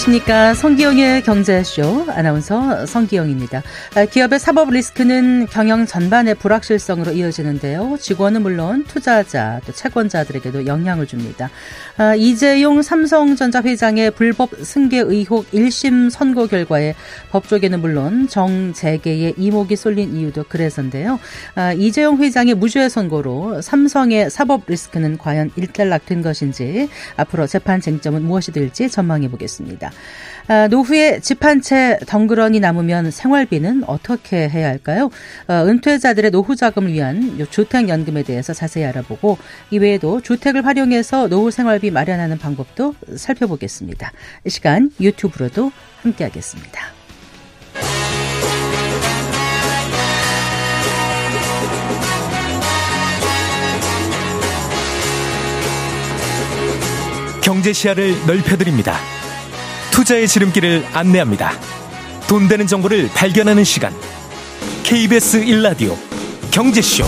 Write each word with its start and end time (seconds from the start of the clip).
안녕하십니까. 0.00 0.54
성기영의 0.54 1.22
경제쇼 1.24 2.06
아나운서 2.08 2.86
성기영입니다. 2.86 3.62
아, 3.94 4.04
기업의 4.06 4.38
사법 4.38 4.70
리스크는 4.70 5.46
경영 5.46 5.84
전반의 5.84 6.36
불확실성으로 6.36 7.12
이어지는데요. 7.12 7.96
직원은 8.00 8.40
물론 8.42 8.84
투자자 8.84 9.60
또 9.66 9.72
채권자들에게도 9.72 10.66
영향을 10.66 11.06
줍니다. 11.06 11.50
아, 11.98 12.14
이재용 12.14 12.80
삼성전자 12.80 13.60
회장의 13.60 14.12
불법 14.12 14.50
승계 14.62 15.00
의혹 15.00 15.50
1심 15.50 16.08
선고 16.08 16.46
결과에 16.46 16.94
법조계는 17.30 17.80
물론 17.80 18.26
정재계의 18.26 19.34
이목이 19.36 19.76
쏠린 19.76 20.16
이유도 20.16 20.44
그래서인데요. 20.48 21.20
아, 21.54 21.72
이재용 21.72 22.18
회장의 22.18 22.54
무죄 22.54 22.88
선고로 22.88 23.60
삼성의 23.60 24.30
사법 24.30 24.62
리스크는 24.66 25.18
과연 25.18 25.50
일단락된 25.56 26.22
것인지 26.22 26.88
앞으로 27.16 27.46
재판 27.46 27.80
쟁점은 27.80 28.22
무엇이 28.22 28.50
될지 28.52 28.88
전망해 28.88 29.28
보겠습니다. 29.28 29.89
아, 30.48 30.66
노후에 30.68 31.20
집 31.20 31.44
한 31.44 31.60
채 31.62 31.98
덩그러니 32.06 32.58
남으면 32.60 33.10
생활비는 33.12 33.84
어떻게 33.86 34.48
해야 34.48 34.68
할까요? 34.68 35.10
어, 35.46 35.52
은퇴자들의 35.66 36.30
노후 36.32 36.56
자금을 36.56 36.92
위한 36.92 37.38
주택연금에 37.50 38.24
대해서 38.24 38.52
자세히 38.52 38.84
알아보고 38.86 39.38
이외에도 39.70 40.20
주택을 40.20 40.66
활용해서 40.66 41.28
노후 41.28 41.50
생활비 41.52 41.90
마련하는 41.90 42.38
방법도 42.38 42.94
살펴보겠습니다. 43.16 44.10
이 44.44 44.50
시간 44.50 44.90
유튜브로도 45.00 45.70
함께하겠습니다. 46.02 46.80
경제 57.42 57.72
시야를 57.72 58.14
넓혀드립니다. 58.26 59.19
투자의 60.00 60.26
지름길을 60.26 60.82
안내합니다. 60.94 61.50
돈 62.26 62.48
되는 62.48 62.66
정보를 62.66 63.10
발견하는 63.14 63.64
시간. 63.64 63.92
KBS 64.82 65.44
1라디오 65.44 65.94
경제쇼. 66.50 67.04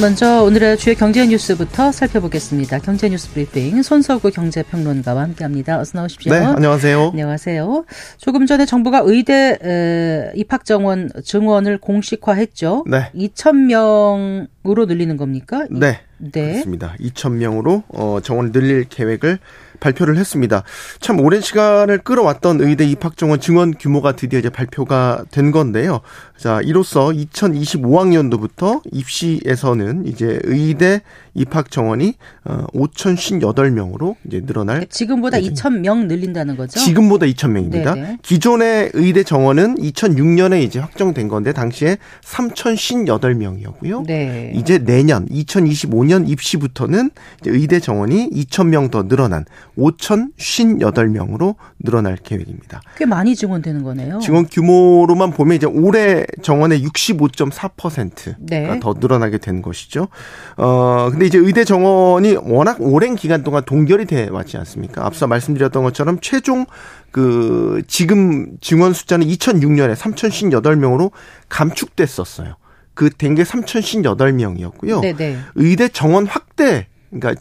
먼저 0.00 0.42
오늘의 0.42 0.78
주요 0.78 0.94
경제 0.94 1.26
뉴스부터 1.26 1.92
살펴보겠습니다. 1.92 2.78
경제 2.78 3.10
뉴스 3.10 3.30
브리핑 3.34 3.82
손석구 3.82 4.30
경제평론가와 4.30 5.22
함께합니다. 5.22 5.78
어서 5.78 5.98
나오십시오. 5.98 6.32
네, 6.32 6.38
안녕하세요. 6.38 7.10
안녕하세요. 7.10 7.84
조금 8.16 8.46
전에 8.46 8.64
정부가 8.64 9.02
의대 9.04 10.32
입학 10.34 10.64
정원 10.64 11.10
증원을 11.22 11.76
공식화했죠. 11.76 12.86
네. 12.88 13.10
2천 13.14 13.66
명으로 13.66 14.86
늘리는 14.86 15.18
겁니까? 15.18 15.66
네. 15.70 16.00
네. 16.30 16.52
그렇습니다. 16.52 16.94
2천 17.00 17.32
명으로 17.32 17.82
어, 17.88 18.20
정원을 18.22 18.52
늘릴 18.52 18.84
계획을 18.84 19.38
발표를 19.82 20.16
했습니다. 20.16 20.62
참 21.00 21.18
오랜 21.18 21.40
시간을 21.40 21.98
끌어왔던 21.98 22.60
의대 22.60 22.84
입학 22.84 23.16
정원 23.16 23.40
증원 23.40 23.74
규모가 23.74 24.12
드디어 24.12 24.38
이제 24.38 24.48
발표가 24.48 25.24
된 25.30 25.50
건데요. 25.50 26.00
자, 26.38 26.60
이로써 26.62 27.08
2025학년도부터 27.08 28.80
입시에서는 28.90 30.06
이제 30.06 30.38
의대 30.44 31.02
입학 31.34 31.70
정원이 31.70 32.14
5,058명으로 32.44 34.10
어, 34.10 34.16
이제 34.26 34.40
늘어날 34.40 34.86
지금보다 34.86 35.38
2,000명 35.38 36.06
늘린다는 36.06 36.56
거죠? 36.56 36.78
지금보다 36.78 37.26
2,000명입니다. 37.26 37.94
네네. 37.94 38.18
기존의 38.22 38.90
의대 38.94 39.22
정원은 39.22 39.76
2006년에 39.76 40.62
이제 40.62 40.78
확정된 40.78 41.28
건데 41.28 41.52
당시에 41.52 41.96
3,058명이었고요. 42.24 44.06
네. 44.06 44.52
이제 44.54 44.78
내년 44.78 45.26
2025년 45.28 46.28
입시부터는 46.28 47.10
의대 47.46 47.80
정원이 47.80 48.30
2,000명 48.30 48.90
더 48.90 49.08
늘어난 49.08 49.44
5,058명으로 49.76 51.54
늘어날 51.78 52.16
계획입니다. 52.16 52.80
꽤 52.96 53.06
많이 53.06 53.34
증원되는 53.34 53.82
거네요. 53.82 54.18
증원 54.20 54.46
규모로만 54.46 55.32
보면 55.32 55.56
이제 55.56 55.66
올해 55.66 56.24
정원의 56.42 56.82
65.4%가 56.84 58.36
네. 58.40 58.80
더 58.80 58.94
늘어나게 58.98 59.38
된 59.38 59.62
것이죠. 59.62 60.08
어 60.56 61.08
근데 61.10 61.26
이제 61.26 61.38
의대 61.38 61.64
정원이 61.64 62.36
워낙 62.42 62.76
오랜 62.80 63.14
기간 63.16 63.42
동안 63.42 63.64
동결이 63.64 64.06
돼 64.06 64.28
왔지 64.30 64.56
않습니까? 64.58 65.04
앞서 65.06 65.26
말씀드렸던 65.26 65.82
것처럼 65.82 66.18
최종 66.20 66.66
그 67.10 67.82
지금 67.86 68.56
증원 68.60 68.92
숫자는 68.92 69.26
2006년에 69.26 69.94
3,058명으로 69.96 71.10
감축됐었어요. 71.48 72.56
그 72.94 73.08
된 73.10 73.34
게 73.34 73.42
3,058명이었고요. 73.42 75.00
네네. 75.00 75.38
의대 75.54 75.88
정원 75.88 76.26
확대 76.26 76.88
그러니까 77.12 77.34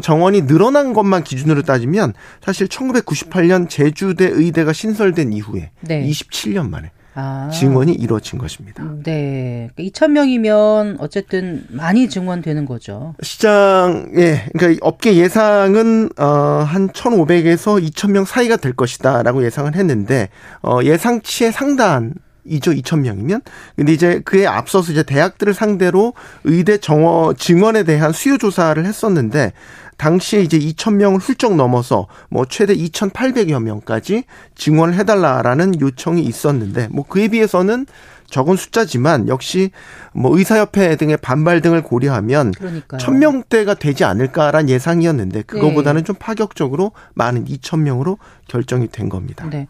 정원이 0.00 0.42
늘어난 0.42 0.92
것만 0.92 1.24
기준으로 1.24 1.62
따지면 1.62 2.14
사실 2.40 2.68
1998년 2.68 3.68
제주대 3.68 4.26
의대가 4.26 4.72
신설된 4.72 5.32
이후에 5.32 5.70
네. 5.80 6.06
27년 6.06 6.70
만에 6.70 6.90
아. 7.18 7.48
증원이 7.50 7.94
이루어진 7.94 8.38
것입니다. 8.38 8.84
네. 9.02 9.70
2,000명이면 9.78 10.42
그러니까 10.84 11.04
어쨌든 11.04 11.64
많이 11.70 12.10
증원되는 12.10 12.66
거죠. 12.66 13.14
시장, 13.22 14.10
예. 14.16 14.44
그러니까 14.52 14.86
업계 14.86 15.16
예상은, 15.16 16.10
어, 16.18 16.24
한 16.24 16.90
1,500에서 16.90 17.82
2,000명 17.82 18.26
사이가 18.26 18.56
될 18.56 18.74
것이다 18.74 19.22
라고 19.22 19.42
예상을 19.42 19.74
했는데, 19.74 20.28
어, 20.62 20.80
예상치의 20.82 21.52
상단, 21.52 22.12
이죠 22.48 22.72
2천 22.72 23.00
명이면. 23.00 23.42
근데 23.76 23.92
이제 23.92 24.20
그에 24.24 24.46
앞서서 24.46 24.92
이제 24.92 25.02
대학들을 25.02 25.54
상대로 25.54 26.14
의대 26.44 26.78
정원 26.78 27.36
증원에 27.36 27.82
대한 27.84 28.12
수요 28.12 28.38
조사를 28.38 28.84
했었는데 28.84 29.52
당시에 29.96 30.42
이제 30.42 30.58
2,000명을 30.58 31.20
훌쩍 31.20 31.56
넘어서 31.56 32.06
뭐 32.28 32.44
최대 32.46 32.74
2,800여 32.74 33.62
명까지 33.62 34.24
증원을 34.54 34.94
해달라라는 34.94 35.80
요청이 35.80 36.22
있었는데 36.22 36.88
뭐 36.90 37.04
그에 37.06 37.28
비해서는 37.28 37.86
적은 38.28 38.56
숫자지만 38.56 39.28
역시 39.28 39.70
뭐 40.12 40.36
의사협회 40.36 40.96
등의 40.96 41.16
반발 41.18 41.60
등을 41.60 41.82
고려하면. 41.82 42.52
1000명대가 42.52 43.78
되지 43.78 44.04
않을까란 44.04 44.68
예상이었는데 44.68 45.42
그거보다는 45.42 46.00
네. 46.00 46.04
좀 46.04 46.16
파격적으로 46.18 46.92
많은 47.14 47.44
2000명으로 47.44 48.18
결정이 48.48 48.88
된 48.88 49.08
겁니다. 49.08 49.46
네. 49.50 49.66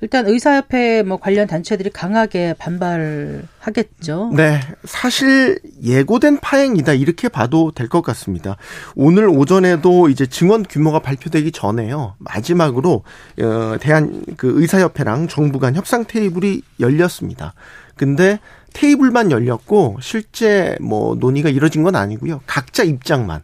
일단 0.00 0.28
의사협회 0.28 1.02
뭐 1.02 1.16
관련 1.18 1.48
단체들이 1.48 1.90
강하게 1.90 2.54
반발하겠죠. 2.58 4.32
네, 4.36 4.60
사실 4.84 5.58
예고된 5.82 6.38
파행이다 6.38 6.92
이렇게 6.92 7.28
봐도 7.28 7.72
될 7.72 7.88
것 7.88 8.02
같습니다. 8.02 8.56
오늘 8.94 9.28
오전에도 9.28 10.08
이제 10.10 10.26
증원 10.26 10.62
규모가 10.62 10.98
발표되기 11.00 11.52
전에요 11.52 12.16
마지막으로 12.18 13.02
어, 13.40 13.76
대한 13.80 14.22
그 14.36 14.60
의사협회랑 14.60 15.26
정부 15.28 15.58
간 15.58 15.74
협상 15.74 16.04
테이블이 16.04 16.60
열렸습니다. 16.80 17.54
근데 17.98 18.38
테이블만 18.72 19.30
열렸고 19.30 19.98
실제 20.00 20.76
뭐 20.80 21.14
논의가 21.16 21.50
이뤄진 21.50 21.82
건 21.82 21.96
아니고요. 21.96 22.40
각자 22.46 22.84
입장만 22.84 23.42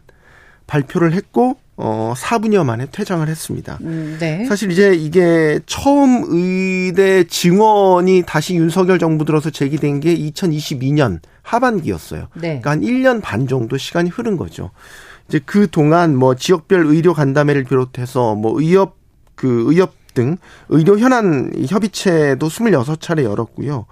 발표를 0.65 1.13
했고 1.13 1.57
어 1.77 2.13
4분여 2.15 2.63
만에 2.63 2.87
퇴장을 2.89 3.27
했습니다. 3.27 3.77
음, 3.81 4.15
네. 4.19 4.45
사실 4.45 4.71
이제 4.71 4.93
이게 4.95 5.59
처음 5.65 6.23
의대 6.27 7.25
증원이 7.25 8.23
다시 8.25 8.55
윤석열 8.55 8.97
정부 8.97 9.25
들어서 9.25 9.49
제기된 9.49 9.99
게 9.99 10.15
2022년 10.15 11.19
하반기였어요. 11.41 12.27
네. 12.35 12.61
그러니까 12.61 12.71
한 12.71 12.81
1년 12.81 13.21
반 13.21 13.47
정도 13.47 13.77
시간이 13.77 14.09
흐른 14.09 14.37
거죠. 14.37 14.71
이제 15.27 15.41
그 15.45 15.69
동안 15.69 16.15
뭐 16.15 16.35
지역별 16.35 16.85
의료 16.85 17.13
간담회를 17.13 17.65
비롯해서 17.65 18.35
뭐 18.35 18.59
의협 18.59 18.95
그 19.35 19.65
의협 19.67 20.05
등 20.15 20.37
의료 20.69 20.97
현안 20.97 21.51
협의체도 21.67 22.47
26차례 22.47 23.23
열었고요. 23.23 23.85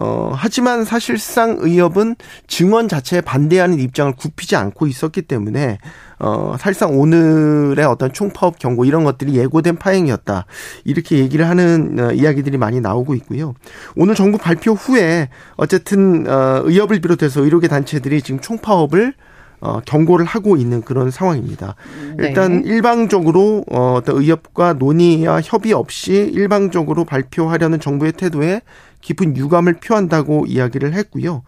어, 0.00 0.32
하지만 0.32 0.84
사실상 0.84 1.56
의협은 1.58 2.14
증원 2.46 2.88
자체에 2.88 3.20
반대하는 3.20 3.80
입장을 3.80 4.12
굽히지 4.12 4.54
않고 4.54 4.86
있었기 4.86 5.22
때문에 5.22 5.78
어, 6.20 6.54
사실상 6.58 6.98
오늘의 6.98 7.84
어떤 7.84 8.12
총파업 8.12 8.58
경고 8.58 8.84
이런 8.84 9.02
것들이 9.02 9.36
예고된 9.36 9.76
파행이었다. 9.76 10.46
이렇게 10.84 11.18
얘기를 11.18 11.48
하는 11.48 11.96
어, 11.98 12.12
이야기들이 12.12 12.58
많이 12.58 12.80
나오고 12.80 13.14
있고요. 13.16 13.54
오늘 13.96 14.14
정부 14.14 14.38
발표 14.38 14.72
후에 14.72 15.30
어쨌든 15.56 16.28
어, 16.28 16.62
의협을 16.64 17.00
비롯해서 17.00 17.42
의료계 17.42 17.66
단체들이 17.66 18.22
지금 18.22 18.40
총파업을 18.40 19.14
어, 19.60 19.80
경고를 19.84 20.24
하고 20.24 20.56
있는 20.56 20.82
그런 20.82 21.10
상황입니다. 21.10 21.74
네. 22.16 22.28
일단 22.28 22.64
일방적으로 22.64 23.64
어, 23.70 23.94
어떤 23.94 24.18
의협과 24.18 24.74
논의와 24.74 25.40
협의 25.42 25.72
없이 25.72 26.12
일방적으로 26.32 27.04
발표하려는 27.04 27.80
정부의 27.80 28.12
태도에 28.12 28.60
깊은 29.00 29.36
유감을 29.36 29.74
표한다고 29.74 30.46
이야기를 30.46 30.92
했고요. 30.94 31.42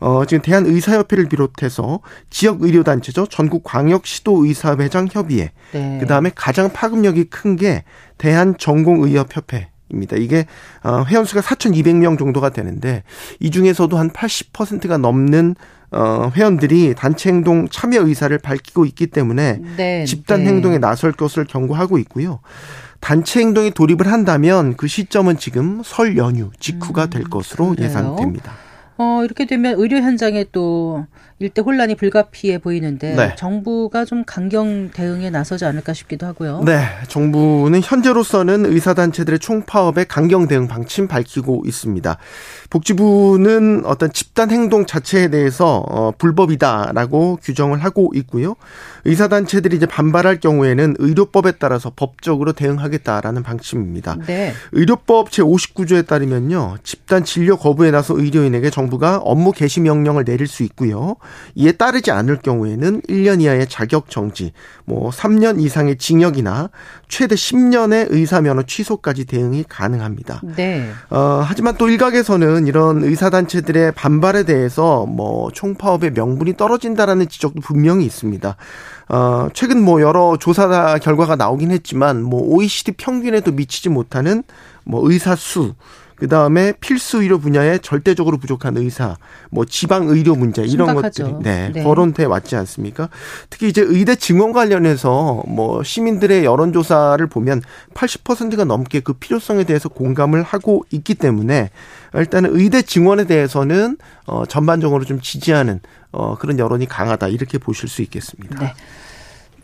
어, 0.00 0.24
지금 0.26 0.42
대한의사협회를 0.42 1.28
비롯해서 1.28 2.00
지역 2.30 2.62
의료단체죠. 2.62 3.26
전국광역시도의사회장 3.26 5.08
협의회. 5.10 5.52
네. 5.72 5.98
그 6.00 6.06
다음에 6.06 6.30
가장 6.34 6.70
파급력이 6.72 7.24
큰 7.24 7.56
게 7.56 7.84
대한전공의협협회. 8.18 9.70
입니다. 9.88 10.16
이게 10.16 10.46
어, 10.82 11.04
회원수가 11.06 11.42
4,200명 11.42 12.18
정도가 12.18 12.48
되는데 12.50 13.04
이 13.38 13.52
중에서도 13.52 13.96
한 13.96 14.10
80%가 14.10 14.98
넘는 14.98 15.54
어, 15.90 16.30
회원들이 16.34 16.94
단체 16.96 17.30
행동 17.30 17.68
참여 17.68 18.06
의사를 18.06 18.36
밝히고 18.38 18.84
있기 18.86 19.06
때문에 19.08 19.60
네, 19.76 20.04
집단 20.04 20.40
네. 20.40 20.46
행동에 20.46 20.78
나설 20.78 21.12
것을 21.12 21.44
경고하고 21.44 21.98
있고요. 21.98 22.40
단체 23.00 23.40
행동에 23.40 23.70
돌입을 23.70 24.10
한다면 24.10 24.74
그 24.76 24.88
시점은 24.88 25.38
지금 25.38 25.82
설 25.84 26.16
연휴 26.16 26.50
직후가 26.58 27.06
될 27.06 27.22
음, 27.22 27.30
것으로 27.30 27.70
음, 27.70 27.76
예상됩니다. 27.78 28.52
어, 28.98 29.22
이렇게 29.24 29.46
되면 29.46 29.78
의료 29.78 29.98
현장에 29.98 30.46
또 30.52 31.06
일대 31.38 31.60
혼란이 31.60 31.96
불가피해 31.96 32.56
보이는데 32.56 33.14
네. 33.14 33.34
정부가 33.36 34.06
좀 34.06 34.24
강경 34.24 34.90
대응에 34.94 35.28
나서지 35.28 35.66
않을까 35.66 35.92
싶기도 35.92 36.26
하고요. 36.26 36.62
네, 36.64 36.80
정부는 37.08 37.82
현재로서는 37.84 38.64
의사 38.64 38.94
단체들의 38.94 39.38
총파업에 39.38 40.04
강경 40.04 40.48
대응 40.48 40.66
방침 40.66 41.08
밝히고 41.08 41.64
있습니다. 41.66 42.16
복지부는 42.70 43.82
어떤 43.84 44.10
집단 44.12 44.50
행동 44.50 44.86
자체에 44.86 45.28
대해서 45.28 45.84
어, 45.88 46.12
불법이다라고 46.16 47.38
규정을 47.42 47.84
하고 47.84 48.12
있고요. 48.14 48.56
의사 49.04 49.28
단체들이 49.28 49.76
이제 49.76 49.84
반발할 49.84 50.40
경우에는 50.40 50.96
의료법에 50.98 51.52
따라서 51.58 51.92
법적으로 51.94 52.54
대응하겠다라는 52.54 53.42
방침입니다. 53.42 54.16
네. 54.26 54.54
의료법 54.72 55.30
제 55.30 55.42
59조에 55.42 56.06
따르면요. 56.06 56.78
집단 56.82 57.24
진료 57.24 57.58
거부에 57.58 57.90
나서 57.90 58.18
의료인에게 58.18 58.70
정 58.70 58.85
부가 58.88 59.18
업무 59.18 59.52
개시 59.52 59.80
명령을 59.80 60.24
내릴 60.24 60.46
수 60.46 60.62
있고요. 60.64 61.16
이에 61.54 61.72
따르지 61.72 62.10
않을 62.10 62.38
경우에는 62.38 63.02
1년 63.02 63.40
이하의 63.40 63.68
자격 63.68 64.10
정지, 64.10 64.52
뭐 64.84 65.10
3년 65.10 65.60
이상의 65.60 65.96
징역이나 65.96 66.70
최대 67.08 67.34
10년의 67.34 68.06
의사 68.10 68.40
면허 68.40 68.62
취소까지 68.62 69.24
대응이 69.24 69.64
가능합니다. 69.68 70.42
네. 70.56 70.88
어, 71.10 71.42
하지만 71.44 71.76
또 71.76 71.88
일각에서는 71.88 72.66
이런 72.66 73.04
의사 73.04 73.30
단체들의 73.30 73.92
반발에 73.92 74.44
대해서 74.44 75.06
뭐 75.06 75.50
총파업의 75.52 76.12
명분이 76.12 76.56
떨어진다라는 76.56 77.28
지적도 77.28 77.60
분명히 77.60 78.04
있습니다. 78.04 78.56
어, 79.08 79.48
최근 79.52 79.82
뭐 79.82 80.00
여러 80.00 80.36
조사 80.38 80.98
결과가 80.98 81.36
나오긴 81.36 81.70
했지만 81.70 82.22
뭐 82.22 82.42
OECD 82.42 82.92
평균에도 82.92 83.52
미치지 83.52 83.88
못하는 83.88 84.42
뭐 84.84 85.08
의사 85.08 85.36
수 85.36 85.74
그 86.16 86.28
다음에 86.28 86.72
필수 86.80 87.22
의료 87.22 87.38
분야에 87.38 87.78
절대적으로 87.78 88.38
부족한 88.38 88.76
의사, 88.78 89.16
뭐 89.50 89.64
지방 89.66 90.08
의료 90.08 90.34
문제 90.34 90.62
이런 90.62 90.88
심각하죠. 90.88 91.24
것들이 91.24 91.42
네, 91.42 91.70
네. 91.72 91.82
거론돼 91.82 92.24
왔지 92.24 92.56
않습니까? 92.56 93.10
특히 93.50 93.68
이제 93.68 93.82
의대 93.82 94.16
증원 94.16 94.52
관련해서 94.52 95.42
뭐 95.46 95.82
시민들의 95.82 96.44
여론조사를 96.44 97.24
보면 97.26 97.62
80%가 97.94 98.64
넘게 98.64 99.00
그 99.00 99.12
필요성에 99.12 99.64
대해서 99.64 99.88
공감을 99.90 100.42
하고 100.42 100.84
있기 100.90 101.14
때문에 101.14 101.70
일단은 102.14 102.50
의대 102.56 102.80
증원에 102.80 103.24
대해서는 103.24 103.98
어 104.26 104.46
전반적으로 104.46 105.04
좀 105.04 105.20
지지하는 105.20 105.80
어 106.12 106.36
그런 106.36 106.58
여론이 106.58 106.86
강하다 106.86 107.28
이렇게 107.28 107.58
보실 107.58 107.88
수 107.90 108.00
있겠습니다. 108.00 108.58
네. 108.58 108.74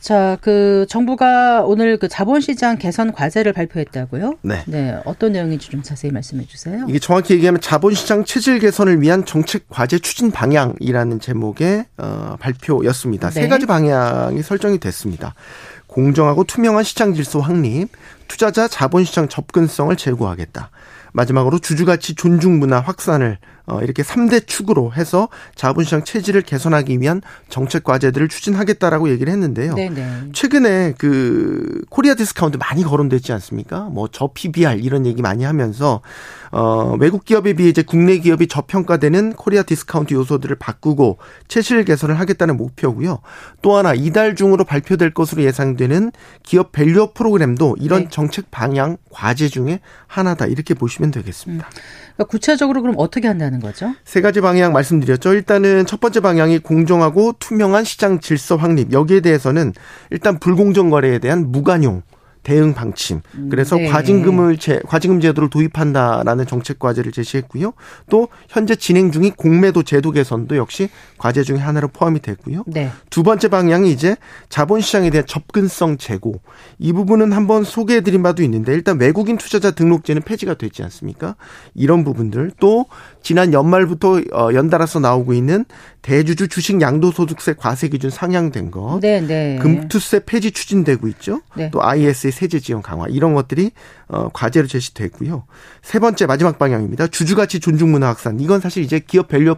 자, 0.03 0.37
그 0.41 0.85
정부가 0.89 1.63
오늘 1.63 1.97
그 1.97 2.09
자본시장 2.09 2.79
개선 2.79 3.13
과제를 3.13 3.53
발표했다고요? 3.53 4.39
네. 4.43 4.65
네. 4.67 5.01
어떤 5.05 5.31
내용인지 5.31 5.71
좀 5.71 5.81
자세히 5.81 6.11
말씀해 6.11 6.45
주세요. 6.47 6.85
이게 6.89 6.99
정확히 6.99 7.35
얘기하면 7.35 7.61
자본시장 7.61 8.25
체질 8.25 8.59
개선을 8.59 9.01
위한 9.01 9.25
정책 9.25 9.69
과제 9.69 10.01
추진 10.01 10.33
방향이라는 10.33 11.21
제목의 11.21 11.85
어, 11.99 12.37
발표였습니다. 12.41 13.31
네. 13.31 13.43
세 13.43 13.49
가지 13.49 13.67
방향이 13.67 14.43
설정이 14.43 14.79
됐습니다. 14.79 15.35
공정하고 15.87 16.43
투명한 16.43 16.83
시장 16.83 17.15
질서 17.15 17.39
확립, 17.39 17.89
투자자 18.27 18.67
자본시장 18.67 19.29
접근성을 19.29 19.95
제고하겠다. 19.95 20.71
마지막으로 21.13 21.61
주주가치 21.61 22.17
존중 22.17 22.59
문화 22.59 22.81
확산을 22.81 23.39
어, 23.62 23.62
이렇게 23.83 24.03
3대 24.03 24.47
축으로 24.47 24.93
해서 24.93 25.29
자본시장 25.57 26.05
체질을 26.05 26.43
개선하기 26.43 27.01
위한 27.01 27.23
정책 27.49 27.85
과제들을 27.85 28.29
추진하겠다라고 28.29 29.11
얘기를 29.11 29.33
했는데요. 29.33 29.75
네네. 29.75 30.31
최근에 30.33 30.95
그 30.99 31.83
Korea 31.91 32.15
discount 32.15 32.57
많이 32.59 32.85
거론됐지 32.85 33.33
않습니까? 33.33 33.89
뭐 33.91 34.13
저 34.13 34.31
PBR 34.33 34.79
이런 34.81 35.07
얘기 35.07 35.23
많이 35.23 35.43
하면서 35.43 36.01
어, 36.53 36.95
외국 37.01 37.25
기업에 37.25 37.55
비해 37.55 37.71
이제 37.71 37.83
국내 37.83 38.19
기업이 38.19 38.47
저평가되는 38.47 39.33
Korea 39.33 39.63
discount 39.63 40.13
요소들을 40.15 40.55
바꾸고 40.57 41.19
체질 41.49 41.85
개선을 41.85 42.21
하겠다는 42.21 42.57
목표고요. 42.59 43.21
또 43.63 43.77
하나 43.77 43.95
이달 43.95 44.37
중으로 44.37 44.65
발표될 44.65 45.15
것으로 45.15 45.43
예상되는 45.43 46.13
기업 46.43 46.73
밸류 46.73 47.13
프로그램도 47.15 47.77
이런 47.81 48.03
네. 48.03 48.09
정책 48.11 48.51
방향 48.51 48.99
과제 49.11 49.49
중에 49.49 49.81
하나다 50.07 50.47
이렇게 50.47 50.75
보시면 50.75 51.11
되겠습니다. 51.11 51.67
음. 51.67 52.02
그러니까 52.23 52.25
구체적으로 52.25 52.83
그럼 52.83 52.95
어떻게 52.99 53.29
한다는 53.29 53.61
거죠? 53.61 53.95
세 54.05 54.21
가지 54.21 54.41
방향 54.41 54.73
말씀드렸죠. 54.73 55.35
일단은 55.35 55.87
첫 55.87 56.01
번째 56.01 56.21
방향이 56.21 56.59
공정하고 56.59 57.35
투명한 57.39 57.85
시장 57.85 58.21
질서 58.21 58.57
확립. 58.57 58.93
여기에 58.93 59.21
대해서는 59.21 59.73
일단 60.11 60.39
불공정 60.39 60.91
거래에 60.91 61.19
대한 61.19 61.51
무관용 61.51 62.03
대응 62.43 62.75
방침. 62.75 63.21
그래서 63.51 63.77
네. 63.77 63.89
과징금을 63.89 64.59
제, 64.59 64.81
과징금 64.87 65.21
제도를 65.21 65.49
도입한다라는 65.49 66.47
정책 66.47 66.79
과제를 66.79 67.13
제시했고요. 67.13 67.73
또 68.11 68.29
현재 68.49 68.75
진행 68.75 69.13
중인 69.13 69.33
공매도 69.35 69.83
제도 69.85 70.11
개선도 70.11 70.57
역시 70.57 70.89
과제 71.19 71.43
중에 71.43 71.59
하나로 71.59 71.89
포함이 71.89 72.21
됐고요. 72.21 72.65
네. 72.67 72.91
두 73.11 73.23
번째 73.23 73.49
방향이 73.49 73.91
이제 73.93 74.17
자본시장에 74.49 75.11
대한 75.11 75.27
접근성 75.27 75.99
제고. 75.99 76.41
이 76.79 76.93
부분은 76.93 77.33
한번 77.33 77.65
소개해드린 77.65 78.23
바도 78.23 78.43
있는데 78.43 78.73
일단 78.75 78.99
외국인 78.99 79.37
투자자 79.37 79.71
등록제는 79.71 80.23
폐지가 80.23 80.55
됐지 80.55 80.83
않습니까? 80.83 81.37
이런 81.75 82.05
부분들 82.05 82.53
또 82.59 82.87
지난 83.23 83.53
연말부터 83.53 84.21
어, 84.33 84.53
연달아서 84.53 85.01
나오고 85.01 85.33
있는 85.33 85.65
대주주 86.03 86.49
주식 86.49 86.81
양도소득세 86.81 87.55
과세 87.55 87.89
기준 87.89 88.11
상향된 88.11 88.73
것, 88.73 88.99
네, 89.01 89.21
네. 89.21 89.57
금투세 89.63 90.25
폐지 90.27 90.51
추진되고 90.51 91.07
있죠. 91.09 91.41
네. 91.55 91.71
또 91.71 91.83
ISA 91.83 92.33
세제 92.33 92.59
지원 92.59 92.83
강화 92.83 93.07
이런 93.09 93.35
것들이 93.35 93.71
어, 94.09 94.29
과제로 94.33 94.67
제시됐고요. 94.67 95.45
세 95.81 96.01
번째 96.01 96.27
마지막 96.27 96.59
방향입니다. 96.59 97.07
주주가치 97.07 97.61
존중 97.61 97.93
문화 97.93 98.09
확산. 98.09 98.41
이건 98.41 98.61
사실 98.61 98.83
이제 98.83 98.99
기업 98.99 99.29
밸류 99.29 99.57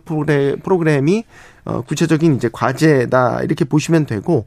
프로그램이 0.62 1.25
어, 1.64 1.81
구체적인 1.81 2.37
이제 2.37 2.50
과제다 2.52 3.41
이렇게 3.43 3.65
보시면 3.65 4.05
되고 4.05 4.44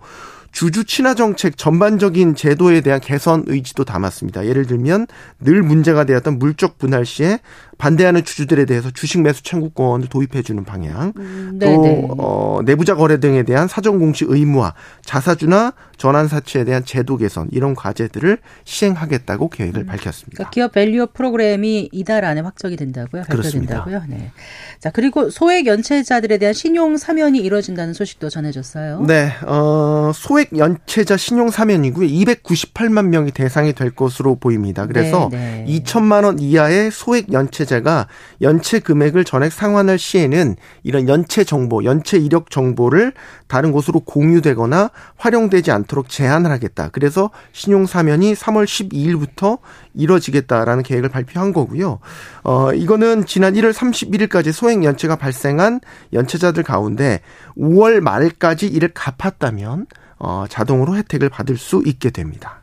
주주 0.51 0.86
친화 0.86 1.13
정책 1.13 1.58
전반적인 1.58 2.36
제도에 2.36 2.82
대한 2.82 3.00
개선 3.00 3.44
의지도 3.48 3.84
담았습니다. 3.84 4.46
예를 4.48 4.66
들면 4.66 5.08
늘 5.39 5.62
문제가 5.62 6.04
되었던 6.04 6.39
물적 6.39 6.77
분할 6.80 7.06
시에 7.06 7.39
반대하는 7.78 8.24
주주들에 8.24 8.66
대해서 8.66 8.90
주식 8.92 9.22
매수 9.22 9.44
청구권을 9.44 10.08
도입해주는 10.08 10.64
방향, 10.64 11.14
음, 11.18 11.60
또 11.62 12.16
어, 12.18 12.60
내부자 12.66 12.96
거래 12.96 13.20
등에 13.20 13.44
대한 13.44 13.68
사전 13.68 14.00
공시 14.00 14.26
의무화, 14.28 14.74
자사주나 15.06 15.74
전환 15.98 16.28
사채에 16.28 16.64
대한 16.64 16.86
제도 16.86 17.18
개선 17.18 17.48
이런 17.52 17.76
과제들을 17.76 18.38
시행하겠다고 18.64 19.50
계획을 19.50 19.82
음. 19.82 19.86
밝혔습니다. 19.86 20.36
그러니까 20.36 20.50
기업 20.52 20.72
밸류업 20.72 21.14
프로그램이 21.14 21.90
이달 21.92 22.26
안에 22.26 22.42
확정이 22.42 22.76
된다고요? 22.76 23.24
발표된다고요? 23.24 24.04
네. 24.08 24.32
자 24.80 24.92
그리고 24.92 25.30
소액 25.30 25.66
연체자들에 25.66 26.38
대한 26.38 26.54
신용 26.54 26.98
사면이 26.98 27.40
이뤄진다는 27.40 27.94
소식도 27.94 28.30
전해졌어요. 28.30 29.02
네, 29.02 29.32
어, 29.46 30.12
소액 30.14 30.58
연체자 30.58 31.18
신용 31.18 31.50
사면이고요. 31.50 32.08
298만 32.08 33.08
명이 33.08 33.32
대상이 33.32 33.74
될 33.74 33.92
것으로 33.92 34.36
보입니다. 34.36 34.86
그래서 34.86 35.30
네, 35.32 35.66
네. 35.68 35.80
2천만 35.80 36.24
원 36.24 36.40
이하의 36.40 36.92
소액 36.92 37.34
연체 37.34 37.67
연체자가 37.68 38.08
연체 38.42 38.80
금액을 38.80 39.26
전액 39.26 39.52
상환할 39.52 40.00
시에는 40.00 40.56
이런 40.84 41.08
연체 41.08 41.44
정보, 41.44 41.84
연체 41.84 42.18
이력 42.18 42.50
정보를 42.50 43.14
다른 43.48 43.72
곳으로 43.72 44.00
공유되거나 44.00 44.90
활용되지 45.18 45.72
않도록 45.72 46.10
제한을 46.10 46.50
하겠다. 46.50 46.90
그래서 46.92 47.30
신용 47.52 47.86
사면이 47.86 48.34
3월 48.34 48.66
12일부터 48.66 49.60
이뤄지겠다라는 49.94 50.84
계획을 50.84 51.10
발표한 51.10 51.54
거고요. 51.54 52.00
어, 52.44 52.74
이거는 52.74 53.26
지난 53.26 53.54
1월 53.54 53.74
31일까지 53.74 54.52
소액 54.52 54.84
연체가 54.84 55.18
발생한 55.18 55.82
연체자들 56.14 56.64
가운데 56.64 57.22
5월 57.58 58.00
말까지 58.00 58.68
이를 58.68 58.90
갚았다면 58.94 59.88
어, 60.20 60.46
자동으로 60.50 60.96
혜택을 60.96 61.30
받을 61.30 61.58
수 61.58 61.84
있게 61.86 62.10
됩니다. 62.10 62.57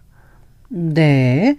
네. 0.69 1.57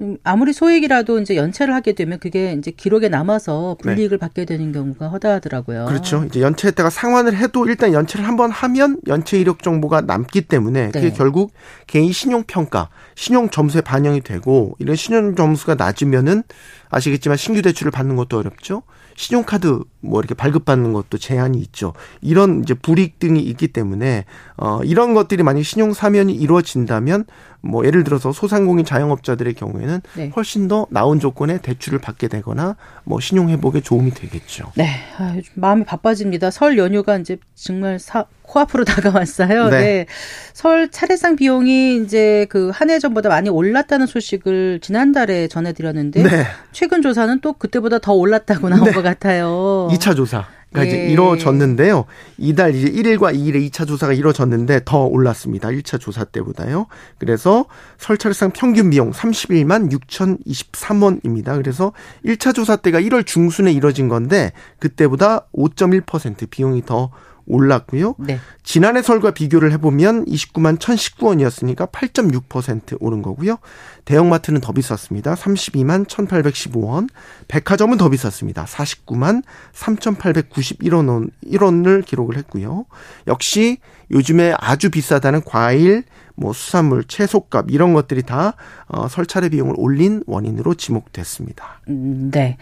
음, 0.00 0.16
아무리 0.24 0.52
소액이라도 0.52 1.20
이제 1.20 1.36
연체를 1.36 1.74
하게 1.74 1.92
되면 1.92 2.18
그게 2.18 2.52
이제 2.52 2.70
기록에 2.70 3.08
남아서 3.08 3.76
불이익을 3.80 4.18
네. 4.18 4.20
받게 4.20 4.44
되는 4.46 4.72
경우가 4.72 5.08
허다하더라고요. 5.08 5.86
그렇죠. 5.86 6.24
이제 6.24 6.40
연체했다가 6.40 6.90
상환을 6.90 7.36
해도 7.36 7.66
일단 7.66 7.92
연체를 7.92 8.26
한번 8.26 8.50
하면 8.50 8.98
연체 9.06 9.38
이력 9.38 9.62
정보가 9.62 10.02
남기 10.02 10.40
때문에 10.40 10.86
그게 10.86 11.10
네. 11.10 11.12
결국 11.12 11.52
개인 11.86 12.12
신용 12.12 12.44
평가, 12.44 12.88
신용 13.14 13.50
점수에 13.50 13.82
반영이 13.82 14.22
되고 14.22 14.74
이런 14.78 14.96
신용 14.96 15.36
점수가 15.36 15.74
낮으면은 15.74 16.42
아시겠지만 16.88 17.36
신규 17.36 17.62
대출을 17.62 17.92
받는 17.92 18.16
것도 18.16 18.38
어렵죠. 18.38 18.82
신용카드 19.16 19.80
뭐 20.02 20.20
이렇게 20.20 20.34
발급받는 20.34 20.92
것도 20.92 21.18
제한이 21.18 21.58
있죠. 21.58 21.92
이런 22.22 22.62
이제 22.62 22.74
불이익 22.74 23.18
등이 23.18 23.40
있기 23.40 23.68
때문에 23.68 24.24
어 24.56 24.80
이런 24.84 25.12
것들이 25.14 25.42
만약 25.42 25.62
신용 25.62 25.92
사면이 25.92 26.34
이루어진다면 26.34 27.24
뭐 27.62 27.84
예를 27.84 28.04
들어서 28.04 28.32
소상공인 28.32 28.86
자영업자들의 28.86 29.52
경우에는 29.52 30.00
네. 30.16 30.32
훨씬 30.34 30.66
더 30.68 30.86
나은 30.88 31.20
조건의 31.20 31.60
대출을 31.60 31.98
받게 31.98 32.28
되거나 32.28 32.76
뭐 33.04 33.20
신용 33.20 33.50
회복에 33.50 33.80
도움이 33.80 34.12
되겠죠. 34.12 34.72
네, 34.76 34.88
아, 35.18 35.36
마음이 35.54 35.84
바빠집니다. 35.84 36.50
설 36.50 36.78
연휴가 36.78 37.18
이제 37.18 37.36
정말 37.54 37.98
사, 37.98 38.24
코앞으로 38.42 38.84
다가왔어요. 38.86 39.68
네. 39.68 39.78
네. 39.80 40.06
설 40.54 40.90
차례상 40.90 41.36
비용이 41.36 42.02
이제 42.02 42.46
그 42.48 42.70
한 42.72 42.88
해 42.88 42.98
전보다 42.98 43.28
많이 43.28 43.50
올랐다는 43.50 44.06
소식을 44.06 44.80
지난달에 44.80 45.46
전해드렸는데 45.48 46.22
네. 46.22 46.44
최근 46.72 47.02
조사는 47.02 47.40
또 47.40 47.52
그때보다 47.52 47.98
더 47.98 48.14
올랐다고 48.14 48.70
나온 48.70 48.84
네. 48.84 48.92
것 48.92 49.02
같아요. 49.02 49.88
2차 49.94 50.16
조사. 50.16 50.46
가 50.72 50.84
이제 50.84 50.96
예. 50.96 51.10
이루어졌는데요. 51.10 52.04
이달 52.38 52.76
이제 52.76 52.88
1일과 52.88 53.34
2일에 53.34 53.68
2차 53.68 53.88
조사가 53.88 54.12
이루어졌는데 54.12 54.82
더 54.84 55.04
올랐습니다. 55.04 55.68
1차 55.68 55.98
조사 55.98 56.22
때보다요. 56.22 56.86
그래서 57.18 57.64
설차례상 57.98 58.52
평균 58.52 58.90
비용 58.90 59.10
31만 59.10 59.90
6,023원입니다. 59.90 61.56
그래서 61.56 61.92
1차 62.24 62.54
조사 62.54 62.76
때가 62.76 63.00
1월 63.00 63.26
중순에 63.26 63.72
이뤄진 63.72 64.06
건데 64.06 64.52
그때보다 64.78 65.46
5.1% 65.52 66.48
비용이 66.48 66.86
더 66.86 67.10
올랐고요. 67.46 68.14
네. 68.18 68.38
지난해 68.62 69.02
설과 69.02 69.32
비교를 69.32 69.72
해보면 69.72 70.26
29만 70.26 70.78
1,019원이었으니까 70.78 71.90
8.6% 71.90 72.96
오른 73.00 73.22
거고요. 73.22 73.58
대형마트는 74.04 74.60
더 74.60 74.72
비쌌습니다. 74.72 75.34
32만 75.34 76.06
1,815원. 76.06 77.08
백화점은 77.48 77.96
더 77.96 78.08
비쌌습니다. 78.08 78.64
49만 78.64 79.42
3,891원 79.72 81.30
1원을 81.44 82.04
기록을 82.04 82.36
했고요. 82.36 82.86
역시 83.26 83.78
요즘에 84.10 84.54
아주 84.58 84.90
비싸다는 84.90 85.42
과일, 85.44 86.04
뭐 86.34 86.52
수산물, 86.52 87.04
채소값 87.04 87.70
이런 87.70 87.92
것들이 87.92 88.22
다 88.22 88.54
어, 88.88 89.08
설차례 89.08 89.50
비용을 89.50 89.74
올린 89.76 90.22
원인으로 90.26 90.74
지목됐습니다. 90.74 91.80
음, 91.88 92.30
네. 92.32 92.56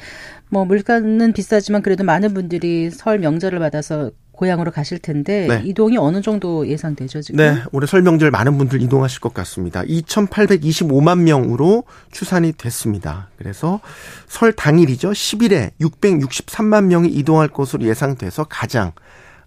뭐 0.50 0.64
물가는 0.64 1.32
비싸지만 1.32 1.82
그래도 1.82 2.04
많은 2.04 2.34
분들이 2.34 2.90
설 2.90 3.18
명절을 3.18 3.58
받아서 3.58 4.10
고향으로 4.38 4.70
가실 4.70 5.00
텐데 5.00 5.48
네. 5.48 5.62
이동이 5.64 5.96
어느 5.98 6.22
정도 6.22 6.66
예상되죠 6.68 7.22
지금? 7.22 7.38
네, 7.38 7.60
올해 7.72 7.88
설 7.88 8.02
명절 8.02 8.30
많은 8.30 8.56
분들 8.56 8.80
이동하실 8.80 9.20
것 9.20 9.34
같습니다. 9.34 9.82
2,825만 9.82 11.22
명으로 11.22 11.82
추산이 12.12 12.52
됐습니다. 12.52 13.30
그래서 13.36 13.80
설 14.28 14.52
당일이죠. 14.52 15.10
10일에 15.10 15.72
663만 15.80 16.84
명이 16.84 17.08
이동할 17.08 17.48
것으로 17.48 17.84
예상돼서 17.84 18.44
가장 18.44 18.92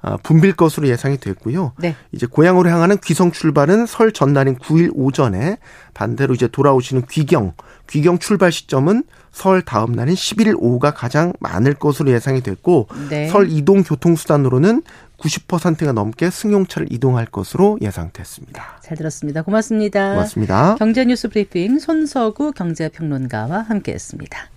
아, 0.02 0.18
붐빌 0.18 0.54
것으로 0.54 0.88
예상이 0.90 1.18
됐고요. 1.18 1.74
네. 1.78 1.96
이제 2.12 2.26
고향으로 2.26 2.70
향하는 2.70 2.98
귀성 2.98 3.32
출발은 3.32 3.86
설 3.86 4.12
전날인 4.12 4.58
9일 4.58 4.92
오전에 4.94 5.58
반대로 5.94 6.34
이제 6.34 6.48
돌아오시는 6.48 7.04
귀경, 7.10 7.54
귀경 7.88 8.20
출발 8.20 8.52
시점은 8.52 9.04
설 9.32 9.62
다음 9.62 9.94
날인 9.94 10.14
11일 10.14 10.56
오후가 10.60 10.92
가장 10.94 11.34
많을 11.40 11.74
것으로 11.74 12.12
예상이 12.12 12.42
됐고 12.42 12.88
네. 13.10 13.28
설 13.30 13.50
이동 13.50 13.84
교통 13.84 14.16
수단으로는 14.16 14.84
90%가 15.18 15.92
넘게 15.92 16.30
승용차를 16.30 16.88
이동할 16.92 17.28
것으로 17.28 17.78
예상됐습니다. 17.82 18.80
잘 18.82 18.98
들었습니다. 18.98 19.44
고맙습니다. 19.44 20.12
고맙습니다. 20.12 20.76
경제뉴스 20.76 21.30
브리핑 21.30 21.80
손서구 21.80 22.52
경제평론가와 22.52 23.60
함께했습니다. 23.62 24.50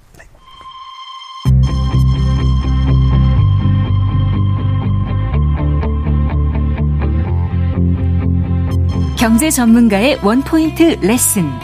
경제 9.16 9.50
전문가의 9.50 10.18
원포인트 10.22 10.98
레슨. 11.00 11.63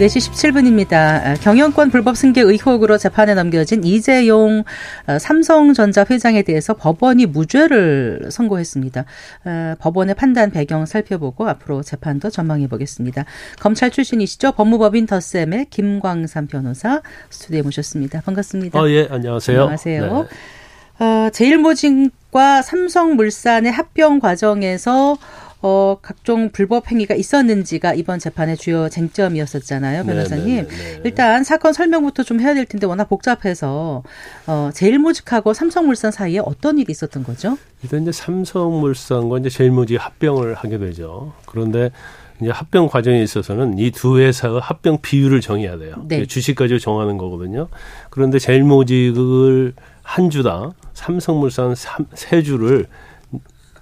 4시 0.00 0.30
17분입니다. 0.30 1.38
경영권 1.42 1.90
불법 1.90 2.16
승계 2.16 2.40
의혹으로 2.40 2.96
재판에 2.96 3.34
넘겨진 3.34 3.84
이재용 3.84 4.64
어, 5.06 5.18
삼성전자 5.18 6.06
회장에 6.08 6.42
대해서 6.42 6.74
법원이 6.74 7.26
무죄를 7.26 8.28
선고했습니다. 8.30 9.04
어, 9.44 9.74
법원의 9.78 10.14
판단 10.14 10.50
배경 10.50 10.86
살펴보고 10.86 11.46
앞으로 11.48 11.82
재판도 11.82 12.30
전망해 12.30 12.66
보겠습니다. 12.66 13.26
검찰 13.60 13.90
출신이시죠? 13.90 14.52
법무법인 14.52 15.06
덧셈의 15.06 15.66
김광삼 15.68 16.46
변호사 16.46 17.02
스튜디오에 17.28 17.62
모셨습니다. 17.62 18.22
반갑습니다. 18.22 18.80
어, 18.80 18.88
예, 18.88 19.06
안녕하세요. 19.10 19.60
안녕하세요. 19.60 20.02
네. 20.02 21.04
어, 21.04 21.30
제일모직과 21.30 22.62
삼성물산의 22.62 23.70
합병 23.70 24.18
과정에서 24.18 25.18
어, 25.62 25.98
각종 26.00 26.50
불법 26.50 26.90
행위가 26.90 27.14
있었는지가 27.14 27.94
이번 27.94 28.18
재판의 28.18 28.56
주요 28.56 28.88
쟁점이었었잖아요, 28.88 30.04
변호사님. 30.04 30.46
네네네. 30.46 30.68
네, 30.68 30.76
네, 30.76 30.92
네. 30.96 31.00
일단 31.04 31.44
사건 31.44 31.72
설명부터 31.72 32.22
좀 32.22 32.40
해야 32.40 32.54
될 32.54 32.64
텐데 32.64 32.86
워낙 32.86 33.04
복잡해서 33.08 34.02
어, 34.46 34.70
제일모직하고 34.72 35.52
삼성물산 35.52 36.12
사이에 36.12 36.38
어떤 36.42 36.78
일이 36.78 36.90
있었던 36.90 37.24
거죠? 37.24 37.58
일단 37.82 38.02
이제 38.02 38.12
삼성물산과 38.12 39.38
이제 39.38 39.50
제일모직 39.50 40.02
합병을 40.02 40.54
하게 40.54 40.78
되죠. 40.78 41.32
그런데 41.46 41.90
이제 42.40 42.50
합병 42.50 42.88
과정에 42.88 43.22
있어서는 43.22 43.78
이 43.78 43.90
두 43.90 44.18
회사의 44.18 44.60
합병 44.62 44.98
비율을 45.02 45.42
정해야 45.42 45.76
돼요. 45.76 45.94
네. 46.08 46.24
주식까지 46.24 46.80
정하는 46.80 47.18
거거든요. 47.18 47.68
그런데 48.08 48.38
제일모직을 48.38 49.74
한 50.02 50.30
주당 50.30 50.72
삼성물산 50.94 51.74
세 52.14 52.42
주를 52.42 52.86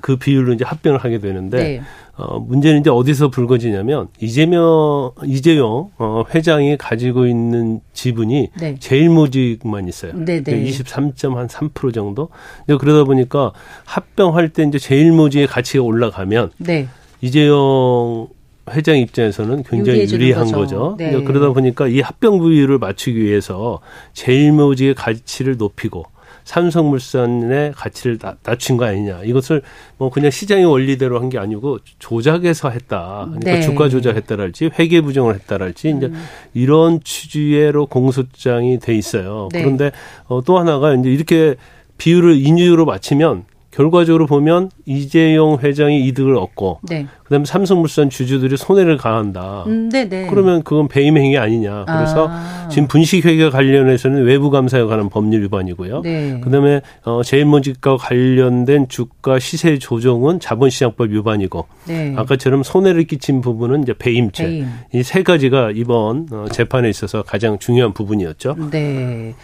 그 0.01 0.17
비율로 0.17 0.55
이제 0.55 0.65
합병을 0.65 0.99
하게 0.99 1.19
되는데 1.19 1.57
네. 1.57 1.83
어, 2.17 2.41
문제는 2.41 2.81
이제 2.81 2.91
어디서 2.91 3.29
불거지냐면 3.29 4.09
이재명 4.21 5.13
이재용 5.25 5.91
어, 5.99 6.25
회장이 6.35 6.77
가지고 6.77 7.27
있는 7.27 7.81
지분이 7.93 8.51
네. 8.59 8.77
제일모직만 8.79 9.87
있어요. 9.89 10.13
네, 10.15 10.43
네. 10.43 10.65
23.3% 10.65 11.95
정도. 11.95 12.29
그러다 12.67 13.05
보니까 13.05 13.53
합병할 13.85 14.49
때 14.49 14.65
이제 14.65 14.79
제일모직의 14.79 15.47
가치가 15.47 15.85
올라가면 15.85 16.51
네. 16.59 16.89
이재용 17.21 18.29
회장 18.71 18.99
입장에서는 18.99 19.63
굉장히 19.63 20.01
유리한 20.01 20.47
거죠. 20.47 20.57
거죠. 20.59 20.97
네. 20.99 21.23
그러다 21.23 21.53
보니까 21.53 21.87
이 21.89 22.01
합병 22.01 22.39
부위를 22.39 22.79
맞추기 22.79 23.19
위해서 23.19 23.81
제일모직의 24.13 24.95
가치를 24.95 25.57
높이고 25.57 26.05
삼성물산의 26.49 27.73
가치를 27.77 28.19
낮춘 28.43 28.79
거 28.79 28.87
아니냐. 28.87 29.21
이것을 29.25 29.61
뭐 29.99 30.09
그냥 30.11 30.31
시장의 30.31 30.65
원리대로 30.65 31.21
한 31.21 31.29
게 31.29 31.37
아니고 31.39 31.79
조작해서 31.99 32.71
했다. 32.71 33.27
그러니까 33.29 33.53
네. 33.53 33.61
주가 33.61 33.91
조작했다랄지 33.91 34.71
회계 34.79 35.03
부정을 35.03 35.35
했다랄지 35.35 35.91
이제 35.99 36.07
음. 36.07 36.25
이런 36.55 37.01
취지로 37.05 37.85
공소장이 37.85 38.79
돼 38.79 38.95
있어요. 38.95 39.51
네. 39.53 39.61
그런데 39.61 39.91
어, 40.27 40.43
또 40.43 40.59
하나가 40.59 40.95
이제 40.95 41.11
이렇게 41.11 41.57
비율을 41.99 42.37
인유로 42.37 42.87
맞추면 42.87 43.45
결과적으로 43.79 44.27
보면 44.27 44.73
이재용 44.87 45.61
회장이 45.63 46.05
이득을 46.09 46.35
얻고 46.35 46.81
네. 46.83 47.07
그다음에 47.23 47.45
삼성물산 47.45 48.11
주주들이 48.11 48.57
손해를 48.57 48.97
가한다. 48.97 49.63
음, 49.69 49.89
네, 49.89 50.09
네. 50.09 50.27
그러면 50.29 50.65
그건 50.65 50.89
배임 50.89 51.17
행위 51.17 51.39
아니냐. 51.39 51.85
그래서 51.85 52.27
아. 52.29 52.67
지금 52.69 52.89
분식회계 52.89 53.51
관련해서는 53.51 54.25
외부 54.25 54.51
감사에 54.51 54.83
관한 54.83 55.09
법률 55.09 55.45
위반이고요. 55.45 56.01
네. 56.03 56.41
그다음에 56.41 56.81
어 57.05 57.23
제일모직과 57.23 57.99
관련된 57.99 58.89
주가 58.89 59.39
시세 59.39 59.79
조정은 59.79 60.41
자본시장법 60.41 61.11
위반이고 61.11 61.65
네. 61.87 62.15
아까처럼 62.17 62.65
손해를 62.65 63.05
끼친 63.05 63.43
부분은 63.43 63.85
이제 63.85 63.95
배임죄. 63.97 64.45
배임. 64.45 64.67
이세 64.93 65.23
가지가 65.23 65.71
이번 65.73 66.27
어 66.33 66.47
재판에 66.51 66.91
있어서 66.91 67.23
가장 67.23 67.61
중요한 67.61 67.93
부분이었죠. 67.93 68.57
네. 68.73 69.35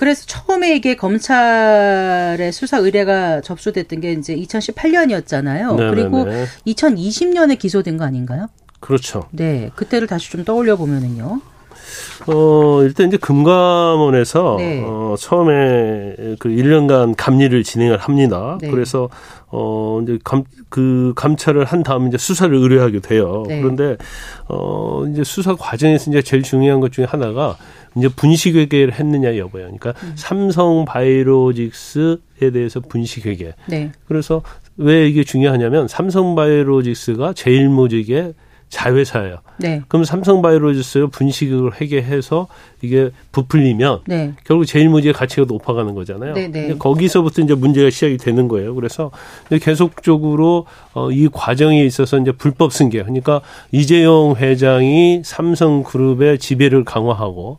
그래서 0.00 0.24
처음에 0.24 0.74
이게 0.74 0.96
검찰의 0.96 2.52
수사 2.52 2.78
의뢰가 2.78 3.42
접수됐던 3.42 4.00
게 4.00 4.12
이제 4.12 4.34
2018년이었잖아요. 4.34 5.76
네네네. 5.76 5.90
그리고 5.90 6.24
2020년에 6.66 7.58
기소된 7.58 7.98
거 7.98 8.04
아닌가요? 8.04 8.46
그렇죠. 8.80 9.24
네. 9.30 9.70
그때를 9.76 10.08
다시 10.08 10.30
좀 10.30 10.42
떠올려 10.42 10.76
보면은요. 10.76 11.42
어, 12.28 12.82
일단 12.82 13.08
이제 13.08 13.18
금감원에서 13.18 14.56
네. 14.58 14.82
어, 14.82 15.16
처음에 15.18 16.16
그 16.38 16.48
1년간 16.48 17.14
감리를 17.18 17.62
진행을 17.62 17.98
합니다. 17.98 18.56
네. 18.58 18.70
그래서 18.70 19.10
어, 19.48 20.00
이제 20.02 20.18
감, 20.24 20.44
그 20.70 21.12
감찰을 21.14 21.64
한 21.66 21.82
다음 21.82 22.08
이제 22.08 22.16
수사를 22.16 22.54
의뢰하게 22.54 23.00
돼요. 23.00 23.44
네. 23.46 23.60
그런데 23.60 23.98
어, 24.48 25.04
이제 25.12 25.24
수사 25.24 25.54
과정에서 25.54 26.10
이제 26.10 26.22
제일 26.22 26.42
중요한 26.42 26.80
것 26.80 26.90
중에 26.90 27.04
하나가 27.04 27.56
이제 27.96 28.08
분식회계를 28.08 28.94
했느냐 28.94 29.36
여부예요. 29.36 29.66
그러니까 29.66 29.94
음. 30.02 30.12
삼성 30.16 30.84
바이오로직스에 30.84 32.50
대해서 32.52 32.80
분식회계. 32.80 33.54
네. 33.68 33.92
그래서 34.06 34.42
왜 34.76 35.08
이게 35.08 35.24
중요하냐면 35.24 35.88
삼성 35.88 36.34
바이오로직스가 36.34 37.32
제일모직의 37.34 38.34
자회사예요. 38.70 39.38
네. 39.58 39.82
그럼 39.88 40.04
삼성바이오로직스 40.04 41.08
분식을 41.10 41.80
회계해서 41.80 42.46
이게 42.80 43.10
부풀리면 43.32 44.00
네. 44.06 44.32
결국 44.44 44.64
제일모직의 44.64 45.12
가치가 45.12 45.44
높아가는 45.46 45.94
거잖아요. 45.94 46.34
네, 46.34 46.48
네. 46.48 46.74
거기서부터 46.78 47.42
이제 47.42 47.54
문제가 47.54 47.90
시작이 47.90 48.16
되는 48.16 48.48
거예요. 48.48 48.74
그래서 48.74 49.10
계속적으로 49.60 50.66
어, 50.94 51.10
이 51.10 51.28
과정에 51.30 51.84
있어서 51.84 52.16
이제 52.18 52.32
불법 52.32 52.72
승계, 52.72 53.02
그러니까 53.02 53.40
이재용 53.72 54.36
회장이 54.36 55.22
삼성그룹의 55.24 56.38
지배를 56.38 56.84
강화하고 56.84 57.58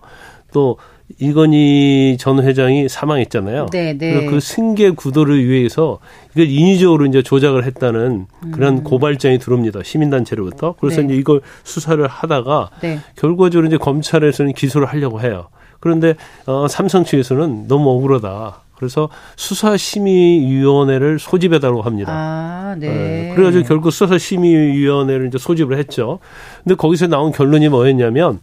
또 0.52 0.78
이건희 1.20 2.18
전 2.20 2.42
회장이 2.42 2.88
사망했잖아요. 2.88 3.68
네, 3.72 3.98
네. 3.98 4.26
그 4.26 4.40
승계 4.40 4.92
구도를 4.92 5.46
위해서 5.46 6.00
이걸 6.34 6.48
인위적으로 6.50 7.06
이제 7.06 7.22
조작을 7.22 7.66
했다는 7.66 8.28
그런 8.52 8.78
음. 8.78 8.84
고발장이 8.84 9.40
들어옵니다. 9.40 9.84
시민단체로부터. 9.84 10.76
그래서 10.80 11.02
네. 11.02 11.08
이제 11.08 11.16
이걸 11.16 11.42
수사를 11.64 12.06
하다가 12.08 12.70
네. 12.82 13.00
결과적으로 13.18 13.68
이제 13.68 13.78
검찰에서는 13.78 14.54
기소를 14.54 14.88
하려고 14.88 15.22
해요. 15.22 15.48
그런데 15.80 16.16
어, 16.46 16.68
삼성 16.68 17.04
측에서는 17.04 17.68
너무 17.68 17.90
억울하다. 17.90 18.62
그래서 18.76 19.10
수사심의위원회를 19.36 21.20
소집해달라고 21.20 21.84
합니다. 21.84 22.12
아, 22.12 22.76
네. 22.80 22.88
네. 22.88 23.34
그래가지고 23.36 23.68
결국 23.68 23.92
수사심의위원회를 23.92 25.28
이제 25.28 25.38
소집을 25.38 25.78
했죠. 25.78 26.20
근데 26.64 26.74
거기서 26.76 27.08
나온 27.08 27.32
결론이 27.32 27.70
뭐였냐면 27.70 28.40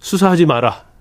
수사하지 0.00 0.46
마라. 0.46 0.91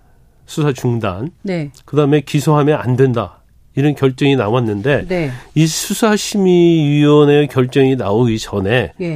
수사 0.52 0.74
중단. 0.74 1.32
네. 1.44 1.72
그다음에 1.86 2.20
기소하면 2.20 2.78
안 2.78 2.98
된다. 2.98 3.38
이런 3.74 3.96
결정이 3.96 4.36
나왔는데 4.36 5.08
네. 5.08 5.32
이 5.56 5.66
수사심의위원회 5.66 7.48
결정이 7.48 7.96
나오기 7.96 8.38
전에 8.38 8.92
예. 9.00 9.16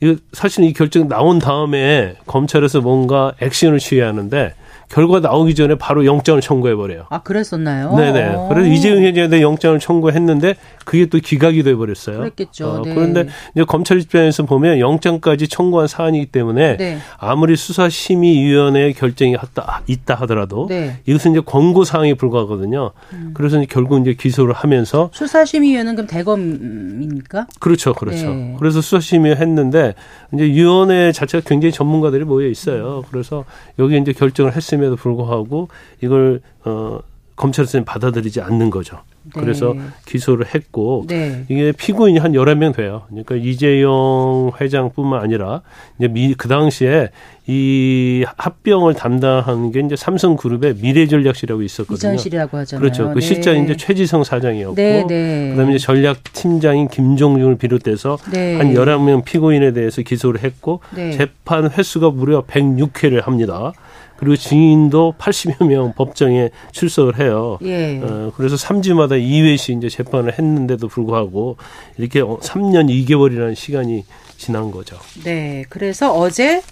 이거 0.00 0.16
사실 0.32 0.64
이 0.64 0.72
결정 0.72 1.06
나온 1.06 1.38
다음에 1.38 2.16
검찰에서 2.26 2.80
뭔가 2.80 3.34
액션을 3.40 3.78
취해야 3.78 4.08
하는데 4.08 4.52
결과 4.88 5.20
나오기 5.20 5.54
전에 5.54 5.76
바로 5.76 6.04
영장을 6.04 6.40
청구해 6.40 6.74
버려요. 6.74 7.06
아 7.10 7.22
그랬었나요? 7.22 7.96
네네. 7.96 8.48
그래서 8.48 8.68
이재용 8.68 9.02
회장에 9.02 9.40
영장을 9.40 9.78
청구했는데 9.78 10.56
그게 10.84 11.06
또 11.06 11.18
기각이 11.18 11.62
돼 11.62 11.74
버렸어요. 11.74 12.18
그랬겠죠. 12.18 12.68
어, 12.68 12.82
네. 12.82 12.94
그런데 12.94 13.26
이제 13.54 13.64
검찰 13.64 14.00
입장에서 14.00 14.44
보면 14.44 14.78
영장까지 14.78 15.48
청구한 15.48 15.88
사안이기 15.88 16.26
때문에 16.26 16.76
네. 16.76 16.98
아무리 17.18 17.56
수사심의위원회의 17.56 18.92
결정이 18.94 19.32
있다, 19.32 19.82
있다 19.86 20.14
하더라도 20.16 20.66
네. 20.68 20.98
이것은 21.06 21.32
이제 21.32 21.40
권고 21.40 21.84
사항에 21.84 22.14
불과하거든요. 22.14 22.92
음. 23.12 23.30
그래서 23.34 23.58
이제 23.58 23.66
결국 23.68 24.00
이제 24.00 24.14
기소를 24.14 24.54
하면서 24.54 25.10
수사심의위원회는 25.12 25.96
그럼 25.96 26.06
대검입니까? 26.06 27.46
그렇죠, 27.58 27.94
그렇죠. 27.94 28.34
네. 28.34 28.56
그래서 28.58 28.80
수사심의 28.80 29.36
했는데 29.36 29.94
이제 30.32 30.44
위원회 30.44 31.12
자체가 31.12 31.48
굉장히 31.48 31.72
전문가들이 31.72 32.24
모여 32.24 32.48
있어요. 32.48 32.98
음. 32.98 33.08
그래서 33.10 33.44
여기 33.78 33.96
이제 33.98 34.12
결정을 34.12 34.54
했 34.54 34.62
음에도 34.74 34.96
불구하고 34.96 35.68
이걸 36.00 36.40
어 36.64 37.00
검찰에서는 37.36 37.84
받아들이지 37.84 38.40
않는 38.40 38.70
거죠. 38.70 39.00
네. 39.34 39.40
그래서 39.40 39.74
기소를 40.06 40.54
했고 40.54 41.04
네. 41.08 41.44
이게 41.48 41.72
피고인이 41.72 42.18
한 42.18 42.34
열한 42.34 42.58
명 42.58 42.72
돼요. 42.72 43.02
그러니까 43.08 43.36
이재용 43.36 44.52
회장뿐만 44.60 45.20
아니라 45.20 45.62
이제 45.98 46.08
미, 46.08 46.34
그 46.34 46.46
당시에 46.46 47.08
이 47.46 48.24
합병을 48.36 48.94
담당한 48.94 49.72
게 49.72 49.80
이제 49.80 49.96
삼성그룹의 49.96 50.76
미래전략실이라고 50.80 51.62
있었거든요. 51.62 52.12
이전실이라고 52.12 52.58
하잖아요. 52.58 52.80
그렇죠. 52.80 53.08
그 53.08 53.20
네. 53.20 53.20
실장 53.20 53.64
이제 53.64 53.76
최지성 53.76 54.24
사장이었고 54.24 54.74
네, 54.74 55.04
네. 55.06 55.50
그다음에 55.50 55.74
이제 55.74 55.84
전략팀장인 55.84 56.88
김종중을 56.88 57.56
비롯해서 57.56 58.18
네. 58.30 58.56
한 58.56 58.74
열한 58.74 59.04
명 59.04 59.24
피고인에 59.24 59.72
대해서 59.72 60.02
기소를 60.02 60.42
했고 60.42 60.80
네. 60.94 61.12
재판 61.12 61.70
횟수가 61.70 62.10
무려 62.10 62.42
106회를 62.44 63.22
합니다. 63.24 63.72
그리고 64.16 64.36
증인도 64.36 65.14
80여 65.18 65.66
명 65.66 65.92
법정에 65.92 66.50
출석을 66.72 67.18
해요. 67.20 67.58
예. 67.62 68.00
어, 68.02 68.32
그래서 68.36 68.56
3주마다 68.56 69.20
2회씩 69.20 69.78
이제 69.78 69.88
재판을 69.88 70.32
했는데도 70.38 70.88
불구하고 70.88 71.56
이렇게 71.98 72.20
3년 72.20 72.88
2개월이라는 72.88 73.54
시간이 73.54 74.04
지난 74.36 74.70
거죠. 74.70 74.96
네. 75.24 75.64
그래서 75.68 76.12
어제 76.12 76.62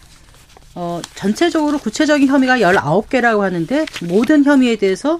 어, 0.74 1.00
전체적으로 1.14 1.78
구체적인 1.78 2.28
혐의가 2.28 2.58
19개라고 2.58 3.40
하는데 3.40 3.86
모든 4.08 4.44
혐의에 4.44 4.76
대해서 4.76 5.18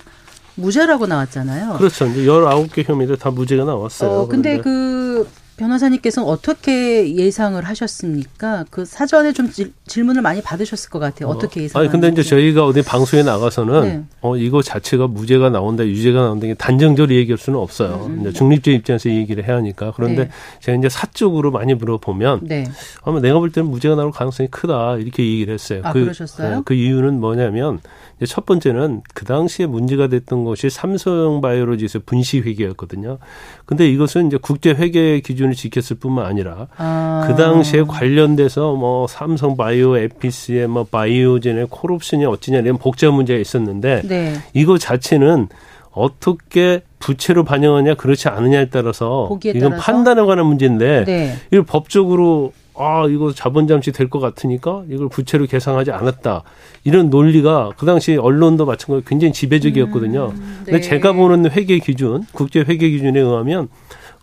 무죄라고 0.55 1.07
나왔잖아요. 1.07 1.75
그렇죠. 1.79 2.07
이제 2.07 2.23
19개 2.25 2.87
혐의들 2.87 3.17
다 3.17 3.31
무죄가 3.31 3.65
나왔어요. 3.65 4.11
어, 4.11 4.29
근데 4.29 4.59
그런데. 4.59 4.63
그 4.63 5.29
변호사님께서는 5.63 6.29
어떻게 6.29 7.15
예상을 7.15 7.63
하셨습니까? 7.63 8.65
그 8.71 8.85
사전에 8.85 9.33
좀 9.33 9.51
질, 9.51 9.73
질문을 9.87 10.21
많이 10.21 10.43
받으셨을 10.43 10.91
것 10.91 10.99
같아요. 10.99 11.29
어떻게 11.29 11.63
예상? 11.63 11.81
아니 11.81 11.91
근데 11.91 12.09
이제 12.09 12.23
저희가 12.23 12.67
어디 12.67 12.83
방송에 12.83 13.23
나가서는 13.23 13.83
네. 13.83 14.05
어 14.21 14.37
이거 14.37 14.61
자체가 14.61 15.07
무죄가 15.07 15.51
나온다, 15.51 15.85
유죄가 15.85 16.23
나온다 16.23 16.47
게 16.47 16.55
단정적으로 16.55 17.15
얘기할 17.15 17.39
수는 17.39 17.59
없어요. 17.59 18.07
음. 18.09 18.21
이제 18.21 18.33
중립적 18.33 18.75
입장에서 18.75 19.11
얘기를 19.11 19.47
해야 19.47 19.57
하니까. 19.57 19.93
그런데 19.95 20.25
네. 20.25 20.31
제가 20.61 20.79
이제 20.79 20.89
사적으로 20.89 21.53
많이 21.53 21.75
물어보면 21.75 22.41
네. 22.43 22.65
아마 23.05 23.21
내가 23.21 23.39
볼 23.39 23.53
때는 23.53 23.71
무죄가 23.71 23.95
나올 23.95 24.11
가능성이 24.11 24.49
크다 24.51 24.97
이렇게 24.97 25.25
얘기를 25.25 25.55
했어요. 25.55 25.81
아, 25.85 25.93
그, 25.93 26.01
그러셨어요? 26.01 26.57
네, 26.57 26.63
그 26.65 26.75
이유는 26.75 27.21
뭐냐면 27.21 27.81
첫 28.27 28.47
번째는 28.47 29.03
그 29.15 29.25
당시에 29.25 29.67
문제가 29.67 30.07
됐던 30.09 30.45
것이 30.45 30.71
삼성바이오로직의 30.71 32.03
분식 32.07 32.47
회계였거든요. 32.47 33.19
근데 33.65 33.89
이것은 33.89 34.29
이제 34.29 34.39
국제 34.41 34.71
회계 34.71 35.21
기준을 35.21 35.55
지켰을 35.55 35.99
뿐만 36.01 36.27
아니라 36.27 36.69
아. 36.77 37.25
그 37.27 37.37
당시에 37.37 37.83
관련돼서 37.83 38.75
뭐 38.75 39.07
삼성 39.07 39.57
바이오 39.57 39.97
에피스의 39.97 40.69
뭐 40.69 40.85
바이오젠의 40.85 41.69
콜옵션이 41.71 42.25
어찌냐 42.25 42.59
이런 42.61 42.79
복잡 42.79 43.13
문제가 43.13 43.39
있었는데 43.39 44.03
네. 44.05 44.35
이거 44.55 44.79
자체는 44.79 45.49
어떻게 45.93 46.83
부채로 46.99 47.45
반영하냐 47.45 47.95
그렇지 47.95 48.29
않느냐에 48.29 48.69
따라서 48.71 49.29
이건 49.45 49.71
따라서? 49.71 49.83
판단에 49.83 50.23
관한 50.23 50.47
문제인데 50.47 51.05
네. 51.05 51.35
이걸 51.51 51.65
법적으로 51.65 52.53
아, 52.75 53.07
이거 53.09 53.33
자본 53.33 53.67
잠시 53.67 53.93
될것 53.93 54.21
같으니까 54.21 54.85
이걸 54.89 55.09
부채로 55.09 55.47
계상하지 55.47 55.91
않았다. 55.91 56.43
이런 56.85 57.11
논리가 57.11 57.73
그 57.77 57.85
당시 57.87 58.17
언론도 58.17 58.65
마찬가지로 58.65 59.03
굉장히 59.07 59.33
지배적이었거든요. 59.33 60.33
음, 60.35 60.57
네. 60.65 60.73
근데 60.73 60.81
제가 60.81 61.13
보는 61.13 61.51
회계 61.51 61.79
기준, 61.79 62.25
국제 62.33 62.61
회계 62.61 62.89
기준에 62.91 63.21
의하면 63.21 63.69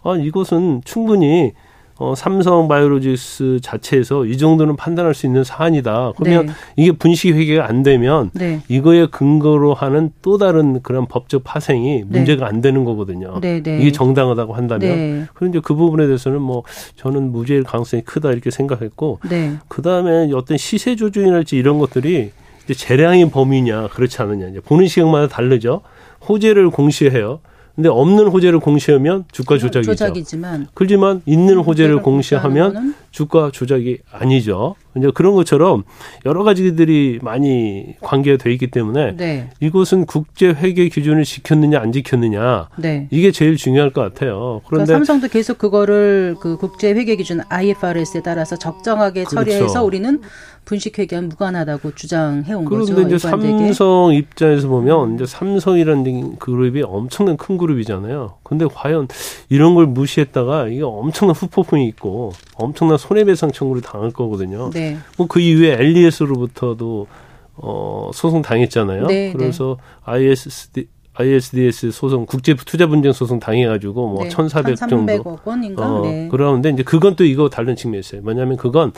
아, 0.04 0.16
이것은 0.16 0.82
충분히 0.86 1.54
어, 2.00 2.16
삼성 2.16 2.70
바이오로직스 2.70 3.60
자체에서 3.62 4.26
이 4.26 4.38
정도는 4.38 4.78
판단할 4.78 5.14
수 5.14 5.26
있는 5.26 5.44
사안이다. 5.44 6.14
그러면 6.16 6.46
네. 6.46 6.54
이게 6.78 6.94
분식 6.94 7.36
회계가 7.36 7.68
안 7.68 7.84
되면 7.84 8.32
네. 8.34 8.62
이거에 8.70 9.08
근거로 9.08 9.74
하는 9.74 10.12
또 10.22 10.38
다른 10.38 10.82
그런 10.82 11.08
법적 11.08 11.44
파생이 11.44 12.06
네. 12.08 12.20
문제가 12.20 12.48
안 12.48 12.62
되는 12.62 12.86
거거든요. 12.86 13.40
네, 13.42 13.62
네. 13.62 13.80
이게 13.82 13.92
정당하다고 13.92 14.54
한다면. 14.54 14.90
네. 14.90 15.26
그런데 15.34 15.60
그 15.60 15.76
부분에 15.76 16.06
대해서는 16.06 16.42
뭐 16.42 16.64
저는 16.96 17.34
무죄일 17.34 17.64
가능성이 17.64 18.02
크다 18.04 18.32
이렇게 18.32 18.50
생각했고 18.50 19.20
그 19.68 19.82
다음에 19.82 20.32
어떤 20.34 20.58
시세 20.58 20.96
조정이랄지 20.96 21.58
이런 21.58 21.80
것들이 21.80 22.32
이제 22.64 22.74
재량의 22.74 23.30
범위냐 23.30 23.90
그렇지 23.90 24.22
않느냐 24.22 24.48
이제 24.48 24.62
보는 24.62 24.88
시각마다 24.88 25.28
다르죠. 25.28 25.82
호재를 26.30 26.70
공시해요. 26.70 27.42
근데 27.80 27.88
없는 27.88 28.28
호재를 28.28 28.60
공시하면 28.60 29.24
주가 29.32 29.58
조작이죠. 29.58 29.94
조작이지만 29.94 30.68
그렇지만 30.74 31.22
있는 31.26 31.60
호재를 31.60 32.02
공시하면 32.02 32.94
주가 33.12 33.52
조작이 33.54 34.00
아니죠. 34.12 34.76
이제 34.98 35.10
그런 35.14 35.34
것처럼 35.34 35.84
여러 36.26 36.44
가지들이 36.44 37.20
많이 37.22 37.96
관계가 38.02 38.44
돼 38.44 38.52
있기 38.52 38.68
때문에 38.68 39.16
네. 39.16 39.50
이것은 39.62 40.08
국제 40.08 40.48
회계 40.50 40.90
기준을 40.90 41.24
지켰느냐 41.24 41.80
안 41.80 41.94
지켰느냐 41.94 42.68
네. 42.76 43.08
이게 43.12 43.32
제일 43.32 43.56
중요할 43.56 43.92
것 43.92 44.02
같아요. 44.02 44.60
그런데 44.68 44.88
그러니까 44.88 44.94
삼성도 45.06 45.30
계속 45.30 45.58
그거를 45.58 46.36
그 46.42 46.58
국제 46.58 46.92
회계 46.92 47.16
기준 47.16 47.40
IFRS에 47.48 48.22
따라서 48.24 48.58
적정하게 48.58 49.24
그렇죠. 49.24 49.36
처리해서 49.52 49.86
우리는 49.86 50.20
분식회계와 50.70 51.24
무관하다고 51.24 51.96
주장해 51.96 52.54
온 52.54 52.66
거죠. 52.66 52.94
그런데 52.94 53.16
이제 53.16 53.28
삼성 53.28 54.14
입장에서 54.14 54.68
보면 54.68 55.16
이제 55.16 55.26
삼성이라는 55.26 56.38
그룹이 56.38 56.84
엄청난 56.84 57.38
큰 57.38 57.58
그룹이잖아요. 57.58 58.36
근데 58.44 58.68
과연 58.72 59.08
이런 59.50 59.74
걸 59.74 59.88
무시했다가 59.88 60.68
이게 60.68 60.84
엄청난 60.84 61.36
후폭풍이 61.36 61.88
있고 61.88 62.34
엄청난 62.54 63.00
손해배상 63.00 63.52
청구를 63.52 63.82
당할 63.82 64.12
거거든요. 64.12 64.70
네. 64.70 64.98
뭐그 65.18 65.40
이후에 65.40 65.74
엘리에스로부터도 65.74 67.08
어 67.56 68.12
소송 68.14 68.44
당했잖아요. 68.44 69.08
네, 69.08 69.14
네. 69.14 69.34
그래서 69.34 69.78
네. 70.06 70.14
ISD 70.14 70.88
ISDS 71.16 71.92
소송 71.92 72.26
국제 72.26 72.54
투자 72.54 72.88
분쟁 72.88 73.12
소송 73.12 73.40
당해가지고 73.40 74.08
뭐 74.08 74.24
네, 74.24 74.30
1,400 74.30 74.76
정도. 74.78 75.38
원인가? 75.44 75.96
어, 75.96 76.02
네. 76.04 76.30
그러는데 76.30 76.70
이제 76.70 76.84
그건 76.84 77.16
또 77.16 77.26
이거 77.26 77.50
다른 77.50 77.76
측면이 77.76 78.00
있어요. 78.00 78.22
뭐냐면 78.22 78.56
그건 78.56 78.94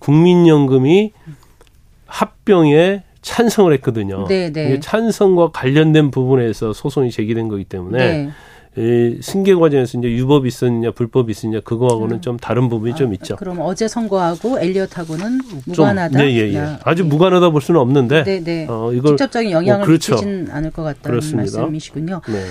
국민연금이 0.00 1.12
합병에 2.06 3.04
찬성을 3.22 3.72
했거든요. 3.74 4.26
네, 4.26 4.50
네. 4.52 4.80
찬성과 4.80 5.50
관련된 5.52 6.10
부분에서 6.10 6.72
소송이 6.72 7.10
제기된 7.10 7.48
거기 7.48 7.64
때문에 7.64 7.98
네. 7.98 8.30
이 8.76 9.18
승계 9.20 9.56
과정에서 9.56 9.98
이제 9.98 10.08
유법이 10.12 10.46
있었느냐 10.46 10.92
불법이 10.92 11.32
있었느냐 11.32 11.60
그거하고는 11.60 12.16
음. 12.16 12.20
좀 12.20 12.36
다른 12.36 12.68
부분이 12.68 12.92
아, 12.92 12.94
좀 12.94 13.12
있죠. 13.14 13.34
그럼 13.34 13.58
어제 13.60 13.88
선거하고 13.88 14.60
엘리엇하고는 14.60 15.40
무관하다. 15.66 16.18
네, 16.18 16.32
예, 16.36 16.54
예. 16.54 16.78
아주 16.84 17.02
네. 17.02 17.08
무관하다 17.08 17.50
볼 17.50 17.60
수는 17.60 17.80
없는데 17.80 18.22
네, 18.22 18.40
네. 18.42 18.66
어, 18.68 18.92
이걸 18.92 19.16
직접적인 19.16 19.50
영향을 19.50 19.82
어, 19.82 19.86
그렇죠. 19.86 20.14
미치진 20.14 20.48
않을 20.52 20.70
것 20.70 20.84
같다는 20.84 21.18
그렇습니다. 21.18 21.58
말씀이시군요. 21.58 22.20
네. 22.28 22.44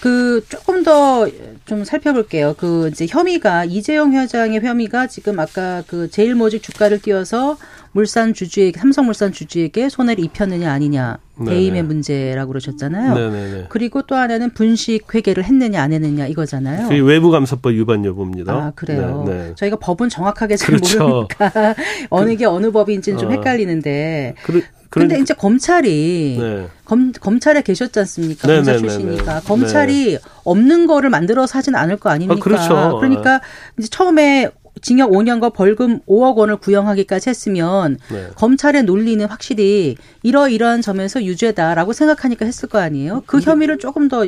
그 0.00 0.44
조금 0.48 0.82
더 0.82 1.26
좀 1.66 1.84
살펴볼게요. 1.84 2.54
그 2.56 2.88
이제 2.88 3.06
혐의가 3.08 3.64
이재용 3.64 4.12
회장의 4.12 4.60
혐의가 4.60 5.08
지금 5.08 5.38
아까 5.40 5.82
그 5.86 6.08
제일모직 6.08 6.62
주가를 6.62 7.00
띄워서 7.00 7.58
물산 7.90 8.34
주주에게 8.34 8.78
삼성물산 8.78 9.32
주주에게 9.32 9.88
손해를 9.88 10.22
입혔느냐 10.22 10.70
아니냐 10.70 11.18
대임의 11.44 11.82
문제라고 11.82 12.48
그러셨잖아요. 12.48 13.14
네네네. 13.14 13.66
그리고 13.68 14.02
또 14.02 14.14
하나는 14.14 14.50
분식 14.54 15.12
회계를 15.14 15.44
했느냐 15.44 15.82
안 15.82 15.92
했느냐 15.92 16.26
이거잖아요. 16.28 16.88
외부 17.04 17.30
감사법 17.30 17.72
위반 17.72 18.04
여부입니다. 18.04 18.52
아 18.52 18.72
그래요. 18.76 19.24
네네. 19.26 19.42
네. 19.48 19.54
저희가 19.56 19.76
법은 19.76 20.08
정확하게 20.08 20.56
잘 20.56 20.76
그렇죠. 20.76 20.98
모르니까 20.98 21.74
어느 22.10 22.30
그, 22.30 22.36
게 22.36 22.44
어느 22.44 22.70
법인지는 22.70 23.18
좀 23.18 23.30
어. 23.30 23.32
헷갈리는데. 23.32 24.34
그래, 24.44 24.62
그런데 24.90 25.18
이제 25.18 25.34
검찰이 25.34 26.36
네. 26.40 26.68
검, 26.84 27.12
검찰에 27.12 27.62
계셨지 27.62 27.98
않습니까? 28.00 28.46
검사 28.48 28.72
네네네네. 28.72 28.78
출신이니까 28.78 29.40
검찰이 29.40 30.12
네. 30.12 30.18
없는 30.44 30.86
거를 30.86 31.10
만들어서 31.10 31.58
하진 31.58 31.74
않을 31.74 31.96
거 31.98 32.10
아닙니까? 32.10 32.38
아, 32.38 32.42
그렇죠. 32.42 32.98
그러니까 32.98 33.40
이제 33.78 33.88
처음에 33.88 34.50
징역 34.82 35.10
5년과 35.10 35.52
벌금 35.52 36.00
5억 36.00 36.36
원을 36.36 36.56
구형하기까지 36.56 37.30
했으면 37.30 37.98
네. 38.12 38.28
검찰의 38.36 38.84
논리는 38.84 39.24
확실히 39.26 39.96
이러이러한 40.22 40.82
점에서 40.82 41.24
유죄다라고 41.24 41.92
생각하니까 41.92 42.44
했을 42.44 42.68
거 42.68 42.78
아니에요. 42.78 43.22
그 43.26 43.40
혐의를 43.40 43.78
조금 43.78 44.08
더 44.08 44.26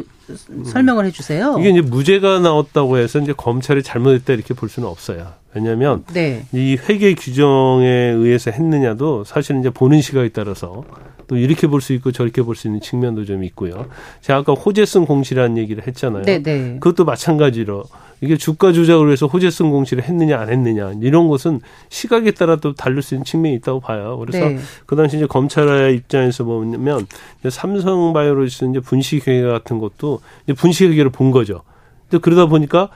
설명을 0.65 1.07
해주세요. 1.07 1.57
이게 1.59 1.71
이제 1.71 1.81
무죄가 1.81 2.41
나왔다고 2.41 2.99
해서 2.99 3.19
이제 3.19 3.33
검찰이 3.37 3.83
잘못했다 3.83 4.33
이렇게 4.33 4.55
볼 4.55 4.69
수는 4.69 4.89
없어요. 4.89 5.33
왜냐하면 5.55 6.05
네. 6.13 6.47
이 6.53 6.77
회계 6.77 7.15
규정에 7.15 7.87
의해서 7.87 8.51
했느냐도 8.51 9.25
사실은 9.25 9.61
이제 9.61 9.71
보는 9.71 10.01
시각에 10.03 10.29
따라서 10.29 10.85
또 11.29 11.37
이렇게 11.37 11.67
볼 11.67 11.81
수 11.81 11.93
있고 11.93 12.11
저렇게 12.11 12.43
볼 12.43 12.57
수 12.57 12.67
있는 12.67 12.81
측면도 12.81 13.25
좀 13.25 13.45
있고요. 13.45 13.87
제가 14.23 14.41
아까 14.41 14.55
호재성 14.55 15.05
공시라는 15.05 15.59
얘기를 15.59 15.87
했잖아요. 15.87 16.25
네네. 16.25 16.43
네. 16.43 16.79
그것도 16.81 17.05
마찬가지로 17.05 17.85
이게 18.21 18.37
주가 18.37 18.73
조작을 18.73 19.07
위해서 19.07 19.27
호재성 19.27 19.71
공시를 19.71 20.03
했느냐 20.03 20.41
안 20.41 20.49
했느냐 20.49 20.95
이런 21.03 21.29
것은 21.29 21.61
시각에 21.89 22.33
따라 22.33 22.57
또 22.57 22.75
다를 22.75 23.01
수 23.03 23.15
있는 23.15 23.25
측면이 23.25 23.55
있다고 23.57 23.79
봐요. 23.81 24.17
그래서 24.19 24.49
네. 24.49 24.59
그 24.87 24.97
당시 24.97 25.19
이제 25.19 25.27
검찰의 25.27 25.95
입장에서 25.95 26.43
보면 26.45 27.07
삼성바이오로스 27.49 28.65
이제 28.71 28.81
분식회계 28.81 29.43
같은 29.43 29.79
것도 29.79 30.21
이제 30.45 30.55
분식회계를 30.55 31.11
본 31.11 31.31
거죠. 31.31 31.63
근데 32.11 32.21
그러다 32.21 32.47
보니까 32.47 32.89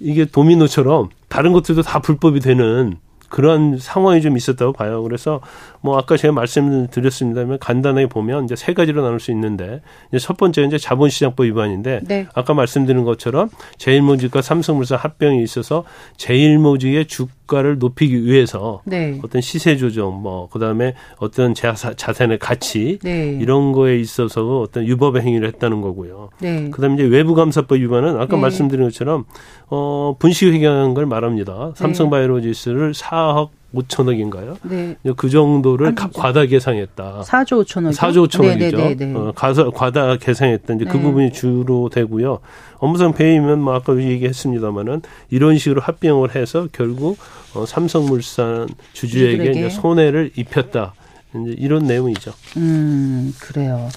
이게 0.00 0.26
도미노처럼 0.26 1.08
다른 1.28 1.52
것들도 1.52 1.80
다 1.82 2.00
불법이 2.00 2.40
되는 2.40 2.98
그런 3.28 3.78
상황이 3.78 4.22
좀 4.22 4.36
있었다고 4.36 4.72
봐요. 4.72 5.02
그래서 5.02 5.40
뭐 5.80 5.98
아까 5.98 6.16
제가 6.16 6.32
말씀드렸습니다만 6.32 7.58
간단하게 7.58 8.08
보면 8.08 8.44
이제 8.44 8.56
세 8.56 8.74
가지로 8.74 9.02
나눌 9.02 9.20
수 9.20 9.30
있는데 9.32 9.82
이제 10.08 10.18
첫 10.18 10.36
번째 10.36 10.64
이제 10.64 10.78
자본시장법 10.78 11.46
위반인데 11.46 12.00
네. 12.04 12.26
아까 12.34 12.54
말씀드린 12.54 13.04
것처럼 13.04 13.50
제일모직과 13.78 14.42
삼성물산 14.42 14.98
합병이 14.98 15.42
있어서 15.42 15.84
제일모직의 16.16 17.06
주 17.06 17.26
가를 17.46 17.78
높이기 17.78 18.24
위해서 18.24 18.82
네. 18.84 19.20
어떤 19.24 19.40
시세 19.40 19.76
조정 19.76 20.20
뭐 20.22 20.48
그다음에 20.48 20.94
어떤 21.18 21.54
자사, 21.54 21.94
자산의 21.94 22.38
가치 22.38 22.98
네. 23.02 23.38
이런 23.40 23.72
거에 23.72 23.98
있어서 23.98 24.60
어떤 24.60 24.86
유법의 24.86 25.22
행위를 25.22 25.48
했다는 25.48 25.80
거고요. 25.80 26.30
네. 26.40 26.70
그다음에 26.70 26.94
이제 26.94 27.04
외부 27.04 27.34
감사법 27.34 27.78
위반은 27.78 28.16
아까 28.16 28.36
네. 28.36 28.42
말씀드린 28.42 28.84
것처럼 28.84 29.24
어 29.68 30.16
분식 30.18 30.52
회계한 30.52 30.94
걸 30.94 31.06
말합니다. 31.06 31.72
네. 31.74 31.80
삼성바이오로지스를 31.80 32.92
4억 32.92 33.50
5천억인가요? 33.74 34.56
네. 34.62 34.96
그 35.16 35.28
정도를 35.28 35.94
가, 35.94 36.08
과다 36.08 36.44
계상했다. 36.46 37.22
4조 37.24 37.64
5천억. 37.64 37.94
4조 37.94 38.28
5천억이죠. 38.28 38.76
네, 38.76 38.94
네, 38.94 39.06
네, 39.06 39.14
어, 39.14 39.32
가서 39.34 39.70
과다 39.70 40.16
계상했다. 40.16 40.74
이제 40.74 40.84
그 40.84 40.96
네. 40.96 41.02
부분이 41.02 41.32
주로 41.32 41.88
되고요. 41.88 42.38
업무상 42.78 43.12
배임은 43.12 43.58
뭐 43.58 43.74
아까 43.74 43.96
얘기했습니다마는 43.96 45.02
이런 45.30 45.58
식으로 45.58 45.80
합병을 45.80 46.34
해서 46.34 46.68
결국 46.72 47.18
어, 47.54 47.66
삼성물산 47.66 48.68
주주에게 48.92 49.70
손해를 49.70 50.30
입혔다. 50.36 50.94
이제 51.34 51.54
이런 51.58 51.86
내용이죠. 51.86 52.32
음, 52.56 53.34
그래요. 53.40 53.88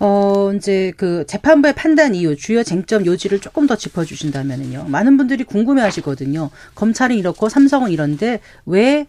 어, 0.00 0.52
이제 0.56 0.92
그 0.96 1.24
재판부의 1.26 1.74
판단 1.74 2.14
이유, 2.14 2.36
주요 2.36 2.62
쟁점 2.62 3.06
요지를 3.06 3.40
조금 3.40 3.66
더 3.66 3.76
짚어주신다면은요. 3.76 4.84
많은 4.88 5.16
분들이 5.16 5.44
궁금해 5.44 5.82
하시거든요. 5.82 6.50
검찰은 6.74 7.16
이렇고 7.16 7.48
삼성은 7.48 7.90
이런데 7.90 8.40
왜 8.66 9.06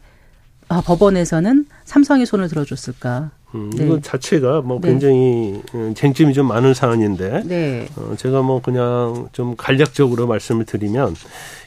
아, 0.68 0.82
법원에서는 0.82 1.66
삼성이 1.84 2.26
손을 2.26 2.48
들어줬을까? 2.48 3.32
음, 3.56 3.70
네. 3.76 3.86
이거 3.86 4.00
자체가 4.00 4.62
뭐 4.62 4.80
네. 4.82 4.90
굉장히 4.90 5.62
음, 5.74 5.94
쟁점이 5.96 6.34
좀 6.34 6.48
많은 6.48 6.74
사안인데, 6.74 7.44
네. 7.46 7.88
어, 7.96 8.14
제가 8.18 8.42
뭐 8.42 8.62
그냥 8.62 9.30
좀 9.32 9.56
간략적으로 9.56 10.28
말씀을 10.28 10.66
드리면, 10.66 11.16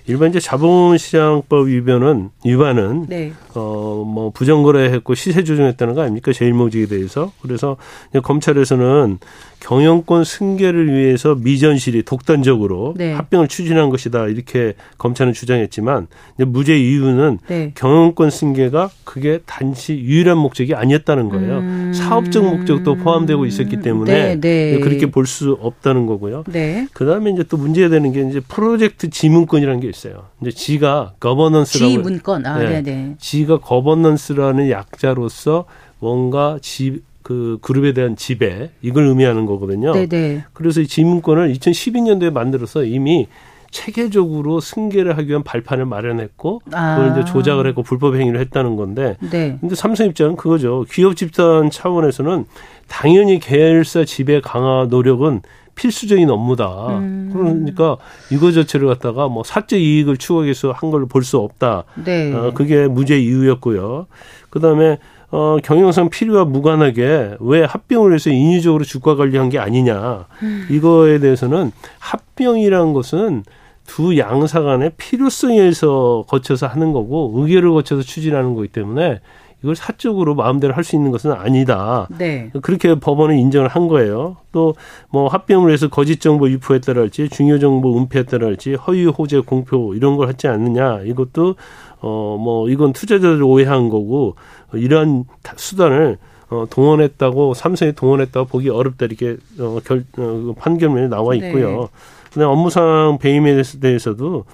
일반 0.09 0.31
이제 0.31 0.41
자본시장법 0.41 1.69
위반은 1.69 2.31
위반은 2.43 3.07
네. 3.11 3.33
어뭐 3.55 4.31
부정거래했고 4.31 5.15
시세 5.15 5.45
조정했다는 5.45 5.95
거 5.95 6.01
아닙니까 6.01 6.33
제일모직에 6.33 6.87
대해서 6.87 7.31
그래서 7.43 7.77
검찰에서는 8.23 9.19
경영권 9.61 10.25
승계를 10.25 10.91
위해서 10.95 11.35
미전실이 11.35 12.05
독단적으로 12.05 12.95
네. 12.97 13.13
합병을 13.13 13.49
추진한 13.49 13.91
것이다 13.91 14.29
이렇게 14.29 14.73
검찰은 14.97 15.35
주장했지만 15.35 16.07
무죄 16.39 16.79
이유는 16.79 17.39
네. 17.47 17.73
경영권 17.75 18.31
승계가 18.31 18.89
그게 19.05 19.41
단지 19.45 19.95
유일한 19.99 20.39
목적이 20.39 20.75
아니었다는 20.75 21.29
거예요. 21.29 21.59
음. 21.59 21.78
사업적 21.93 22.45
목적도 22.45 22.97
포함되고 22.97 23.47
있었기 23.47 23.81
때문에 23.81 24.37
네, 24.37 24.41
네. 24.41 24.81
그렇게 24.81 25.07
볼 25.11 25.29
수 25.29 25.59
없다는 25.61 26.07
거고요. 26.07 26.45
네. 26.49 26.89
그다음에 26.95 27.31
이제 27.31 27.45
또 27.45 27.57
문제가 27.59 27.91
되는 27.91 28.13
게 28.13 28.27
이제 28.29 28.41
프로젝트 28.41 29.11
지문권이라는 29.11 29.81
게 29.81 29.89
있어요. 29.89 30.25
이제 30.41 30.51
G가 30.51 31.13
거버넌스라고 31.21 31.93
지문권 31.93 32.47
아, 32.47 32.59
네. 32.59 32.83
네. 32.83 33.15
G가 33.19 33.59
거버넌스라는 33.59 34.71
약자로서 34.71 35.67
뭔가 35.99 36.59
지, 36.63 37.03
그 37.23 37.59
그룹에 37.61 37.93
대한 37.93 38.17
지배 38.17 38.71
이걸 38.81 39.05
의미하는 39.05 39.45
거거든요. 39.45 39.93
네네. 39.93 40.07
네. 40.09 40.45
그래서 40.55 40.81
이 40.81 40.87
지문권을 40.87 41.53
2012년도에 41.53 42.31
만들어서 42.33 42.85
이미 42.85 43.29
체계적으로 43.71 44.61
승계를 44.61 45.17
하기 45.19 45.29
위한 45.29 45.43
발판을 45.43 45.85
마련했고 45.85 46.63
아. 46.73 46.97
그걸 46.97 47.13
이제 47.13 47.25
조작을 47.33 47.67
했고 47.67 47.83
불법 47.83 48.17
행위를 48.17 48.41
했다는 48.41 48.77
건데 48.77 49.17
네. 49.31 49.57
근데 49.61 49.75
삼성 49.75 50.07
입장은 50.07 50.37
그거죠. 50.37 50.85
기업 50.91 51.17
집단 51.17 51.71
차원에서는 51.71 52.45
당연히 52.89 53.39
계열사 53.39 54.05
지배 54.05 54.41
강화 54.41 54.87
노력은 54.89 55.43
필수적인 55.75 56.29
업무다. 56.29 56.99
음. 56.99 57.31
그러니까 57.33 57.99
이거 58.33 58.51
자체를 58.51 58.89
갖다가 58.89 59.29
뭐 59.29 59.45
사적 59.45 59.79
이익을 59.79 60.17
추구하기 60.17 60.47
위해서 60.47 60.73
한 60.73 60.91
걸 60.91 61.07
볼 61.07 61.23
수 61.23 61.39
없다. 61.39 61.85
네. 62.05 62.33
어, 62.35 62.51
그게 62.53 62.89
무죄 62.89 63.17
이유였고요. 63.21 64.07
그다음에 64.51 64.99
어, 65.31 65.59
경영상 65.63 66.09
필요와 66.09 66.45
무관하게 66.47 67.37
왜 67.41 67.63
합병을 67.65 68.15
해서 68.15 68.31
인위적으로 68.31 68.85
주가 68.85 69.15
관리한 69.15 69.51
게 69.51 69.59
아니냐. 69.59 70.27
음. 70.43 70.67
이거에 70.71 71.19
대해서는 71.19 71.71
합병이라는 71.99 72.93
것은 72.95 73.45
두 73.87 74.17
양사 74.19 74.61
간의 74.63 74.93
필요성에서 74.97 76.25
거쳐서 76.29 76.67
하는 76.67 76.93
거고 76.93 77.33
의결을 77.37 77.73
거쳐서 77.73 78.03
추진하는 78.03 78.55
거기 78.55 78.69
때문에 78.69 79.21
이걸 79.63 79.75
사적으로 79.75 80.35
마음대로 80.37 80.73
할 80.73 80.85
수 80.85 80.95
있는 80.95 81.11
것은 81.11 81.33
아니다. 81.33 82.07
네. 82.17 82.51
그렇게 82.63 82.95
법원은 82.95 83.39
인정을 83.39 83.69
한 83.69 83.89
거예요. 83.89 84.37
또 84.53 84.75
뭐 85.11 85.27
합병을 85.29 85.73
해서 85.73 85.89
거짓 85.89 86.21
정보 86.21 86.49
유포했다랄지 86.49 87.31
중요 87.31 87.59
정보 87.59 87.99
은폐했다랄지 87.99 88.75
허위 88.75 89.07
호재 89.07 89.41
공표 89.41 89.95
이런 89.95 90.17
걸 90.17 90.29
하지 90.29 90.47
않느냐. 90.49 91.01
이것도 91.05 91.57
어 92.01 92.37
뭐 92.39 92.69
이건 92.71 92.93
투자자들 92.93 93.43
오해한 93.43 93.89
거고 93.89 94.37
이러한 94.75 95.25
수단을 95.57 96.19
어, 96.51 96.67
동원했다고 96.71 97.55
삼성이 97.55 97.93
동원했다고 97.93 98.47
보기 98.47 98.71
어렵다 98.71 99.07
이렇게 99.07 99.37
어, 99.59 99.79
결 99.85 100.05
어, 100.17 100.55
판결문에 100.59 101.09
나와 101.09 101.35
네. 101.35 101.47
있고요. 101.47 101.81
네. 101.81 101.87
그다음 102.33 102.51
업무상 102.51 103.19
배임에 103.21 103.63
대해서도 103.81 104.45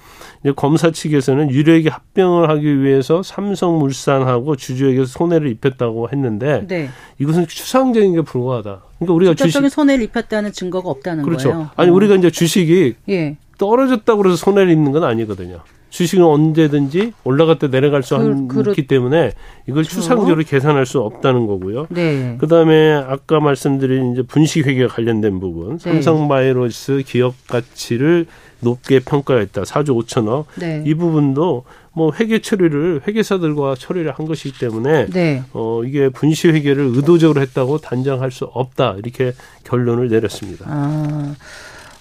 이제 0.41 0.53
검사 0.55 0.91
측에서는 0.91 1.51
유력에 1.51 1.89
합병을 1.89 2.49
하기 2.49 2.81
위해서 2.81 3.21
삼성물산하고 3.21 4.55
주주에게 4.55 5.05
손해를 5.05 5.49
입혔다고 5.51 6.09
했는데 6.09 6.65
네. 6.67 6.89
이것은 7.19 7.47
추상적인 7.47 8.13
게 8.13 8.21
불과하다. 8.21 8.81
그러니까 8.99 9.13
우리가 9.13 9.33
주식 9.33 9.69
손해를 9.69 10.05
입혔다는 10.05 10.51
증거가 10.51 10.89
없다는 10.89 11.23
그렇죠. 11.23 11.49
거예요. 11.49 11.69
아니 11.75 11.91
우리가 11.91 12.15
이제 12.15 12.31
주식이 12.31 12.95
예. 13.09 13.37
떨어졌다고 13.57 14.21
그래서 14.21 14.37
손해를 14.37 14.71
입는 14.71 14.91
건 14.91 15.03
아니거든요. 15.03 15.59
주식은 15.95 16.25
언제든지 16.25 17.13
올라갔다 17.23 17.69
내려갈 17.69 18.03
수 18.03 18.17
그, 18.49 18.63
있기 18.67 18.85
때문에 18.85 19.31
이걸 19.63 19.83
그렇죠. 19.83 19.91
추상적으로 19.91 20.43
계산할 20.43 20.85
수 20.85 20.99
없다는 20.99 21.47
거고요. 21.47 21.87
네. 21.89 22.35
그다음에 22.37 22.91
아까 22.95 23.39
말씀드린 23.39 24.11
이제 24.11 24.21
분식 24.21 24.67
회계 24.67 24.87
관련된 24.87 25.39
부분, 25.39 25.77
네. 25.77 26.01
삼성바이오로스 26.01 27.03
기업 27.05 27.33
가치를 27.47 28.25
높게 28.59 28.99
평가했다. 28.99 29.61
4조 29.61 30.05
5천억. 30.05 30.45
네. 30.55 30.83
이 30.85 30.93
부분도 30.95 31.63
뭐 31.93 32.11
회계 32.19 32.39
처리를 32.39 33.03
회계사들과 33.07 33.75
처리를 33.75 34.11
한 34.11 34.25
것이기 34.25 34.59
때문에 34.59 35.05
네. 35.05 35.43
어 35.53 35.81
이게 35.85 36.09
분식 36.09 36.53
회계를 36.53 36.91
의도적으로 36.93 37.39
했다고 37.39 37.77
단정할 37.77 38.31
수 38.31 38.43
없다. 38.43 38.95
이렇게 38.97 39.31
결론을 39.63 40.09
내렸습니다. 40.09 40.65
아. 40.67 41.35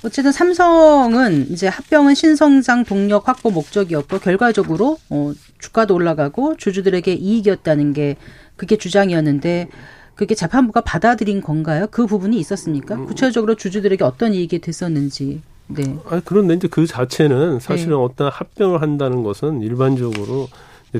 어쨌든 0.05 0.33
삼성은 0.33 1.51
이제 1.51 1.67
합병은 1.67 2.15
신성장 2.15 2.85
동력 2.85 3.27
확보 3.27 3.51
목적이었고 3.51 4.19
결과적으로 4.19 4.99
어 5.09 5.33
주가도 5.59 5.95
올라가고 5.95 6.57
주주들에게 6.57 7.15
이익이었다는 7.15 7.95
게 7.95 8.17
그게 8.57 8.77
주장이었는데 8.77 9.69
그게 10.15 10.35
재판부가 10.35 10.83
받아들인 10.83 11.41
건가요? 11.41 11.87
그 11.91 12.07
부분이 12.07 12.39
있었습니까? 12.39 12.97
음. 12.97 13.07
구체적으로 13.07 13.55
주주들에게 13.55 14.05
어떤 14.05 14.35
이익이 14.35 14.61
됐었는지. 14.61 15.41
네. 15.69 15.97
아 16.07 16.21
그런데 16.23 16.53
이제 16.55 16.69
그 16.69 16.87
자체는 16.87 17.59
사실은 17.61 17.97
네. 17.97 18.05
어떤 18.05 18.31
합병을 18.31 18.83
한다는 18.83 19.23
것은 19.23 19.63
일반적으로 19.63 20.49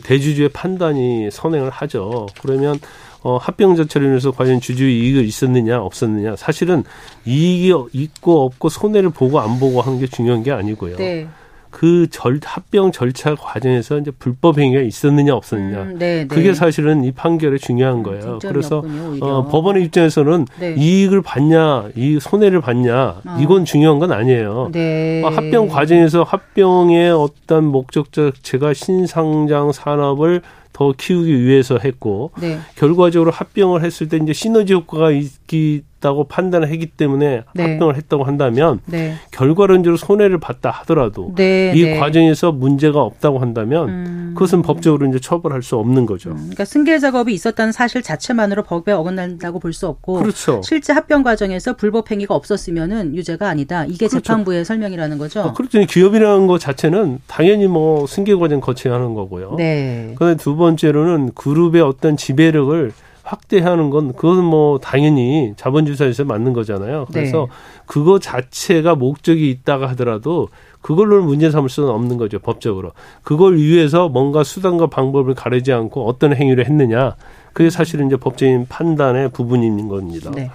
대주주의 0.03 0.49
판단이 0.49 1.31
선행을 1.31 1.69
하죠. 1.69 2.27
그러면 2.41 2.81
어, 3.25 3.39
합병 3.39 3.75
자체로 3.75 4.07
인해서 4.07 4.31
과연 4.31 4.61
주주 4.61 4.85
이익이 4.85 5.23
있었느냐 5.25 5.81
없었느냐 5.81 6.37
사실은 6.37 6.85
이익이 7.25 7.73
있고 7.93 8.45
없고 8.45 8.69
손해를 8.69 9.11
보고 9.11 9.41
안 9.41 9.59
보고 9.59 9.81
하는 9.81 9.99
게 9.99 10.07
중요한 10.07 10.43
게 10.43 10.53
아니고요. 10.53 10.97
네. 10.97 11.27
그 11.71 12.07
절, 12.09 12.39
합병 12.45 12.93
절차 12.93 13.35
과정에서 13.35 13.99
이제 13.99 14.13
불법 14.17 14.61
행위가 14.61 14.81
있었느냐 14.83 15.35
없었느냐. 15.35 15.83
음, 15.83 15.99
네, 15.99 16.19
네. 16.19 16.27
그게 16.29 16.55
사실은 16.55 17.03
이 17.03 17.11
판결에 17.11 17.59
중요한 17.59 17.97
음, 17.97 18.03
거예요. 18.05 18.39
그래서 18.43 18.85
어, 19.21 19.49
법원의 19.49 19.83
입장에서는 19.87 20.47
네. 20.61 20.75
이익을 20.79 21.23
받냐, 21.23 21.89
이 21.97 22.21
손해를 22.21 22.61
받냐, 22.61 22.95
어. 23.27 23.39
이건 23.41 23.65
중요한 23.65 23.99
건 23.99 24.13
아니에요. 24.13 24.69
네. 24.71 25.25
어, 25.25 25.31
합병 25.31 25.67
과정에서 25.67 26.23
합병의 26.23 27.11
어떤 27.11 27.65
목적 27.65 28.13
자체가 28.13 28.73
신상장 28.73 29.73
산업을 29.73 30.43
더 30.75 30.93
키우기 30.93 31.45
위해서 31.45 31.79
했고 31.79 32.33
네. 32.39 32.59
결과적으로 32.75 33.31
합병을 33.31 33.83
했을 33.85 34.09
때 34.09 34.19
이제 34.19 34.33
시너지 34.35 34.75
효과가 34.75 35.13
있다고 35.53 36.25
판단을 36.25 36.69
했기 36.69 36.87
때문에 36.87 37.45
네. 37.55 37.63
합병을 37.63 37.97
했다고 37.97 38.25
한다면 38.25 38.81
네. 38.87 39.15
결과론적으로 39.31 39.97
손해를 39.97 40.39
봤다 40.39 40.71
하더라도 40.71 41.33
네. 41.35 41.73
이 41.75 41.83
네. 41.85 41.99
과정에서 41.99 42.53
문제가 42.53 43.01
없다고 43.01 43.39
한다면 43.39 43.89
음. 43.89 44.31
그것은 44.35 44.63
법적으로 44.63 45.07
이제 45.07 45.19
처벌할 45.19 45.63
수 45.63 45.77
없는 45.77 46.07
거죠. 46.07 46.31
음. 46.31 46.37
그러니까 46.37 46.65
승계 46.65 46.99
작업이 46.99 47.33
있었다는 47.33 47.73
사실 47.73 48.03
자체만으로 48.03 48.63
법에 48.65 48.93
어긋난다고 48.93 49.59
볼 49.61 49.75
수 49.75 49.89
없고 49.89 50.21
그렇죠. 50.21 50.61
실제 50.63 50.93
합병 50.93 51.25
과정에서 51.25 51.75
불법 51.75 52.09
행위가 52.11 52.33
없었으면은 52.35 53.17
유죄가 53.17 53.49
아니다. 53.49 53.85
이게 53.87 54.07
그렇죠. 54.07 54.21
재판부의 54.21 54.65
설명이라는 54.65 55.19
거죠. 55.19 55.41
아, 55.41 55.53
그렇죠. 55.53 55.81
기업이라는 55.85 56.47
것 56.47 56.61
자체는 56.61 57.19
당연히 57.27 57.67
뭐 57.67 58.07
승계 58.07 58.35
과정 58.37 58.61
거쳐야 58.61 58.95
하는 58.95 59.15
거고요. 59.15 59.55
네. 59.57 60.15
그런데 60.17 60.41
두 60.41 60.55
번째로는 60.55 61.33
그룹의 61.35 61.83
어떤 61.83 62.17
지배력을 62.17 62.93
확대하는 63.35 63.91
건 63.91 64.13
그건 64.15 64.45
뭐 64.45 64.79
당연히 64.79 65.55
자본주의사에서 65.57 66.25
맞는 66.25 66.53
거잖아요. 66.53 67.07
그래서 67.13 67.41
네. 67.41 67.47
그거 67.87 68.19
자체가 68.19 68.95
목적이 68.95 69.51
있다가 69.51 69.89
하더라도 69.89 70.49
그걸로 70.81 71.23
문제 71.23 71.51
삼을 71.51 71.69
수는 71.69 71.89
없는 71.89 72.17
거죠 72.17 72.39
법적으로. 72.39 72.93
그걸 73.23 73.57
위해서 73.57 74.09
뭔가 74.09 74.45
수단과 74.45 74.87
방법을 74.87 75.35
가리지 75.35 75.73
않고 75.73 76.07
어떤 76.07 76.35
행위를 76.35 76.67
했느냐. 76.67 77.17
그게 77.53 77.71
사실은 77.71 78.07
이제 78.07 78.17
법적인 78.17 78.67
판단의 78.69 79.31
부분인 79.31 79.89
겁니다. 79.89 80.31
네. 80.35 80.51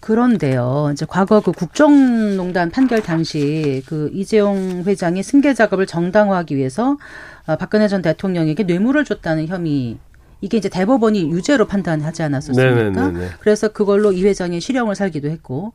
그런데요, 0.00 0.90
이제 0.92 1.04
과거 1.08 1.40
그 1.40 1.50
국정농단 1.50 2.70
판결 2.70 3.02
당시 3.02 3.82
그 3.86 4.08
이재용 4.12 4.84
회장이 4.86 5.22
승계 5.24 5.52
작업을 5.52 5.86
정당화하기 5.86 6.56
위해서 6.56 6.96
아, 7.44 7.56
박근혜 7.56 7.88
전 7.88 8.02
대통령에게 8.02 8.62
뇌물을 8.62 9.04
줬다는 9.04 9.48
혐의 9.48 9.98
이게 10.40 10.58
이제 10.58 10.68
대법원이 10.68 11.30
유죄로 11.30 11.66
판단하지 11.66 12.22
않았었습니까? 12.22 12.74
네네네네. 12.74 13.00
네, 13.00 13.12
네, 13.12 13.18
네. 13.26 13.30
그래서 13.40 13.68
그걸로 13.68 14.12
이 14.12 14.22
회장의 14.24 14.60
실형을 14.60 14.94
살기도 14.94 15.28
했고, 15.28 15.72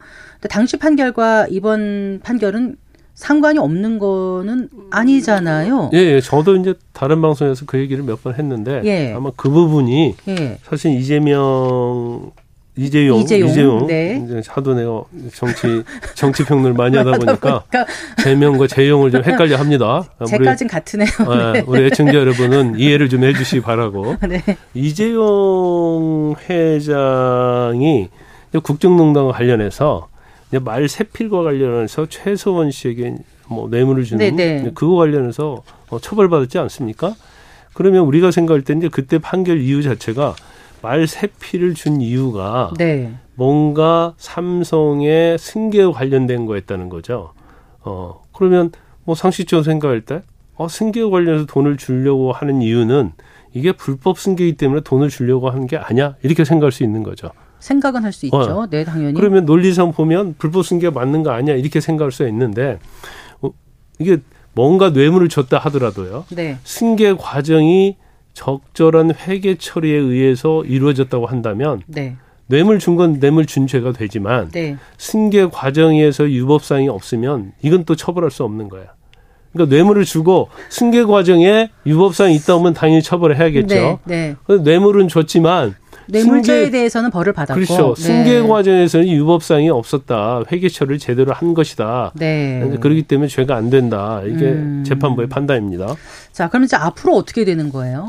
당시 0.50 0.78
판결과 0.78 1.47
이번 1.50 2.19
판결은 2.24 2.76
상관이 3.13 3.60
없는 3.60 4.00
거는 4.00 4.69
아니잖아요. 4.89 5.91
예, 5.93 5.97
예, 5.97 6.21
저도 6.21 6.56
이제 6.56 6.74
다른 6.93 7.21
방송에서 7.21 7.65
그 7.65 7.78
얘기를 7.78 8.04
몇 8.04 8.21
번 8.24 8.36
했는데 8.36 8.82
예. 8.86 9.13
아마 9.13 9.32
그 9.36 9.50
부분이 9.50 10.15
예. 10.30 10.58
사실 10.63 10.91
이재명 10.91 12.32
이재용, 12.82 13.20
이재용, 13.20 13.50
이재용. 13.50 13.88
네. 13.88 14.24
이제 14.26 14.41
하도 14.50 14.74
내가 14.74 15.04
정치 15.36 15.84
정치 16.15 16.44
평론을 16.44 16.74
많이 16.74 16.98
하다 16.98 17.12
보니까 17.20 17.63
재명과 18.24 18.65
재용을 18.65 19.12
좀 19.12 19.24
헷갈려 19.24 19.58
합니다. 19.58 20.04
제까진 20.28 20.67
같으네요. 20.67 21.08
네. 21.30 21.52
네. 21.60 21.63
우리 21.67 21.86
애청자 21.86 22.15
여러분은 22.15 22.80
이해를 22.80 23.08
좀 23.08 23.24
해주시기 23.24 23.62
바라고. 23.62 24.15
네. 24.28 24.41
이재용 24.74 26.36
회장이 26.50 28.10
국정농단과 28.63 29.32
관련해서 29.34 30.08
말 30.63 30.89
세필과 30.89 31.44
관련해서 31.44 32.08
최소원 32.10 32.72
씨에게 32.72 33.15
뭐 33.48 33.70
뇌물을 33.70 34.04
주는 34.06 34.36
네네. 34.36 34.62
네. 34.63 34.72
그거 34.74 34.96
관련해서 34.96 35.62
어, 35.89 36.00
처벌받았지 36.00 36.58
않습니까? 36.58 37.13
그러면 37.74 38.02
우리가 38.06 38.32
생각할 38.32 38.63
때 38.63 38.74
이제 38.74 38.89
그때 38.89 39.20
판결 39.20 39.62
이유 39.62 39.84
자체가 39.84 40.36
말 40.82 41.08
세피를 41.08 41.74
준 41.74 42.02
이유가 42.02 42.72
네. 42.78 43.13
뭔가 43.36 44.13
삼성의 44.17 45.38
승계와 45.38 45.91
관련된 45.94 46.46
거였다는 46.46 46.89
거죠. 46.89 47.34
어, 47.82 48.22
그러면 48.34 48.72
뭐 49.04 49.15
상식적으로 49.15 49.63
생각할 49.63 50.02
때, 50.02 50.22
어, 50.56 50.67
승계와 50.67 51.10
관련해서 51.10 51.46
돈을 51.46 51.78
주려고 51.78 52.32
하는 52.32 52.62
이유는 52.62 53.13
이게 53.54 53.72
불법 53.72 54.20
승계이기 54.20 54.58
때문에 54.58 54.82
돈을 54.82 55.10
주려고 55.10 55.50
하는 55.50 55.67
게 55.67 55.78
아니야. 55.78 56.15
이렇게 56.24 56.46
생각할 56.46 56.72
수 56.72 56.84
있는 56.84 57.04
거죠. 57.04 57.32
생각은 57.60 58.04
할 58.04 58.12
수 58.12 58.26
있죠. 58.28 58.38
어. 58.38 58.67
네, 58.67 58.84
당연히. 58.84 59.13
그러면 59.13 59.46
논리상 59.46 59.91
보면 59.91 60.36
불법 60.38 60.65
승계가 60.65 60.98
맞는 61.00 61.24
거 61.24 61.32
아니야. 61.32 61.56
이렇게 61.56 61.80
생각할 61.80 62.12
수 62.12 62.28
있는데, 62.28 62.80
어, 63.41 63.52
이게 64.00 64.17
뭔가 64.54 64.89
뇌물을 64.89 65.30
줬다 65.30 65.58
하더라도요. 65.60 66.26
네. 66.36 66.58
승계 66.63 67.13
과정이 67.15 67.98
적절한 68.34 69.13
회계 69.28 69.56
처리에 69.58 69.96
의해서 69.96 70.63
이루어졌다고 70.65 71.26
한다면 71.26 71.82
네. 71.88 72.15
뇌물 72.48 72.80
준 72.80 72.98
건 72.98 73.20
뇌물 73.20 73.46
준 73.46 73.67
죄가 73.67 73.94
되지만 73.94 74.50
네. 74.52 74.76
승계 74.98 75.48
과정에서 75.48 76.30
유법 76.30 76.63
사항이 76.63 76.89
없으면 76.89 77.54
이건 77.62 77.86
또 77.86 77.96
처벌할 77.96 78.30
수 78.32 78.44
없는 78.44 78.67
거야. 78.70 78.84
그러니까 79.54 79.74
뇌물을 79.76 80.04
주고 80.06 80.50
승계 80.70 81.04
과정에 81.06 81.70
유법 81.86 82.15
사항이 82.15 82.36
있다 82.36 82.56
보면 82.58 82.74
당연히 82.74 83.02
처벌을 83.02 83.38
해야겠죠. 83.38 84.00
네, 84.06 84.36
네. 84.48 84.56
뇌물은 84.63 85.08
줬지만 85.08 85.76
뇌물죄에 86.08 86.63
승계, 86.65 86.72
대해서는 86.72 87.10
벌을 87.10 87.32
받았고 87.32 87.54
그렇죠. 87.62 87.94
네. 87.96 88.02
승계 88.02 88.41
과정에서는 88.41 89.08
유법사항이 89.08 89.70
없었다. 89.70 90.44
회계 90.52 90.67
처리를 90.67 91.00
제대로 91.00 91.32
한 91.32 91.54
것이다. 91.54 92.12
네. 92.15 92.78
그렇기 92.82 93.04
때문에 93.04 93.28
죄가 93.30 93.56
안 93.56 93.70
된다. 93.70 94.22
이게 94.26 94.46
음. 94.46 94.84
재판부의 94.86 95.30
판단입니다. 95.30 95.96
자, 96.34 96.50
그럼 96.50 96.65
이제 96.65 96.76
앞으로 96.76 97.15
어떻게 97.15 97.46
되는 97.46 97.70
거예요? 97.70 98.08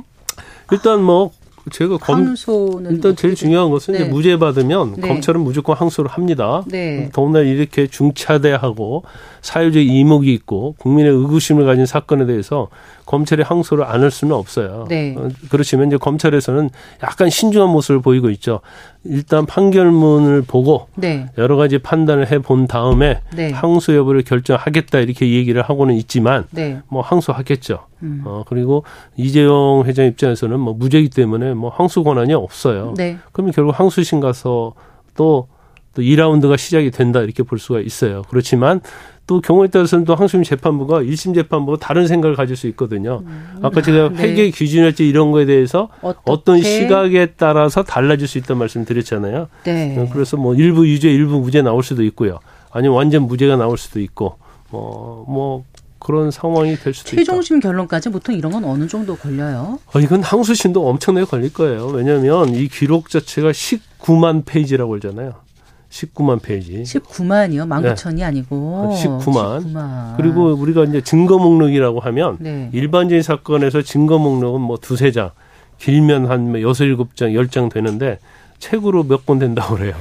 일단 0.72 1.02
뭐 1.02 1.30
제가 1.70 1.98
검 1.98 2.34
일단 2.90 3.14
제일 3.14 3.34
중요한 3.36 3.70
것은 3.70 3.94
네. 3.94 4.00
이제 4.00 4.08
무죄 4.08 4.36
받으면 4.36 4.94
네. 4.96 5.08
검찰은 5.08 5.40
무조건 5.40 5.76
항소를 5.76 6.10
합니다. 6.10 6.64
네. 6.66 7.08
더군다나 7.12 7.44
이렇게 7.44 7.86
중차대하고 7.86 9.04
사회적 9.42 9.82
이목이 9.84 10.32
있고 10.34 10.76
국민의 10.78 11.12
의구심을 11.12 11.66
가진 11.66 11.84
사건에 11.84 12.24
대해서 12.26 12.68
검찰이 13.06 13.42
항소를 13.42 13.84
안 13.84 14.02
할 14.02 14.10
수는 14.10 14.34
없어요. 14.34 14.86
네. 14.88 15.14
어, 15.18 15.28
그렇지만 15.50 15.88
이제 15.88 15.96
검찰에서는 15.96 16.70
약간 17.02 17.28
신중한 17.28 17.68
모습을 17.68 18.00
보이고 18.00 18.30
있죠. 18.30 18.60
일단 19.04 19.44
판결문을 19.46 20.42
보고 20.42 20.86
네. 20.94 21.26
여러 21.38 21.56
가지 21.56 21.78
판단을 21.78 22.30
해 22.30 22.38
본 22.38 22.66
다음에 22.66 23.20
네. 23.34 23.50
항소 23.50 23.94
여부를 23.96 24.22
결정하겠다 24.22 24.98
이렇게 25.00 25.30
얘기를 25.32 25.60
하고는 25.62 25.94
있지만 25.96 26.44
네. 26.52 26.80
뭐 26.88 27.02
항소하겠죠. 27.02 27.80
음. 28.02 28.22
어 28.24 28.44
그리고 28.48 28.84
이재용 29.16 29.84
회장 29.86 30.06
입장에서는 30.06 30.58
뭐 30.58 30.72
무죄이기 30.74 31.10
때문에 31.10 31.54
뭐 31.54 31.70
항소 31.70 32.04
권한이 32.04 32.32
없어요. 32.34 32.94
네. 32.96 33.18
그러면 33.32 33.52
결국 33.52 33.78
항소심 33.78 34.20
가서 34.20 34.72
또 35.16 35.48
또 35.94 36.02
2라운드가 36.02 36.56
시작이 36.56 36.90
된다 36.90 37.20
이렇게 37.20 37.42
볼 37.42 37.58
수가 37.58 37.80
있어요. 37.80 38.22
그렇지만 38.28 38.80
또 39.26 39.40
경우에 39.40 39.68
따라서는 39.68 40.04
또 40.04 40.14
항소심 40.14 40.42
재판부가 40.42 41.00
1심 41.02 41.34
재판부가 41.34 41.78
다른 41.78 42.06
생각을 42.06 42.34
가질 42.34 42.56
수 42.56 42.66
있거든요. 42.68 43.22
음. 43.24 43.58
아까 43.62 43.80
제가 43.80 44.10
네. 44.10 44.22
회계 44.22 44.50
기준이었지 44.50 45.08
이런 45.08 45.30
거에 45.30 45.44
대해서 45.44 45.88
어떤 46.24 46.60
시각에 46.60 47.26
따라서 47.36 47.82
달라질 47.82 48.26
수 48.26 48.38
있다는 48.38 48.58
말씀 48.58 48.84
드렸잖아요. 48.84 49.48
네. 49.64 49.96
어, 49.98 50.08
그래서 50.12 50.36
뭐 50.36 50.54
일부 50.54 50.88
유죄, 50.88 51.10
일부 51.10 51.38
무죄 51.38 51.62
나올 51.62 51.82
수도 51.82 52.02
있고요. 52.04 52.40
아니면 52.70 52.96
완전 52.96 53.22
무죄가 53.26 53.56
나올 53.56 53.76
수도 53.76 54.00
있고, 54.00 54.38
뭐, 54.70 55.26
뭐, 55.28 55.64
그런 55.98 56.30
상황이 56.30 56.74
될 56.74 56.94
수도 56.94 57.10
최종심 57.10 57.58
있다. 57.58 57.68
결론까지 57.68 58.08
보통 58.08 58.34
이런 58.34 58.50
건 58.50 58.64
어느 58.64 58.88
정도 58.88 59.14
걸려요? 59.14 59.78
어, 59.94 60.00
이건 60.00 60.22
항소심도 60.22 60.88
엄청나게 60.88 61.26
걸릴 61.26 61.52
거예요. 61.52 61.86
왜냐하면 61.86 62.54
이 62.54 62.66
기록 62.66 63.08
자체가 63.08 63.52
19만 63.52 64.44
페이지라고 64.44 64.90
그러잖아요. 64.90 65.34
19만 65.96 66.40
페이지. 66.40 66.82
19만이요? 66.82 67.68
19,000이 67.68 68.16
네. 68.16 68.24
아니고. 68.24 68.94
19만. 68.96 69.62
19만. 69.62 70.16
그리고 70.16 70.46
우리가 70.54 70.84
이제 70.84 71.02
증거 71.02 71.38
목록이라고 71.38 72.00
하면 72.00 72.38
네. 72.40 72.70
일반적인 72.72 73.22
사건에서 73.22 73.82
증거 73.82 74.18
목록은 74.18 74.60
뭐 74.60 74.78
두세 74.78 75.10
장, 75.12 75.30
길면 75.78 76.26
한 76.26 76.60
여섯 76.62 76.84
일곱 76.84 77.14
장, 77.14 77.34
열 77.34 77.48
장 77.48 77.68
되는데 77.68 78.18
책으로 78.58 79.04
몇 79.04 79.26
권 79.26 79.38
된다고 79.38 79.76
그래요. 79.76 79.94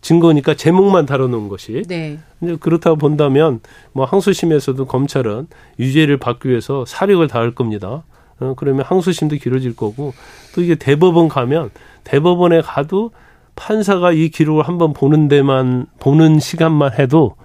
증거니까 0.00 0.54
제목만 0.54 1.06
다뤄놓은 1.06 1.48
것이. 1.48 1.82
네. 1.86 2.18
이제 2.40 2.56
그렇다고 2.58 2.96
본다면 2.96 3.60
뭐 3.92 4.06
항소심에서도 4.06 4.84
검찰은 4.86 5.46
유죄를 5.78 6.16
받기 6.16 6.48
위해서 6.48 6.84
사력을 6.86 7.26
다할 7.28 7.54
겁니다. 7.54 8.02
어, 8.40 8.54
그러면 8.56 8.84
항소심도 8.84 9.36
길어질 9.36 9.76
거고 9.76 10.12
또 10.54 10.62
이게 10.62 10.74
대법원 10.74 11.28
가면 11.28 11.70
대법원에 12.02 12.62
가도 12.62 13.12
판사가 13.56 14.12
이 14.12 14.28
기록을 14.28 14.66
한번 14.66 14.92
보는 14.92 15.28
데만 15.28 15.86
보는 15.98 16.38
시간만 16.38 16.98
해도 16.98 17.36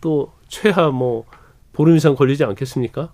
또 0.00 0.32
최하 0.48 0.90
뭐 0.90 1.24
보름 1.72 1.96
이상 1.96 2.14
걸리지 2.14 2.44
않겠습니까? 2.44 3.10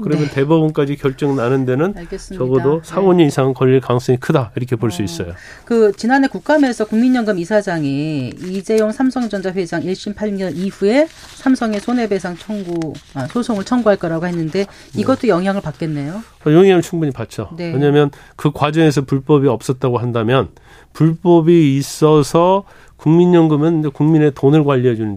그러면 0.00 0.26
네. 0.26 0.34
대법원까지 0.34 0.96
결정 0.96 1.36
나는 1.36 1.64
데는 1.64 1.94
알겠습니다. 1.96 2.44
적어도 2.44 2.80
4, 2.82 3.00
5년 3.00 3.26
이상 3.26 3.54
걸릴 3.54 3.80
가능성이 3.80 4.18
크다 4.18 4.52
이렇게 4.56 4.76
볼수 4.76 5.02
어. 5.02 5.04
있어요. 5.04 5.34
그 5.64 5.92
지난해 5.96 6.28
국감에서 6.28 6.86
국민연금 6.86 7.38
이사장이 7.38 8.32
이재용 8.42 8.92
삼성전자 8.92 9.52
회장 9.52 9.82
1심 9.82 10.16
판결 10.16 10.52
이후에 10.54 11.06
삼성의 11.36 11.80
손해배상 11.80 12.36
청구 12.36 12.92
아, 13.14 13.26
소송을 13.26 13.64
청구할 13.64 13.98
거라고 13.98 14.26
했는데 14.26 14.66
이것도 14.96 15.20
네. 15.22 15.28
영향을 15.28 15.60
받겠네요. 15.60 16.22
어, 16.46 16.50
영향을 16.50 16.82
충분히 16.82 17.12
받죠. 17.12 17.50
네. 17.56 17.72
왜냐하면 17.72 18.10
그 18.36 18.50
과정에서 18.50 19.02
불법이 19.02 19.48
없었다고 19.48 19.98
한다면 19.98 20.48
불법이 20.92 21.76
있어서 21.76 22.64
국민연금은 22.96 23.90
국민의 23.92 24.32
돈을 24.34 24.64
관리해 24.64 24.94
주는 24.94 25.16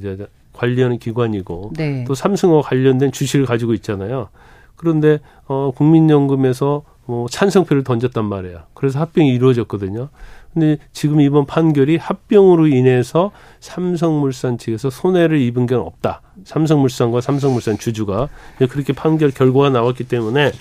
관리하는 0.54 1.00
기관이고 1.00 1.74
네. 1.76 2.06
또 2.08 2.15
삼성과 2.15 2.62
관련된 2.62 3.12
주식을 3.12 3.46
가지고 3.46 3.74
있잖아요. 3.74 4.30
그런데 4.76 5.20
어 5.48 5.72
국민연금에서 5.76 6.84
뭐 7.06 7.28
찬성표를 7.28 7.84
던졌단 7.84 8.26
말이에요. 8.26 8.64
그래서 8.74 9.00
합병이 9.00 9.30
이루어졌거든요. 9.34 10.10
근데 10.54 10.78
지금 10.92 11.20
이번 11.20 11.46
판결이 11.46 11.98
합병으로 11.98 12.68
인해서 12.68 13.32
삼성물산 13.60 14.60
측에서 14.60 14.90
손해를 14.90 15.40
입은 15.40 15.66
게 15.66 15.76
없다. 15.76 16.22
삼성물산과 16.46 17.22
삼성물산 17.22 17.80
주주가 17.80 18.30
그렇게 18.70 18.94
판결 18.94 19.32
결과가 19.32 19.72
나왔기 19.72 20.04
때문에 20.06 20.52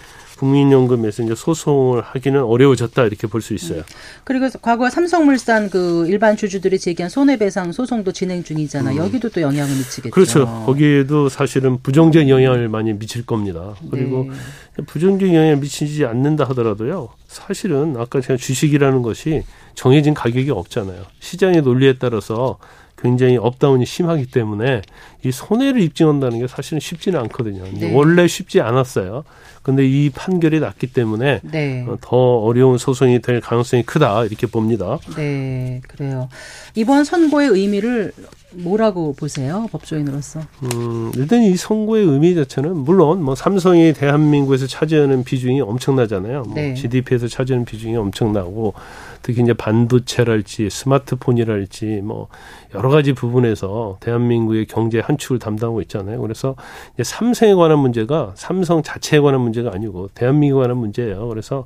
국민연금에서 0.43 1.23
이제 1.23 1.35
소송을 1.37 2.03
하기는 2.03 2.43
어려워졌다 2.43 3.05
이렇게 3.05 3.29
볼 3.29 3.43
수 3.43 3.55
있어요. 3.55 3.79
음. 3.81 3.85
그리고 4.25 4.49
과거 4.61 4.89
삼성물산 4.91 5.71
그 5.71 6.07
일반 6.09 6.37
주주들이 6.37 6.79
제기한 6.79 7.11
손해배상 7.11 7.73
소송도 7.73 8.13
진행 8.13 8.43
중이잖아. 8.45 8.95
요 8.97 9.03
음. 9.03 9.07
여기도 9.07 9.29
또 9.29 9.41
영향을 9.41 9.75
미치겠죠. 9.77 10.11
그렇죠. 10.11 10.47
거기에도 10.67 11.29
사실은 11.29 11.79
부정적인 11.83 12.29
영향을 12.29 12.69
많이 12.69 12.93
미칠 12.93 13.25
겁니다. 13.25 13.75
그리고 13.91 14.29
네. 14.77 14.85
부정적인 14.85 15.35
영향을 15.35 15.57
미치지 15.59 16.05
않는다 16.05 16.45
하더라도요. 16.45 17.11
사실은 17.29 17.97
아까 17.97 18.21
제가 18.21 18.37
주식이라는 18.37 19.03
것이 19.03 19.43
정해진 19.75 20.15
가격이 20.15 20.51
없잖아요. 20.51 21.03
시장의 21.21 21.63
논리에 21.63 21.95
따라서 21.99 22.59
굉장히 23.03 23.37
up 23.37 23.50
down이 23.50 23.85
심하기 23.85 24.27
때문에 24.27 24.83
이 25.25 25.33
손해를 25.33 25.83
입증한다는 25.83 26.39
게 26.39 26.47
사실은 26.47 26.79
쉽지는 26.79 27.19
않거든요. 27.21 27.65
네. 27.73 27.93
원래 27.93 28.29
쉽지 28.29 28.61
않았어요. 28.61 29.25
근데 29.63 29.87
이 29.87 30.11
판결이 30.11 30.61
났기 30.61 30.93
때문에 30.93 31.41
네. 31.43 31.85
어, 31.89 31.99
더 32.01 32.17
어려운 32.17 32.79
소송이 32.79 33.21
될 33.21 33.41
가능성이 33.41 33.83
크다 33.83 34.25
이렇게 34.25 34.47
봅니다. 34.47 34.99
네, 35.17 35.81
그래요. 35.89 36.29
이번 36.75 37.05
선고의 37.05 37.49
의미를 37.49 38.13
뭐라고 38.55 39.15
보세요, 39.15 39.67
법조인으로서? 39.73 40.41
음, 40.63 41.11
일단 41.17 41.43
이 41.43 41.57
선고의 41.57 42.05
의미 42.05 42.35
자체는 42.35 42.77
물론 42.77 43.23
뭐 43.23 43.35
삼성이 43.35 43.93
대한민국에서 43.93 44.67
차지하는 44.67 45.25
비중이 45.25 45.61
엄청나잖아요. 45.61 46.43
뭐 46.43 46.55
네. 46.55 46.75
GDP에서 46.75 47.29
차지하는 47.29 47.65
비중이 47.65 47.97
엄청나고 47.97 48.75
특히 49.23 49.43
이제 49.43 49.55
반도체랄지 49.55 50.69
스마트폰이랄지 50.69 52.03
뭐 52.03 52.29
여러 52.75 52.91
가지 52.91 53.13
부분에서 53.13 53.99
대한민국의 54.01 54.67
경제 54.67 55.01
한 55.01 55.17
축을 55.17 55.39
담당하고 55.39 55.81
있잖아요. 55.83 56.21
그래서 56.21 56.57
이제 56.95 57.05
삼성에 57.05 57.55
관한 57.55 57.79
문제가 57.79 58.33
삼성 58.35 58.83
자체에 58.83 59.21
관한 59.21 59.41
문제가 59.41 59.71
아니고 59.73 60.09
대한민국에 60.15 60.63
관한 60.63 60.77
문제예요. 60.79 61.29
그래서 61.29 61.65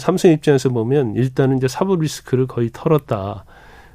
삼성 0.00 0.32
입장에서 0.32 0.68
보면 0.70 1.14
일단은 1.14 1.58
이제 1.58 1.68
사법 1.68 2.00
리스크를 2.00 2.46
거의 2.46 2.70
털었다. 2.72 3.44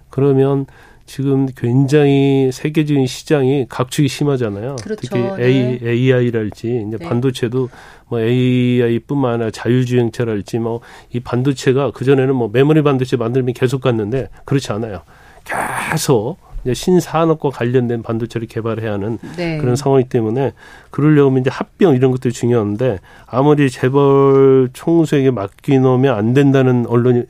그러면 0.10 0.66
지금 1.06 1.48
굉장히 1.56 2.50
세계적인 2.54 3.06
시장이 3.08 3.66
각축이 3.68 4.08
심하잖아요. 4.08 4.78
그렇죠. 4.84 5.02
특히 5.02 5.20
네. 5.20 5.80
AI랄지 5.84 6.86
이제 6.88 6.98
네. 6.98 7.06
반도체도 7.06 7.70
뭐 8.08 8.20
AI뿐만 8.20 9.34
아니라 9.34 9.52
자율주행차랄지 9.52 10.60
뭐 10.60 10.82
이 11.14 11.20
반도체가 11.20 11.92
그 11.92 12.06
전에는 12.06 12.36
뭐 12.36 12.50
메모리 12.52 12.82
반도체 12.84 13.18
만들면 13.18 13.54
계속 13.54 13.82
갔는데 13.82 14.30
그렇지 14.46 14.72
않아요. 14.72 15.02
계속 15.44 16.38
이제 16.64 16.74
신산업과 16.74 17.50
관련된 17.50 18.04
반도체를 18.04 18.48
개발해야 18.48 18.94
하는 18.94 19.18
네. 19.36 19.58
그런 19.58 19.76
상황이기 19.76 20.10
때문에 20.10 20.54
그러려면 20.90 21.42
이제 21.42 21.50
합병 21.50 21.96
이런 21.96 22.12
것도 22.12 22.30
중요한데 22.32 23.00
아무리 23.26 23.70
재벌 23.70 24.70
총수에게 24.72 25.32
맡기놓으면 25.32 26.16
안 26.16 26.34
된다는 26.34 26.86
언론이 26.88 27.24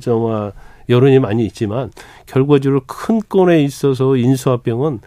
정말 0.00 0.52
여론이 0.88 1.18
많이 1.18 1.44
있지만 1.46 1.90
결과적으로 2.26 2.82
큰 2.86 3.20
건에 3.28 3.62
있어서 3.62 4.16
인수합병은 4.16 5.00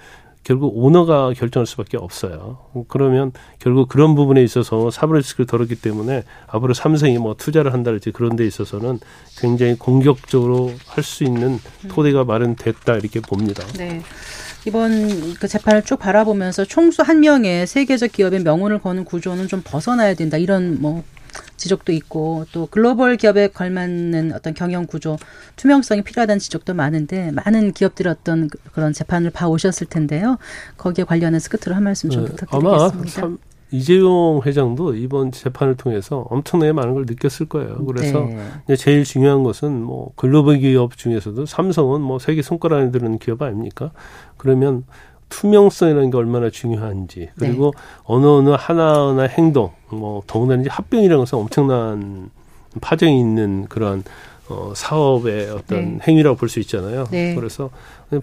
결국 0.44 0.74
오너가 0.76 1.34
결정할 1.34 1.68
수밖에 1.68 1.98
없어요. 1.98 2.58
그러면 2.88 3.32
결국 3.60 3.88
그런 3.88 4.16
부분에 4.16 4.42
있어서 4.44 4.90
사법 4.90 5.18
리스크를 5.18 5.46
덜었기 5.46 5.76
때문에 5.76 6.24
앞으로 6.48 6.74
삼성이 6.74 7.20
뭐 7.20 7.36
투자를 7.36 7.74
한다든지 7.74 8.12
그런 8.12 8.36
데 8.36 8.46
있어서는 8.48 9.00
굉장히 9.38 9.76
공격적으로 9.76 10.72
할 10.88 11.04
수 11.04 11.24
있는 11.24 11.60
토대가 11.90 12.24
마련됐다 12.24 12.96
이렇게 12.96 13.20
봅니다. 13.20 13.64
네. 13.78 14.02
이번 14.66 15.36
그 15.36 15.48
재판을 15.48 15.84
쭉 15.84 15.98
바라보면서 15.98 16.66
총수 16.66 17.02
한 17.04 17.20
명의 17.20 17.66
세계적 17.68 18.12
기업의 18.12 18.42
명운을 18.42 18.80
거는 18.80 19.06
구조는 19.06 19.48
좀 19.48 19.62
벗어나야 19.64 20.14
된다. 20.16 20.38
이런 20.38 20.80
뭐 20.82 21.04
지적도 21.58 21.92
있고 21.92 22.46
또 22.52 22.68
글로벌 22.70 23.18
기업에 23.18 23.48
걸맞는 23.48 24.34
어떤 24.34 24.54
경영 24.54 24.86
구조 24.86 25.18
투명성이 25.56 26.02
필요하다는 26.02 26.40
지적도 26.40 26.74
많은데 26.74 27.32
많은 27.32 27.74
기업들이 27.74 28.10
어떤 28.10 28.48
그, 28.48 28.58
그런 28.72 28.94
재판을 28.94 29.30
봐 29.30 29.48
오셨을 29.48 29.88
텐데요. 29.88 30.38
거기에 30.78 31.06
관련해서 31.06 31.50
끝으로 31.50 31.76
한 31.76 31.84
말씀 31.84 32.10
좀 32.10 32.26
네, 32.26 32.32
부탁드리겠습니다. 32.32 33.22
아마 33.22 33.38
이재용 33.74 34.42
회장도 34.46 34.96
이번 34.96 35.32
재판을 35.32 35.76
통해서 35.76 36.28
엄청나게 36.30 36.74
많은 36.74 36.94
걸 36.94 37.06
느꼈을 37.08 37.48
거예요. 37.48 37.86
그래서 37.86 38.28
네. 38.68 38.76
제일 38.76 39.06
중요한 39.06 39.44
것은 39.44 39.82
뭐 39.82 40.12
글로벌 40.18 40.58
기업 40.58 40.98
중에서도 40.98 41.46
삼성은 41.46 42.02
뭐 42.02 42.20
세계 42.20 42.42
손가락 42.42 42.80
안에 42.80 42.92
드는 42.92 43.18
기업 43.18 43.42
아닙니까? 43.42 43.92
그러면 44.36 44.84
투명성이라는 45.32 46.12
게 46.12 46.18
얼마나 46.18 46.52
중요한지 46.52 47.30
그리고 47.40 47.72
네. 47.76 47.82
어느 48.04 48.26
어느 48.28 48.50
하나하나 48.52 49.24
행동 49.24 49.72
뭐 49.90 50.22
더군다나 50.28 50.62
이제 50.62 50.70
합병이라는 50.70 51.18
것은 51.18 51.38
엄청난 51.40 52.30
파장이 52.82 53.20
있는 53.20 53.66
그런 53.68 54.04
어, 54.50 54.74
사업의 54.76 55.50
어떤 55.52 55.98
네. 55.98 56.00
행위라고 56.08 56.36
볼 56.36 56.50
수 56.50 56.60
있잖아요. 56.60 57.06
네. 57.10 57.34
그래서 57.36 57.70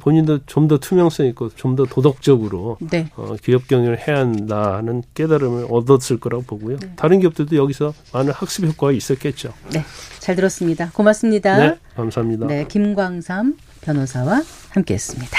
본인도 0.00 0.40
좀 0.44 0.68
더 0.68 0.76
투명성 0.76 1.24
있고 1.28 1.48
좀 1.54 1.74
더 1.74 1.84
도덕적으로 1.86 2.76
네. 2.80 3.08
어, 3.16 3.34
기업 3.42 3.66
경영을 3.66 4.06
해야 4.06 4.18
한다는 4.18 5.02
깨달음을 5.14 5.66
얻었을 5.70 6.20
거라고 6.20 6.42
보고요. 6.44 6.76
네. 6.78 6.92
다른 6.96 7.20
기업들도 7.20 7.56
여기서 7.56 7.94
많은 8.12 8.32
학습 8.32 8.64
효과가 8.66 8.92
있었겠죠. 8.92 9.54
네, 9.72 9.82
잘 10.18 10.36
들었습니다. 10.36 10.90
고맙습니다. 10.92 11.56
네, 11.56 11.78
감사합니다. 11.96 12.46
네, 12.46 12.66
김광삼 12.68 13.56
변호사와 13.80 14.42
함께했습니다. 14.70 15.38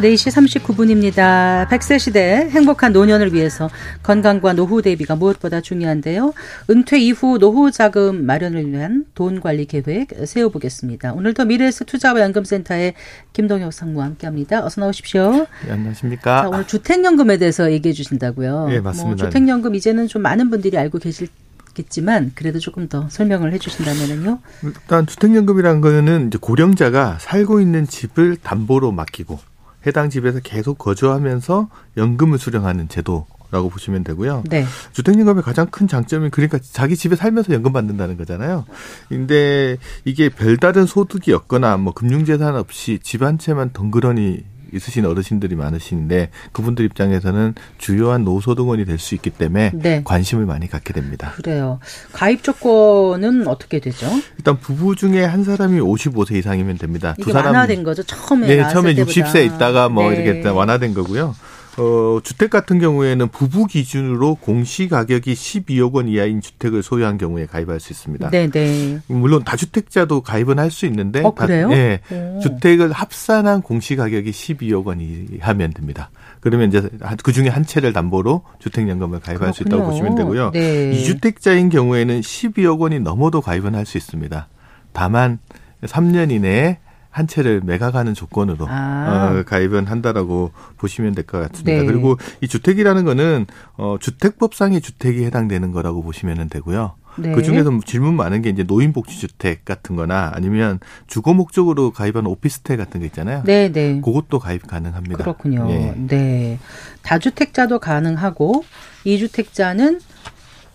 4시 0.00 0.60
39분입니다. 0.60 1.68
100세 1.68 1.98
시대 1.98 2.48
행복한 2.50 2.92
노년을 2.92 3.32
위해서 3.32 3.68
건강과 4.02 4.54
노후 4.54 4.82
대비가 4.82 5.16
무엇보다 5.16 5.60
중요한데요. 5.60 6.32
은퇴 6.70 6.98
이후 6.98 7.38
노후 7.38 7.70
자금 7.70 8.24
마련을 8.24 8.72
위한 8.72 9.04
돈 9.14 9.40
관리 9.40 9.66
계획 9.66 10.08
세워보겠습니다. 10.24 11.12
오늘도 11.12 11.44
미래에스 11.44 11.84
투자와 11.84 12.20
연금센터의 12.20 12.94
김동혁 13.32 13.72
상무와 13.72 14.06
함께합니다. 14.06 14.64
어서 14.64 14.80
나오십시오. 14.80 15.46
네, 15.66 15.72
안녕하십니까. 15.72 16.42
자, 16.42 16.48
오늘 16.48 16.66
주택연금에 16.66 17.36
대해서 17.36 17.70
얘기해 17.70 17.92
주신다고요. 17.92 18.68
네, 18.68 18.80
맞습니다. 18.80 19.06
뭐 19.06 19.16
주택연금 19.16 19.74
이제는 19.74 20.08
좀 20.08 20.22
많은 20.22 20.50
분들이 20.50 20.78
알고 20.78 20.98
계실 20.98 21.28
겠지만 21.74 22.32
그래도 22.34 22.58
조금 22.58 22.88
더 22.88 23.08
설명을 23.10 23.52
해주신다면요. 23.52 24.38
일단 24.64 25.06
주택연금이라는 25.06 25.80
거는 25.80 26.26
이제 26.28 26.38
고령자가 26.40 27.18
살고 27.20 27.60
있는 27.60 27.86
집을 27.86 28.36
담보로 28.36 28.92
맡기고 28.92 29.38
해당 29.86 30.10
집에서 30.10 30.40
계속 30.40 30.78
거주하면서 30.78 31.68
연금을 31.96 32.38
수령하는 32.38 32.88
제도. 32.88 33.26
라고 33.52 33.68
보시면 33.68 34.04
되고요. 34.04 34.44
네. 34.48 34.64
주택연금의 34.92 35.42
가장 35.42 35.66
큰 35.66 35.88
장점이 35.88 36.30
그러니까 36.30 36.60
자기 36.62 36.94
집에 36.94 37.16
살면서 37.16 37.52
연금 37.52 37.72
받는다는 37.72 38.16
거잖아요. 38.16 38.64
근데 39.08 39.76
이게 40.04 40.28
별다른 40.28 40.86
소득이 40.86 41.32
없거나 41.32 41.76
뭐 41.76 41.92
금융재산 41.92 42.54
없이 42.54 43.00
집 43.02 43.22
한 43.22 43.38
채만 43.38 43.72
덩그러니 43.72 44.44
있으신 44.72 45.04
어르신들이 45.06 45.56
많으신데 45.56 46.30
그분들 46.52 46.84
입장에서는 46.84 47.54
주요한 47.78 48.24
노소 48.24 48.54
등원이 48.54 48.84
될 48.84 49.00
수 49.00 49.14
있기 49.14 49.30
때문에 49.30 49.72
네. 49.74 50.02
관심을 50.04 50.44
많이 50.44 50.68
갖게 50.68 50.92
됩니다. 50.92 51.32
그래요. 51.36 51.80
가입 52.12 52.42
조건은 52.42 53.46
어떻게 53.48 53.80
되죠? 53.80 54.06
일단 54.36 54.58
부부 54.60 54.94
중에 54.94 55.24
한 55.24 55.42
사람이 55.42 55.80
55세 55.80 56.36
이상이면 56.36 56.76
됩니다. 56.78 57.14
두 57.20 57.32
사람 57.32 57.54
완화된 57.54 57.82
거죠. 57.82 58.02
처음에 58.02 58.46
네, 58.46 58.68
처음에 58.68 58.94
60세 58.94 59.46
있다가 59.46 59.88
뭐 59.88 60.10
네. 60.10 60.22
이렇게 60.22 60.46
완화된 60.48 60.92
거고요. 60.94 61.34
어, 61.78 62.20
주택 62.22 62.50
같은 62.50 62.78
경우에는 62.78 63.28
부부 63.28 63.66
기준으로 63.66 64.34
공시 64.36 64.88
가격이 64.88 65.32
12억 65.34 65.92
원 65.94 66.08
이하인 66.08 66.40
주택을 66.40 66.82
소유한 66.82 67.16
경우에 67.16 67.46
가입할 67.46 67.80
수 67.80 67.92
있습니다. 67.92 68.30
네, 68.30 68.48
네. 68.50 68.98
물론 69.06 69.44
다주택자도 69.44 70.20
가입은 70.22 70.58
할 70.58 70.70
수 70.70 70.86
있는데 70.86 71.20
어, 71.22 71.32
그래요? 71.34 71.68
다, 71.68 71.74
네. 71.74 72.00
주택을 72.42 72.92
합산한 72.92 73.62
공시 73.62 73.96
가격이 73.96 74.30
12억 74.30 74.84
원 74.84 75.00
이하면 75.00 75.72
됩니다. 75.72 76.10
그러면 76.40 76.68
이제 76.68 76.88
그 77.22 77.32
중에 77.32 77.48
한 77.48 77.64
채를 77.66 77.92
담보로 77.92 78.42
주택연금을 78.60 79.20
가입할 79.20 79.50
그렇군요. 79.50 79.52
수 79.52 79.62
있다고 79.62 79.84
보시면 79.86 80.14
되고요. 80.14 80.50
네. 80.52 80.92
이주택자인 80.92 81.68
경우에는 81.70 82.20
12억 82.20 82.78
원이 82.80 83.00
넘어도 83.00 83.40
가입은 83.40 83.74
할 83.74 83.84
수 83.86 83.96
있습니다. 83.98 84.48
다만 84.92 85.38
3년 85.84 86.30
이내에 86.30 86.78
한 87.10 87.26
채를 87.26 87.60
매각하는 87.64 88.14
조건으로 88.14 88.66
아. 88.68 89.32
어, 89.40 89.42
가입은 89.44 89.86
한다라고 89.86 90.52
보시면 90.78 91.14
될 91.14 91.24
것 91.26 91.38
같습니다. 91.50 91.80
네. 91.80 91.84
그리고 91.84 92.16
이 92.40 92.48
주택이라는 92.48 93.04
거는 93.04 93.46
어, 93.76 93.96
주택법상의 94.00 94.80
주택이 94.80 95.24
해당되는 95.24 95.72
거라고 95.72 96.02
보시면 96.02 96.48
되고요. 96.48 96.94
네. 97.18 97.32
그 97.32 97.42
중에서 97.42 97.70
질문 97.84 98.14
많은 98.14 98.40
게 98.40 98.50
이제 98.50 98.62
노인복지주택 98.62 99.64
같은 99.64 99.96
거나 99.96 100.30
아니면 100.34 100.78
주거 101.08 101.34
목적으로 101.34 101.90
가입한 101.90 102.26
오피스텔 102.26 102.76
같은 102.76 103.00
거 103.00 103.06
있잖아요. 103.06 103.42
네, 103.44 103.70
네. 103.72 104.00
그것도 104.00 104.38
가입 104.38 104.66
가능합니다. 104.68 105.18
그렇군요. 105.18 105.66
예. 105.70 105.94
네. 105.96 106.58
다주택자도 107.02 107.80
가능하고 107.80 108.64
이주택자는 109.04 110.00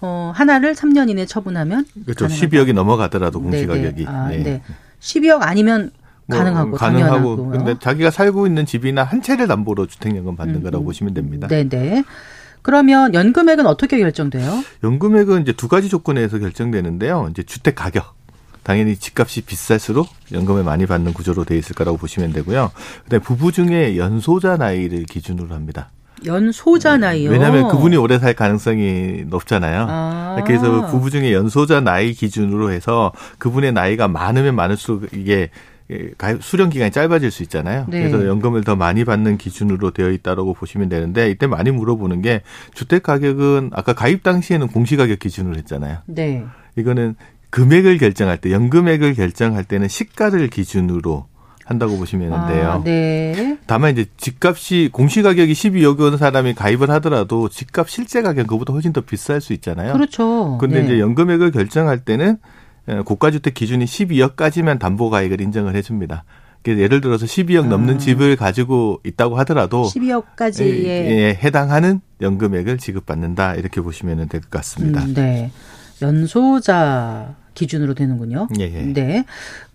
어, 0.01 0.33
하나를 0.35 0.75
3년 0.75 1.09
이내 1.09 1.25
처분하면 1.25 1.85
그렇죠. 2.03 2.25
가능하다. 2.27 2.47
12억이 2.47 2.73
넘어가더라도 2.73 3.41
공시 3.41 3.65
가격이. 3.65 4.05
아, 4.07 4.27
네. 4.29 4.43
네. 4.43 4.61
12억 4.99 5.39
아니면 5.41 5.91
뭐 6.27 6.37
가능하고 6.37 6.71
가능하고 6.71 6.77
당연하고요. 6.77 7.49
근데 7.49 7.79
자기가 7.79 8.09
살고 8.09 8.47
있는 8.47 8.65
집이나 8.65 9.03
한 9.03 9.21
채를 9.21 9.47
담보로 9.47 9.87
주택연금 9.87 10.35
받는 10.35 10.55
음, 10.55 10.63
거라고 10.63 10.83
음. 10.83 10.85
보시면 10.85 11.13
됩니다. 11.13 11.47
네네. 11.47 12.03
그러면 12.61 13.13
연금액은 13.13 13.67
어떻게 13.67 13.99
결정돼요? 13.99 14.63
연금액은 14.83 15.43
이제 15.43 15.51
두 15.51 15.67
가지 15.67 15.87
조건에서 15.87 16.39
결정되는데요. 16.39 17.27
이제 17.29 17.43
주택 17.43 17.75
가격. 17.75 18.15
당연히 18.63 18.95
집값이 18.95 19.41
비쌀수록 19.41 20.07
연금을 20.31 20.63
많이 20.63 20.87
받는 20.87 21.13
구조로 21.13 21.45
돼 21.45 21.55
있을 21.55 21.75
거라고 21.75 21.97
보시면 21.97 22.33
되고요. 22.33 22.71
그다음에 23.03 23.21
부부 23.21 23.51
중에 23.51 23.97
연소자 23.97 24.57
나이를 24.57 25.03
기준으로 25.03 25.53
합니다. 25.53 25.91
연소자 26.25 26.97
나이요? 26.97 27.29
왜냐하면 27.29 27.67
그분이 27.67 27.97
오래 27.97 28.17
살 28.17 28.33
가능성이 28.33 29.25
높잖아요. 29.27 29.85
아. 29.87 30.43
그래서 30.47 30.87
부부 30.87 31.11
중에 31.11 31.33
연소자 31.33 31.81
나이 31.81 32.13
기준으로 32.13 32.71
해서 32.71 33.11
그분의 33.37 33.73
나이가 33.73 34.07
많으면 34.07 34.55
많을수록 34.55 35.13
이게 35.13 35.33
예, 35.33 35.49
수령 36.41 36.69
기간이 36.69 36.91
짧아질 36.91 37.31
수 37.31 37.43
있잖아요. 37.43 37.85
네. 37.89 37.99
그래서 37.99 38.27
연금을 38.27 38.63
더 38.63 38.75
많이 38.75 39.05
받는 39.05 39.37
기준으로 39.37 39.91
되어 39.91 40.09
있다라고 40.09 40.53
보시면 40.53 40.89
되는데 40.89 41.29
이때 41.29 41.47
많이 41.47 41.71
물어보는 41.71 42.21
게 42.21 42.41
주택 42.73 43.03
가격은 43.03 43.71
아까 43.73 43.93
가입 43.93 44.23
당시에는 44.23 44.67
공시 44.67 44.97
가격 44.97 45.19
기준으로 45.19 45.57
했잖아요. 45.57 45.99
네. 46.07 46.43
이거는 46.75 47.15
금액을 47.51 47.99
결정할 47.99 48.37
때 48.37 48.51
연금액을 48.51 49.13
결정할 49.13 49.63
때는 49.63 49.87
시가를 49.87 50.49
기준으로 50.49 51.27
한다고 51.63 51.97
보시면 51.97 52.29
되는데요. 52.29 52.69
아, 52.69 52.83
네. 52.83 53.57
다만 53.65 53.93
이제 53.93 54.05
집값이 54.17 54.89
공시 54.91 55.21
가격이 55.21 55.53
12억 55.53 55.99
원 55.99 56.17
사람이 56.17 56.53
가입을 56.53 56.91
하더라도 56.91 57.49
집값 57.49 57.89
실제 57.89 58.21
가격 58.21 58.47
그보다 58.47 58.73
훨씬 58.73 58.93
더 58.93 59.01
비쌀 59.01 59.41
수 59.41 59.53
있잖아요. 59.53 59.93
그렇죠. 59.93 60.57
근데 60.59 60.79
네. 60.79 60.85
이제 60.85 60.99
연금액을 60.99 61.51
결정할 61.51 61.99
때는 61.99 62.37
예, 62.37 62.37
고가주택 63.05 63.53
기준이 63.53 63.85
12억까지만 63.85 64.79
담보가액을 64.79 65.41
인정을 65.41 65.75
해줍니다. 65.75 66.23
예를 66.67 66.99
들어서 66.99 67.27
12억 67.27 67.67
넘는 67.67 67.95
아. 67.95 67.97
집을 67.99 68.35
가지고 68.35 68.99
있다고 69.03 69.37
하더라도 69.39 69.83
12억까지에 69.83 70.61
예, 70.85 70.87
예, 70.87 71.39
해당하는 71.43 72.01
연금액을 72.21 72.79
지급받는다 72.79 73.53
이렇게 73.55 73.81
보시면 73.81 74.27
될 74.29 74.41
것 74.41 74.49
같습니다. 74.49 75.03
음, 75.03 75.13
네, 75.13 75.51
연소자 76.01 77.35
기준으로 77.53 77.93
되는군요. 77.93 78.47
예, 78.59 78.63
예. 78.63 78.81
네. 78.93 79.25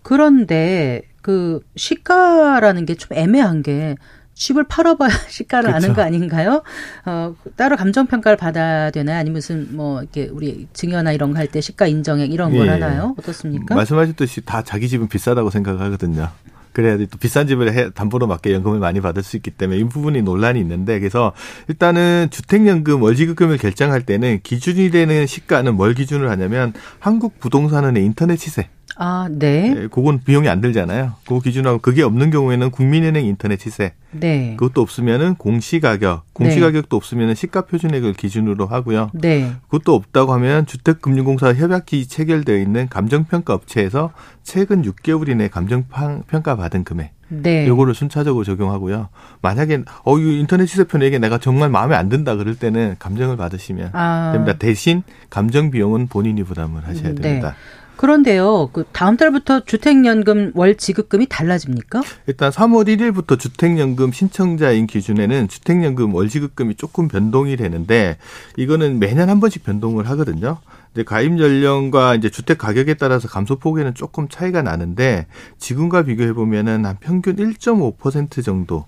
그런데 0.03 1.01
그 1.21 1.61
시가라는 1.75 2.85
게 2.85 2.95
좀 2.95 3.17
애매한 3.17 3.61
게 3.63 3.95
집을 4.33 4.63
팔아봐야 4.65 5.09
시가를 5.29 5.69
그렇죠. 5.69 5.85
아는 5.85 5.95
거 5.95 6.01
아닌가요? 6.01 6.63
어, 7.05 7.35
따로 7.55 7.75
감정 7.77 8.07
평가를 8.07 8.37
받아야 8.37 8.89
되나요? 8.91 9.17
아니면 9.19 9.33
무슨 9.35 9.67
뭐 9.75 10.01
이렇게 10.01 10.29
우리 10.31 10.67
증여나 10.73 11.11
이런 11.11 11.33
거 11.33 11.37
할 11.39 11.47
때 11.47 11.59
시가 11.61 11.87
인정액 11.87 12.31
이런 12.31 12.51
걸 12.55 12.67
예. 12.67 12.71
하나요? 12.71 13.15
어떻습니까? 13.19 13.75
말씀하셨듯이 13.75 14.41
다 14.41 14.63
자기 14.63 14.87
집은 14.89 15.07
비싸다고 15.09 15.49
생각하거든요. 15.49 16.29
그래야 16.73 16.95
또 16.97 17.17
비싼 17.19 17.47
집을 17.47 17.73
해, 17.73 17.89
담보로 17.89 18.27
맞게 18.27 18.53
연금을 18.53 18.79
많이 18.79 19.01
받을 19.01 19.23
수 19.23 19.35
있기 19.35 19.51
때문에 19.51 19.77
이 19.79 19.83
부분이 19.83 20.21
논란이 20.21 20.57
있는데 20.61 20.99
그래서 20.99 21.33
일단은 21.67 22.27
주택연금 22.31 23.01
월지급금을 23.01 23.57
결정할 23.57 24.03
때는 24.05 24.39
기준이 24.41 24.89
되는 24.89 25.27
시가는 25.27 25.75
뭘 25.75 25.93
기준으로 25.93 26.29
하냐면 26.29 26.71
한국 26.99 27.39
부동산은의 27.41 28.05
인터넷 28.05 28.37
시세 28.37 28.69
아, 28.97 29.27
네. 29.31 29.73
네. 29.73 29.87
그건 29.87 30.21
비용이 30.23 30.49
안 30.49 30.61
들잖아요. 30.61 31.13
그거 31.23 31.39
기준하고 31.39 31.79
그게 31.79 32.03
없는 32.03 32.29
경우에는 32.29 32.71
국민은행 32.71 33.25
인터넷 33.25 33.59
시세. 33.59 33.93
네. 34.11 34.55
그것도 34.57 34.81
없으면은 34.81 35.35
공시가격, 35.35 36.25
공시가격도 36.33 36.89
네. 36.89 36.97
없으면은 36.97 37.35
시가표준액을 37.35 38.13
기준으로 38.13 38.67
하고요. 38.67 39.09
네. 39.13 39.53
그것도 39.69 39.95
없다고 39.95 40.33
하면 40.33 40.65
주택금융공사 40.65 41.53
협약기 41.53 42.07
체결되어 42.07 42.57
있는 42.57 42.89
감정평가 42.89 43.53
업체에서 43.53 44.11
최근 44.43 44.83
6개월 44.83 45.29
이내 45.29 45.47
감정평가 45.47 46.55
받은 46.55 46.83
금액. 46.83 47.13
네. 47.29 47.65
요거를 47.65 47.95
순차적으로 47.95 48.43
적용하고요. 48.43 49.07
만약에 49.41 49.83
어, 50.03 50.19
이 50.19 50.39
인터넷 50.39 50.65
시세표내게 50.65 51.17
내가 51.17 51.37
정말 51.37 51.69
마음에 51.69 51.95
안 51.95 52.09
든다 52.09 52.35
그럴 52.35 52.55
때는 52.55 52.97
감정을 52.99 53.37
받으시면 53.37 53.91
아. 53.93 54.31
됩니다. 54.33 54.57
대신 54.59 55.03
감정 55.29 55.71
비용은 55.71 56.07
본인이 56.07 56.43
부담을 56.43 56.85
하셔야 56.85 57.13
네. 57.13 57.15
됩니다. 57.15 57.49
네. 57.51 57.55
그런데요, 58.01 58.71
그 58.73 58.83
다음 58.91 59.15
달부터 59.15 59.59
주택연금 59.59 60.53
월 60.55 60.75
지급금이 60.75 61.27
달라집니까? 61.29 62.01
일단 62.25 62.49
3월 62.49 62.87
1일부터 62.87 63.37
주택연금 63.37 64.11
신청자인 64.11 64.87
기준에는 64.87 65.47
주택연금 65.47 66.15
월 66.15 66.27
지급금이 66.27 66.73
조금 66.77 67.07
변동이 67.07 67.57
되는데 67.57 68.17
이거는 68.57 68.97
매년 68.97 69.29
한 69.29 69.39
번씩 69.39 69.63
변동을 69.63 70.09
하거든요. 70.09 70.57
이제 70.93 71.03
가입 71.03 71.37
연령과 71.39 72.15
이제 72.15 72.31
주택 72.31 72.57
가격에 72.57 72.95
따라서 72.95 73.27
감소 73.27 73.59
폭에는 73.59 73.93
조금 73.93 74.27
차이가 74.27 74.63
나는데 74.63 75.27
지금과 75.59 76.01
비교해 76.01 76.33
보면은 76.33 76.87
한 76.87 76.97
평균 76.99 77.35
1.5% 77.35 78.43
정도 78.43 78.85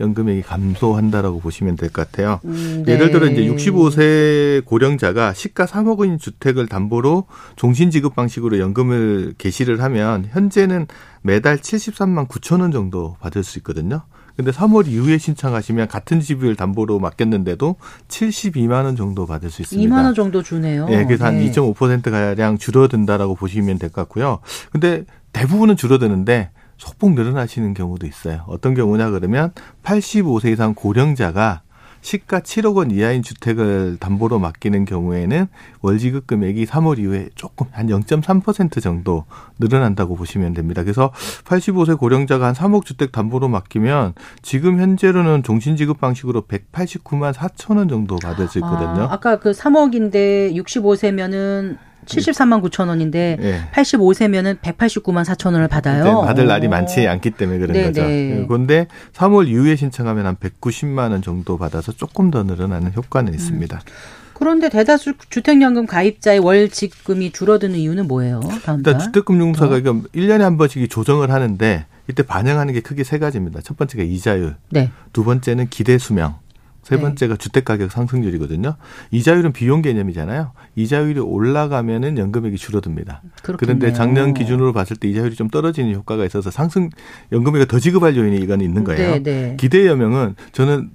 연금액이 0.00 0.42
감소한다라고 0.42 1.40
보시면 1.40 1.76
될 1.76 1.90
것 1.90 2.10
같아요. 2.10 2.40
음, 2.44 2.82
네. 2.86 2.92
예를 2.92 3.10
들어 3.10 3.26
이제 3.26 3.42
65세 3.42 4.64
고령자가 4.64 5.34
시가 5.34 5.66
3억 5.66 5.98
원인 5.98 6.18
주택을 6.18 6.66
담보로 6.66 7.24
종신 7.56 7.90
지급 7.90 8.14
방식으로 8.14 8.58
연금을 8.58 9.34
개시를 9.38 9.82
하면 9.82 10.28
현재는 10.30 10.86
매달 11.22 11.58
73만 11.58 12.28
9천 12.28 12.60
원 12.60 12.72
정도 12.72 13.16
받을 13.20 13.42
수 13.44 13.58
있거든요. 13.58 14.02
근데 14.34 14.50
3월 14.50 14.86
이후에 14.88 15.18
신청하시면 15.18 15.88
같은 15.88 16.20
집을 16.20 16.56
담보로 16.56 16.98
맡겼는데도 16.98 17.76
72만 18.08 18.84
원 18.84 18.96
정도 18.96 19.26
받을 19.26 19.50
수 19.50 19.60
있습니다. 19.60 19.94
2만 19.94 20.04
원 20.04 20.14
정도 20.14 20.42
주네요. 20.42 20.88
네, 20.88 21.04
그래서 21.04 21.30
네. 21.30 21.50
한2.5% 21.52 22.10
가량 22.10 22.56
줄어든다라고 22.56 23.34
보시면 23.34 23.78
될 23.78 23.90
것 23.90 24.00
같고요. 24.02 24.38
근데 24.70 25.04
대부분은 25.34 25.76
줄어드는데 25.76 26.50
소폭 26.82 27.14
늘어나시는 27.14 27.74
경우도 27.74 28.08
있어요. 28.08 28.42
어떤 28.48 28.74
경우냐 28.74 29.10
그러면 29.10 29.52
85세 29.84 30.52
이상 30.52 30.74
고령자가 30.74 31.62
시가 32.00 32.40
7억 32.40 32.74
원 32.74 32.90
이하인 32.90 33.22
주택을 33.22 33.98
담보로 34.00 34.40
맡기는 34.40 34.84
경우에는 34.84 35.46
월지급 35.82 36.26
금액이 36.26 36.66
3월 36.66 36.98
이후에 36.98 37.28
조금 37.36 37.68
한 37.70 37.86
0.3% 37.86 38.82
정도 38.82 39.26
늘어난다고 39.60 40.16
보시면 40.16 40.54
됩니다. 40.54 40.82
그래서 40.82 41.12
85세 41.44 41.96
고령자가 41.96 42.46
한 42.48 42.54
3억 42.54 42.84
주택 42.84 43.12
담보로 43.12 43.46
맡기면 43.46 44.14
지금 44.42 44.80
현재로는 44.80 45.44
종신지급 45.44 46.00
방식으로 46.00 46.46
189만 46.48 47.32
4천 47.32 47.76
원 47.76 47.88
정도 47.88 48.16
받을 48.16 48.48
수 48.48 48.58
있거든요. 48.58 49.02
아, 49.02 49.12
아까 49.12 49.38
그 49.38 49.52
3억인데 49.52 50.52
65세면은 50.56 51.78
73만 52.06 52.62
9천 52.62 52.88
원인데 52.88 53.36
네. 53.40 53.60
85세면은 53.72 54.58
189만 54.60 55.24
4천 55.24 55.46
원을 55.52 55.68
받아요. 55.68 56.04
네, 56.04 56.26
받을 56.26 56.46
날이 56.46 56.68
많지 56.68 57.06
않기 57.06 57.32
때문에 57.32 57.58
그런 57.58 57.72
네, 57.72 57.84
거죠. 57.84 58.02
네. 58.02 58.44
그런데 58.48 58.86
3월 59.14 59.48
이후에 59.48 59.76
신청하면 59.76 60.26
한 60.26 60.36
190만 60.36 61.12
원 61.12 61.22
정도 61.22 61.58
받아서 61.58 61.92
조금 61.92 62.30
더 62.30 62.42
늘어나는 62.42 62.92
효과는 62.94 63.34
있습니다. 63.34 63.76
음. 63.76 64.22
그런데 64.34 64.68
대다수 64.68 65.14
주택연금 65.30 65.86
가입자의 65.86 66.40
월 66.40 66.68
지급금이 66.68 67.30
줄어드는 67.30 67.76
이유는 67.76 68.08
뭐예요? 68.08 68.40
일단 68.76 68.98
주택금융사가 68.98 69.76
어? 69.76 69.78
1년에 69.78 70.40
한 70.40 70.56
번씩 70.56 70.90
조정을 70.90 71.30
하는데 71.30 71.86
이때 72.08 72.24
반영하는 72.24 72.74
게 72.74 72.80
크게 72.80 73.04
세 73.04 73.20
가지입니다. 73.20 73.60
첫 73.62 73.76
번째가 73.76 74.02
이자율, 74.02 74.56
네. 74.70 74.90
두 75.12 75.22
번째는 75.22 75.68
기대 75.68 75.96
수명, 75.96 76.34
세 76.82 76.96
네. 76.96 77.02
번째가 77.02 77.34
네. 77.34 77.38
주택 77.38 77.64
가격 77.64 77.92
상승률이거든요. 77.92 78.74
이자율은 79.12 79.52
비용 79.52 79.82
개념이잖아요. 79.82 80.52
이자율이 80.74 81.20
올라가면은 81.20 82.18
연금액이 82.18 82.56
줄어듭니다. 82.56 83.22
그렇겠네요. 83.42 83.78
그런데 83.78 83.92
작년 83.96 84.34
기준으로 84.34 84.72
봤을 84.72 84.96
때 84.96 85.08
이자율이 85.08 85.36
좀 85.36 85.48
떨어지는 85.48 85.94
효과가 85.94 86.24
있어서 86.24 86.50
상승 86.50 86.90
연금액을 87.30 87.66
더 87.68 87.78
지급할 87.78 88.16
요인이 88.16 88.38
이건 88.38 88.60
있는 88.60 88.82
거예요. 88.82 89.12
네, 89.12 89.22
네. 89.22 89.56
기대 89.58 89.86
여명은 89.86 90.34
저는 90.50 90.90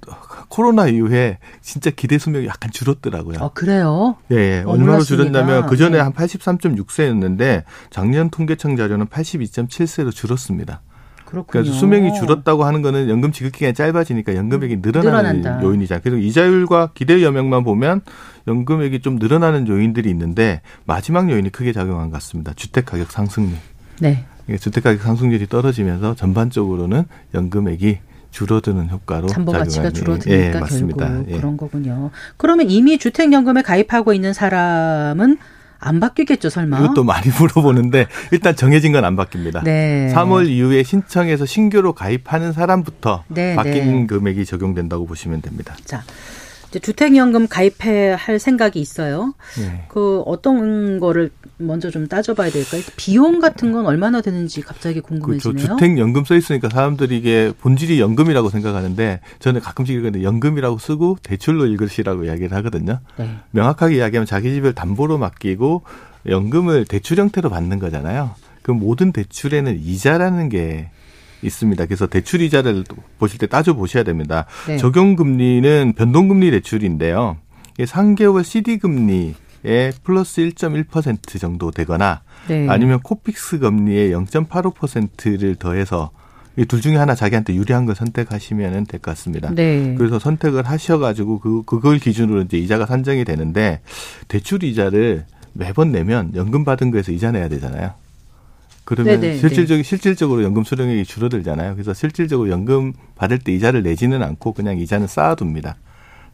코로나 0.48 0.88
이후에 0.88 1.38
진짜 1.62 1.90
기대 1.90 2.18
수명이 2.18 2.46
약간 2.46 2.70
줄었더라고요. 2.70 3.38
아, 3.40 3.48
그래요? 3.54 4.16
예, 4.30 4.36
예. 4.36 4.62
어, 4.66 4.70
얼마로 4.72 5.02
줄었냐면 5.02 5.66
그 5.66 5.76
전에 5.76 5.96
네. 5.96 6.02
한 6.02 6.12
83.6세였는데 6.12 7.64
작년 7.90 8.28
통계청 8.28 8.76
자료는 8.76 9.06
82.7세로 9.06 10.12
줄었습니다. 10.12 10.82
그렇군요. 11.28 11.62
그래서 11.62 11.72
수명이 11.78 12.14
줄었다고 12.14 12.64
하는 12.64 12.80
거는 12.80 13.10
연금 13.10 13.32
지급 13.32 13.52
기간이 13.52 13.74
짧아지니까 13.74 14.34
연금액이 14.34 14.76
음, 14.76 14.82
늘어나는 14.82 15.40
늘어난다. 15.42 15.62
요인이잖아요. 15.62 16.00
그리고 16.02 16.16
이자율과 16.18 16.92
기대 16.94 17.22
여명만 17.22 17.64
보면 17.64 18.00
연금액이 18.46 19.00
좀 19.00 19.16
늘어나는 19.16 19.68
요인들이 19.68 20.08
있는데 20.08 20.62
마지막 20.86 21.30
요인이 21.30 21.50
크게 21.50 21.74
작용한 21.74 22.08
것 22.08 22.14
같습니다. 22.14 22.54
주택 22.56 22.86
가격 22.86 23.12
상승률. 23.12 23.58
네. 24.00 24.24
주택 24.58 24.84
가격 24.84 25.02
상승률이 25.02 25.48
떨어지면서 25.48 26.14
전반적으로는 26.14 27.04
연금액이 27.34 27.98
줄어드는 28.30 28.88
효과로 28.88 29.26
담보 29.26 29.52
가치가 29.52 29.90
줄어드니까 29.90 30.34
예, 30.34 30.50
결국 30.52 31.26
예. 31.28 31.36
그런 31.36 31.56
거군요. 31.58 32.10
그러면 32.38 32.70
이미 32.70 32.96
주택연금에 32.96 33.60
가입하고 33.60 34.14
있는 34.14 34.32
사람은 34.32 35.36
안 35.80 36.00
바뀌겠죠, 36.00 36.50
설마? 36.50 36.78
이것도 36.80 37.04
많이 37.04 37.28
물어보는데 37.38 38.06
일단 38.32 38.56
정해진 38.56 38.92
건 38.92 39.04
안 39.04 39.16
바뀝니다. 39.16 39.62
네. 39.62 40.12
3월 40.14 40.48
이후에 40.48 40.82
신청해서 40.82 41.46
신규로 41.46 41.92
가입하는 41.92 42.52
사람부터 42.52 43.24
네, 43.28 43.54
바뀐 43.54 44.00
네. 44.00 44.06
금액이 44.06 44.44
적용된다고 44.44 45.06
보시면 45.06 45.40
됩니다. 45.40 45.76
자, 45.84 46.02
이제 46.68 46.78
주택연금 46.78 47.48
가입해 47.48 48.14
할 48.18 48.38
생각이 48.38 48.78
있어요. 48.78 49.34
네. 49.58 49.86
그 49.88 50.20
어떤 50.26 51.00
거를 51.00 51.30
먼저 51.56 51.90
좀 51.90 52.06
따져봐야 52.06 52.50
될까요? 52.50 52.82
비용 52.96 53.40
같은 53.40 53.72
건 53.72 53.86
얼마나 53.86 54.20
되는지 54.20 54.60
갑자기 54.60 55.00
궁금해지네요. 55.00 55.54
그렇죠. 55.54 55.76
주택연금 55.76 56.24
써 56.24 56.36
있으니까 56.36 56.68
사람들이 56.68 57.16
이게 57.16 57.52
본질이 57.60 58.00
연금이라고 58.00 58.50
생각하는데 58.50 59.20
저는 59.38 59.60
가끔씩 59.60 59.96
읽는데 59.96 60.22
연금이라고 60.22 60.78
쓰고 60.78 61.18
대출로 61.22 61.66
읽으시라고 61.66 62.24
이야기를 62.24 62.56
하거든요. 62.58 63.00
네. 63.16 63.36
명확하게 63.52 63.96
이야기하면 63.96 64.26
자기 64.26 64.52
집을 64.52 64.74
담보로 64.74 65.18
맡기고 65.18 65.82
연금을 66.26 66.84
대출 66.84 67.18
형태로 67.18 67.48
받는 67.48 67.78
거잖아요. 67.78 68.32
그 68.62 68.70
모든 68.70 69.12
대출에는 69.12 69.80
이자라는 69.80 70.50
게 70.50 70.90
있습니다. 71.42 71.86
그래서 71.86 72.06
대출 72.06 72.40
이자를 72.42 72.84
보실 73.18 73.38
때 73.38 73.46
따져 73.46 73.74
보셔야 73.74 74.02
됩니다. 74.02 74.46
네. 74.66 74.76
적용 74.76 75.16
금리는 75.16 75.92
변동금리 75.96 76.50
대출인데요. 76.50 77.36
3개월 77.78 78.44
CD 78.44 78.78
금리 78.78 79.34
에 79.64 79.90
플러스 80.04 80.40
1.1% 80.40 81.40
정도 81.40 81.72
되거나 81.72 82.22
네. 82.46 82.68
아니면 82.68 83.00
코픽스 83.00 83.58
금리에 83.58 84.10
0.85%를 84.10 85.56
더해서 85.56 86.10
이 86.56 86.64
둘 86.64 86.80
중에 86.80 86.96
하나 86.96 87.14
자기한테 87.14 87.54
유리한 87.54 87.86
걸 87.86 87.94
선택하시면 87.94 88.86
될 88.86 89.00
것 89.00 89.10
같습니다. 89.12 89.50
네. 89.54 89.94
그래서 89.96 90.18
선택을 90.18 90.64
하셔가지고 90.66 91.38
그 91.38 91.62
그걸 91.64 91.98
기준으로 92.00 92.42
이제 92.42 92.56
이자가 92.56 92.86
산정이 92.86 93.24
되는데 93.24 93.80
대출 94.26 94.64
이자를 94.64 95.24
매번 95.52 95.92
내면 95.92 96.32
연금 96.34 96.64
받은 96.64 96.90
거에서 96.90 97.12
이자 97.12 97.30
내야 97.30 97.48
되잖아요. 97.48 97.92
그러면 98.88 99.20
네네, 99.20 99.36
실질적 99.36 99.76
네. 99.76 99.82
실질적으로 99.82 100.42
연금 100.42 100.64
수령액이 100.64 101.04
줄어들잖아요. 101.04 101.74
그래서 101.74 101.92
실질적으로 101.92 102.48
연금 102.48 102.94
받을 103.16 103.38
때 103.38 103.52
이자를 103.52 103.82
내지는 103.82 104.22
않고 104.22 104.54
그냥 104.54 104.78
이자는 104.78 105.06
쌓아둡니다. 105.06 105.76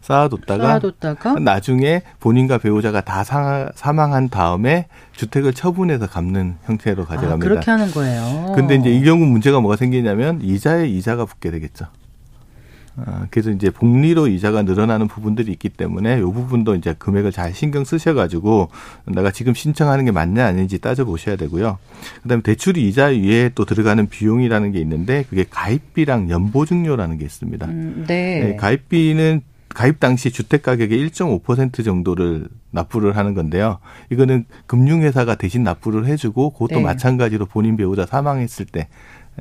쌓아뒀다가, 0.01 0.63
쌓아뒀다가 0.63 1.35
나중에 1.41 2.03
본인과 2.21 2.59
배우자가 2.59 3.01
다 3.01 3.25
사, 3.25 3.73
사망한 3.75 4.29
다음에 4.29 4.87
주택을 5.17 5.53
처분해서 5.53 6.07
갚는 6.07 6.59
형태로 6.63 7.03
아, 7.03 7.07
가져갑니다. 7.07 7.35
아, 7.35 7.49
그렇게 7.49 7.71
하는 7.73 7.91
거예요. 7.91 8.53
근데 8.55 8.77
이제 8.77 8.89
이 8.89 9.03
경우 9.03 9.27
문제가 9.27 9.59
뭐가 9.59 9.75
생기냐면 9.75 10.41
이자에 10.41 10.87
이자가 10.87 11.25
붙게 11.25 11.51
되겠죠. 11.51 11.87
아, 12.97 13.27
그래서 13.31 13.51
이제 13.51 13.71
복리로 13.71 14.29
이자가 14.29 14.63
늘어나는 14.63 15.09
부분들이 15.09 15.51
있기 15.53 15.69
때문에 15.69 16.19
이 16.19 16.23
부분도 16.23 16.77
이제 16.77 16.95
금액을 16.97 17.33
잘 17.33 17.53
신경 17.53 17.85
쓰셔가지고 17.85 18.69
내가 19.07 19.31
지금 19.31 19.53
신청하는 19.55 20.05
게 20.05 20.13
맞냐 20.13 20.47
아닌지 20.47 20.79
따져보셔야 20.79 21.37
되고요. 21.37 21.79
그다음에 22.23 22.43
대출 22.43 22.77
이자 22.77 23.07
위에 23.07 23.51
또 23.55 23.65
들어가는 23.65 24.09
비용이라는 24.09 24.73
게 24.73 24.81
있는데 24.81 25.25
그게 25.29 25.45
가입비랑 25.49 26.31
연보증료라는 26.31 27.19
게 27.19 27.25
있습니다. 27.25 27.67
음, 27.67 28.05
네. 28.07 28.41
네. 28.41 28.57
가입비는 28.57 29.43
가입 29.75 29.99
당시 29.99 30.31
주택 30.31 30.63
가격의 30.63 31.11
1.5% 31.11 31.85
정도를 31.85 32.47
납부를 32.71 33.17
하는 33.17 33.35
건데요. 33.35 33.79
이거는 34.11 34.45
금융회사가 34.67 35.35
대신 35.35 35.65
납부를 35.65 36.07
해주고 36.07 36.51
그것도 36.51 36.77
네. 36.77 36.83
마찬가지로 36.83 37.47
본인 37.47 37.77
배우자 37.77 38.07
사망했을 38.07 38.67
때 38.67 38.89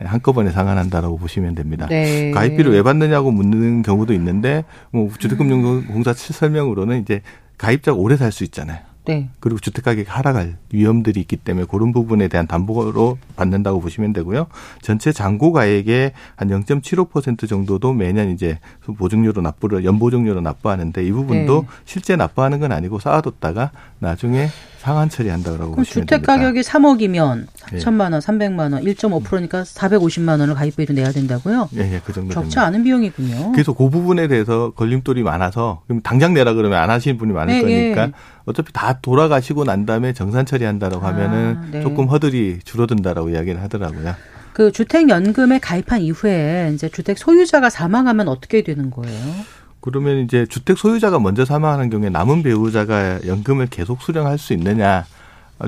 한꺼번에 0.02 0.52
상환한다라고 0.52 1.18
보시면 1.18 1.56
됩니다. 1.56 1.88
네. 1.88 2.32
가입비를 2.32 2.72
왜 2.72 2.82
받느냐고 2.84 3.32
묻는 3.32 3.82
경우도 3.84 4.14
있는데 4.14 4.64
뭐 4.92 5.10
주택금융공사 5.18 6.14
설명으로는 6.14 7.02
이제 7.02 7.22
가입자가 7.58 7.98
오래 7.98 8.18
살 8.18 8.32
수 8.32 8.44
있잖아요. 8.44 8.80
네. 9.06 9.30
그리고 9.40 9.60
주택 9.60 9.84
가격이 9.84 10.10
하락할 10.10 10.58
위험들이 10.72 11.20
있기 11.22 11.38
때문에 11.38 11.66
그런 11.70 11.92
부분에 11.92 12.28
대한 12.28 12.48
담보로 12.48 13.18
받는다고 13.36 13.82
보시면 13.82 14.14
되고요. 14.14 14.48
전체 14.82 15.12
잔고가액의 15.12 16.14
한 16.36 16.48
0.75% 16.50 17.48
정도도 17.50 17.94
매년 17.94 18.30
이제 18.30 18.60
보증료로 18.98 19.42
납부를 19.42 19.84
연보증료로 19.84 20.42
납부하는데 20.42 21.06
이 21.06 21.12
부분도 21.12 21.62
네. 21.62 21.68
실제 21.86 22.16
납부하는 22.16 22.60
건 22.60 22.72
아니고 22.72 23.00
쌓아뒀다가 23.00 23.72
나중에 24.00 24.48
상한 24.78 25.08
처리한다고 25.08 25.76
보시면 25.76 26.08
주택. 26.08 26.24
가격이 26.24 26.60
3억이면 26.60 27.48
4천만 27.56 28.12
원, 28.12 28.20
300만 28.20 28.74
원, 28.74 28.84
1.5%니까 28.84 29.64
450만 29.64 30.42
원을 30.42 30.56
가입비로 30.56 30.94
내야 30.94 31.10
된다고요? 31.12 31.70
예, 31.78 31.94
예, 31.94 32.02
그 32.04 32.12
정도 32.12 32.34
적지 32.34 32.56
됩니다. 32.56 32.66
않은 32.66 32.84
비용이군요. 32.84 33.54
그래서 33.54 33.72
그 33.72 33.90
부분에 33.90 34.28
대해서 34.28 34.72
걸림돌이 34.72 35.24
많아서 35.24 35.84
그럼 35.88 36.02
당장 36.02 36.34
내라 36.34 36.54
그러면 36.54 36.80
안 36.80 36.90
하시는 36.90 37.18
분이 37.18 37.32
많을 37.32 37.54
네, 37.54 37.62
거니까 37.62 38.08
예. 38.08 38.12
어차피 38.46 38.74
다 38.74 39.00
돌아가시고 39.02 39.64
난 39.64 39.86
다음에 39.86 40.14
정산 40.14 40.46
처리한다라고 40.46 41.06
아, 41.06 41.10
하면은 41.10 41.60
네. 41.72 41.82
조금 41.82 42.08
허들이 42.08 42.60
줄어든다라고 42.64 43.30
이야기를 43.30 43.62
하더라고요. 43.62 44.16
그 44.54 44.72
주택 44.72 45.10
연금에 45.10 45.60
가입한 45.60 46.02
이후에 46.02 46.72
이제 46.74 46.90
주택 46.90 47.18
소유자가 47.18 47.70
사망하면 47.70 48.28
어떻게 48.28 48.62
되는 48.64 48.92
거예요? 48.92 49.34
그러면 49.82 50.20
이제 50.20 50.46
주택 50.46 50.78
소유자가 50.78 51.20
먼저 51.20 51.44
사망하는 51.44 51.90
경우에 51.90 52.10
남은 52.10 52.44
배우자가 52.44 53.26
연금을 53.26 53.68
계속 53.68 54.02
수령할 54.02 54.38
수 54.38 54.54
있느냐 54.54 54.90
아, 54.90 55.06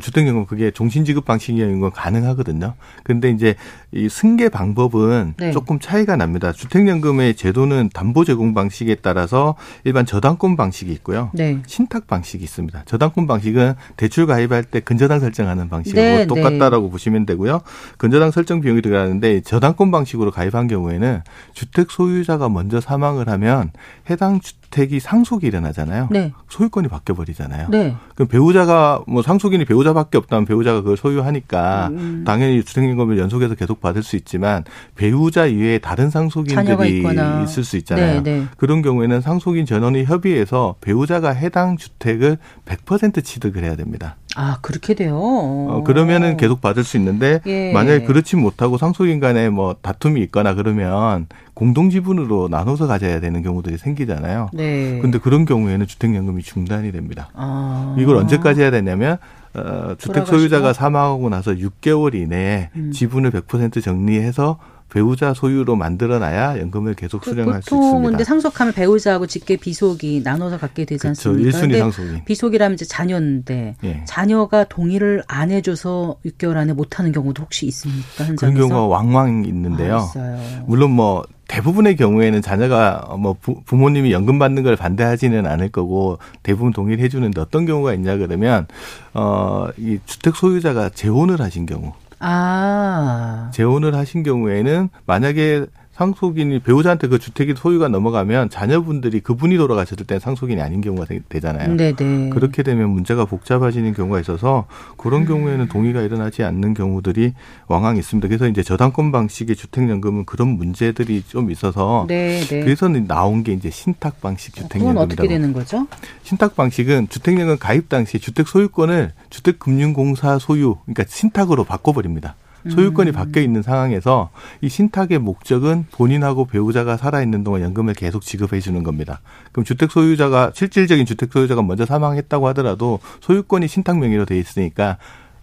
주택연금 0.01 0.45
그게 0.45 0.71
종신지급 0.71 1.25
방식이라는 1.25 1.79
건 1.79 1.91
가능하거든요. 1.91 2.73
근데 3.03 3.29
이제 3.29 3.55
이 3.91 4.09
승계 4.09 4.49
방법은 4.49 5.35
네. 5.37 5.51
조금 5.51 5.79
차이가 5.79 6.15
납니다. 6.15 6.51
주택연금의 6.51 7.35
제도는 7.35 7.89
담보 7.93 8.25
제공 8.25 8.53
방식에 8.53 8.95
따라서 8.95 9.55
일반 9.83 10.05
저당권 10.05 10.57
방식이 10.57 10.91
있고요. 10.93 11.29
네. 11.33 11.59
신탁 11.65 12.07
방식이 12.07 12.43
있습니다. 12.43 12.83
저당권 12.85 13.27
방식은 13.27 13.75
대출 13.95 14.25
가입할 14.25 14.63
때 14.63 14.79
근저당 14.79 15.19
설정하는 15.19 15.69
방식하고 15.69 16.01
네, 16.01 16.27
똑같다라고 16.27 16.87
네. 16.87 16.91
보시면 16.91 17.25
되고요. 17.25 17.61
근저당 17.97 18.31
설정 18.31 18.61
비용이 18.61 18.81
들어가는데 18.81 19.41
저당권 19.41 19.91
방식으로 19.91 20.31
가입한 20.31 20.67
경우에는 20.67 21.21
주택 21.53 21.91
소유자가 21.91 22.49
먼저 22.49 22.81
사망을 22.81 23.29
하면 23.29 23.71
해당 24.09 24.39
주택 24.41 24.64
이 24.83 24.99
상속이 24.99 25.47
일어나잖아요. 25.47 26.09
네. 26.11 26.33
소유권이 26.49 26.89
바뀌어 26.89 27.15
버리잖아요. 27.15 27.69
네. 27.69 27.95
그럼 28.13 28.27
배우자가 28.27 29.01
뭐 29.07 29.21
상속인이 29.21 29.65
배우 29.65 29.85
배우자밖에 29.85 30.17
없다면 30.17 30.45
배우자가 30.45 30.81
그걸 30.81 30.97
소유하니까 30.97 31.89
음. 31.91 32.23
당연히 32.25 32.63
주택연금을 32.63 33.19
연속해서 33.19 33.55
계속 33.55 33.81
받을 33.81 34.03
수 34.03 34.15
있지만 34.15 34.63
배우자 34.95 35.45
이외에 35.45 35.77
다른 35.77 36.09
상속인들이 36.09 37.03
있을 37.43 37.63
수 37.63 37.77
있잖아요. 37.77 38.23
네, 38.23 38.39
네. 38.39 38.45
그런 38.57 38.81
경우에는 38.81 39.21
상속인 39.21 39.65
전원이 39.65 40.05
협의해서 40.05 40.75
배우자가 40.81 41.29
해당 41.29 41.77
주택을 41.77 42.37
100% 42.65 43.23
취득을 43.23 43.63
해야 43.63 43.75
됩니다. 43.75 44.17
아 44.35 44.57
그렇게 44.61 44.93
돼요. 44.93 45.17
어, 45.17 45.83
그러면은 45.85 46.37
계속 46.37 46.61
받을 46.61 46.83
수 46.83 46.97
있는데 46.97 47.41
예. 47.45 47.71
만약에 47.71 48.05
그렇지 48.05 48.35
못하고 48.35 48.77
상속인 48.77 49.19
간에 49.19 49.49
뭐 49.49 49.75
다툼이 49.81 50.21
있거나 50.23 50.53
그러면 50.53 51.27
공동 51.53 51.89
지분으로 51.89 52.49
나눠서 52.49 52.85
가져야 52.85 53.21
되는 53.21 53.41
경우들이 53.41 53.77
생기잖아요. 53.77 54.49
네. 54.53 54.99
근데 55.01 55.19
그런 55.19 55.45
경우에는 55.45 55.87
주택연금이 55.87 56.43
중단이 56.43 56.91
됩니다. 56.91 57.29
아. 57.33 57.95
이걸 57.97 58.17
언제까지 58.17 58.61
해야 58.61 58.71
되냐면 58.71 59.17
어, 59.53 59.95
주택 59.97 60.27
소유자가 60.27 60.73
사망하고 60.73 61.29
나서 61.29 61.53
6개월 61.53 62.13
이내에 62.13 62.69
음. 62.75 62.91
지분을 62.91 63.31
100% 63.31 63.81
정리해서 63.81 64.59
배우자 64.95 65.33
소유로 65.33 65.75
만들어놔야 65.75 66.57
연금을 66.59 66.93
계속 66.93 67.19
그 67.19 67.31
수령할 67.31 67.61
수 67.61 67.65
있습니다. 67.65 67.85
보통 67.85 68.03
근데 68.03 68.23
상속하면 68.23 68.73
배우자하고 68.73 69.27
직계 69.27 69.57
비속이 69.57 70.21
나눠서 70.23 70.57
갖게 70.57 70.85
되지 70.85 71.01
그렇죠. 71.01 71.31
않습니까? 71.31 71.59
1순위 71.59 71.79
상속인. 71.79 72.23
비속이라면 72.23 72.75
이제 72.75 72.85
자녀인데 72.85 73.75
예. 73.83 74.03
자녀가 74.07 74.63
동의를 74.63 75.21
안 75.27 75.51
해줘서 75.51 76.15
6개월 76.25 76.55
안에 76.55 76.71
못하는 76.71 77.11
경우도 77.11 77.43
혹시 77.43 77.65
있습니까? 77.65 78.23
현장에서? 78.23 78.53
그런 78.53 78.69
경우가 78.69 78.87
왕왕 78.87 79.43
있는데요. 79.43 79.97
아, 80.15 80.63
물론 80.65 80.91
뭐 80.91 81.25
대부분의 81.49 81.97
경우에는 81.97 82.41
자녀가 82.41 83.17
뭐 83.19 83.35
부, 83.39 83.61
모님이 83.75 84.13
연금 84.13 84.39
받는 84.39 84.63
걸 84.63 84.77
반대하지는 84.77 85.45
않을 85.45 85.69
거고 85.69 86.19
대부분 86.41 86.71
동의를 86.71 87.03
해주는데 87.03 87.41
어떤 87.41 87.65
경우가 87.65 87.93
있냐 87.95 88.15
그러면 88.15 88.65
어이 89.13 89.99
주택 90.05 90.37
소유자가 90.37 90.87
재혼을 90.89 91.41
하신 91.41 91.65
경우 91.65 91.91
아. 92.27 93.51
재혼을 93.53 93.93
하신 93.93 94.23
경우에는 94.23 94.89
만약에 95.05 95.67
상속인이 95.95 96.59
배우자한테 96.59 97.07
그 97.07 97.19
주택이 97.19 97.53
소유가 97.55 97.87
넘어가면 97.87 98.49
자녀분들이 98.49 99.21
그분이 99.21 99.55
돌아가셨을 99.55 100.05
때 100.05 100.19
상속인이 100.19 100.61
아닌 100.61 100.81
경우가 100.81 101.05
되잖아요. 101.29 101.77
네네. 101.77 102.31
그렇게 102.31 102.63
되면 102.63 102.89
문제가 102.89 103.23
복잡해지는 103.23 103.93
경우가 103.93 104.19
있어서 104.19 104.65
그런 104.97 105.21
음. 105.21 105.27
경우에는 105.27 105.69
동의가 105.69 106.01
일어나지 106.01 106.43
않는 106.43 106.73
경우들이 106.73 107.33
왕왕 107.67 107.95
있습니다. 107.95 108.27
그래서 108.27 108.47
이제 108.49 108.61
저당권 108.61 109.13
방식의 109.13 109.55
주택연금은 109.55 110.25
그런 110.25 110.49
문제들이 110.49 111.23
좀 111.29 111.49
있어서 111.49 112.05
네네. 112.09 112.45
그래서 112.47 112.89
나온 112.89 113.43
게 113.43 113.53
이제 113.53 113.69
신탁 113.69 114.19
방식 114.19 114.53
주택연금이라고. 114.53 114.93
그건 114.93 115.05
어떻게 115.05 115.27
되는 115.29 115.53
거죠? 115.53 115.87
신탁 116.23 116.57
방식은 116.57 117.07
주택연금 117.07 117.57
가입 117.57 117.87
당시 117.87 118.19
주택 118.19 118.49
소유권을 118.49 119.13
주택금융공사 119.29 120.39
소유, 120.39 120.75
그러니까 120.83 121.05
신탁으로 121.07 121.63
바꿔버립니다. 121.63 122.35
소유권이 122.69 123.11
음. 123.11 123.13
바뀌어 123.13 123.41
있는 123.41 123.61
상황에서 123.61 124.29
이 124.61 124.69
신탁의 124.69 125.19
목적은 125.19 125.85
본인하고 125.91 126.45
배우자가 126.45 126.97
살아 126.97 127.21
있는 127.21 127.43
동안 127.43 127.61
연금을 127.61 127.93
계속 127.93 128.21
지급해 128.21 128.59
주는 128.59 128.83
겁니다. 128.83 129.21
그럼 129.51 129.65
주택 129.65 129.91
소유자가 129.91 130.51
실질적인 130.53 131.05
주택 131.05 131.31
소유자가 131.31 131.61
먼저 131.61 131.85
사망했다고 131.85 132.47
하더라도 132.49 132.99
소유권이 133.21 133.67
신탁 133.67 133.99
명의로 133.99 134.25
돼 134.25 134.37
있으니까 134.39 134.97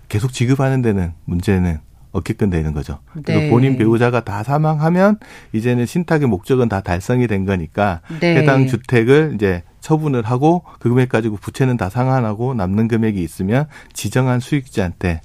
계속 0.08 0.32
지급하는 0.32 0.82
데는 0.82 1.12
문제는 1.24 1.78
없게끔 2.12 2.50
되는 2.50 2.72
거죠. 2.72 2.98
그리고 3.12 3.40
네. 3.40 3.50
본인 3.50 3.78
배우자가 3.78 4.22
다 4.22 4.42
사망하면 4.42 5.18
이제는 5.52 5.86
신탁의 5.86 6.28
목적은 6.28 6.68
다 6.68 6.80
달성이 6.80 7.26
된 7.26 7.46
거니까 7.46 8.00
네. 8.20 8.36
해당 8.36 8.66
주택을 8.66 9.32
이제 9.34 9.62
처분을 9.80 10.22
하고 10.22 10.62
그 10.78 10.90
금액 10.90 11.08
가지고 11.08 11.36
부채는 11.36 11.76
다 11.76 11.88
상환하고 11.88 12.54
남는 12.54 12.88
금액이 12.88 13.22
있으면 13.22 13.66
지정한 13.92 14.40
수익자한테 14.40 15.20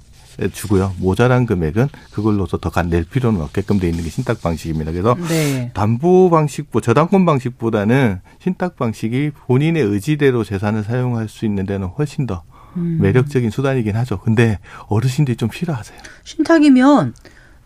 주고요. 0.54 0.94
모자란 1.00 1.46
금액은 1.46 1.90
그걸로서 2.12 2.58
더 2.58 2.72
낼 2.84 3.04
필요는 3.04 3.42
없게끔 3.42 3.80
돼 3.80 3.90
있는 3.90 4.04
게 4.04 4.10
신탁 4.10 4.42
방식입니다. 4.42 4.92
그래서 4.92 5.16
네. 5.28 5.72
담보 5.74 6.30
방식, 6.30 6.68
뭐 6.72 6.82
저당권 6.82 7.26
방식보다는 7.26 8.22
신탁 8.40 8.76
방식이 8.76 9.32
본인의 9.48 9.84
의지대로 9.84 10.44
재산을 10.44 10.84
사용할 10.84 11.28
수 11.28 11.46
있는 11.46 11.66
데는 11.66 11.88
훨씬 11.88 12.28
더 12.28 12.44
음. 12.76 13.00
매력적인 13.02 13.50
수단이긴 13.50 13.96
하죠. 13.96 14.20
근데 14.20 14.60
어르신들이 14.88 15.36
좀 15.38 15.50
싫어하세요. 15.52 15.98
신탁이면 16.24 17.14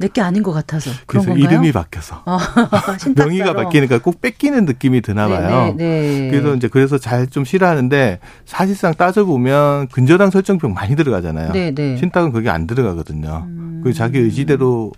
내게 0.01 0.19
아닌 0.19 0.43
것 0.43 0.51
같아서 0.51 0.91
그래서 1.05 1.27
건가요? 1.29 1.45
이름이 1.47 1.71
바뀌어서 1.71 2.23
어, 2.25 2.37
명의가 3.15 3.53
바뀌니까 3.53 3.99
꼭 3.99 4.19
뺏기는 4.19 4.65
느낌이 4.65 4.99
드나 5.01 5.27
네, 5.27 5.33
봐요. 5.33 5.73
네, 5.77 5.83
네, 5.83 6.27
그래서 6.29 6.55
이제 6.55 6.67
그래서 6.67 6.97
잘 6.97 7.21
좀 7.31 7.45
싫어하는데 7.45 8.19
사실상 8.45 8.93
따져 8.95 9.23
보면 9.25 9.87
근저당 9.89 10.31
설정병 10.31 10.73
많이 10.73 10.95
들어가잖아요. 10.97 11.53
네, 11.53 11.71
네. 11.73 11.95
신탁은 11.97 12.31
그게 12.33 12.49
안 12.49 12.67
들어가거든요. 12.67 13.45
음. 13.47 13.81
그 13.83 13.93
자기 13.93 14.17
의지대로 14.19 14.91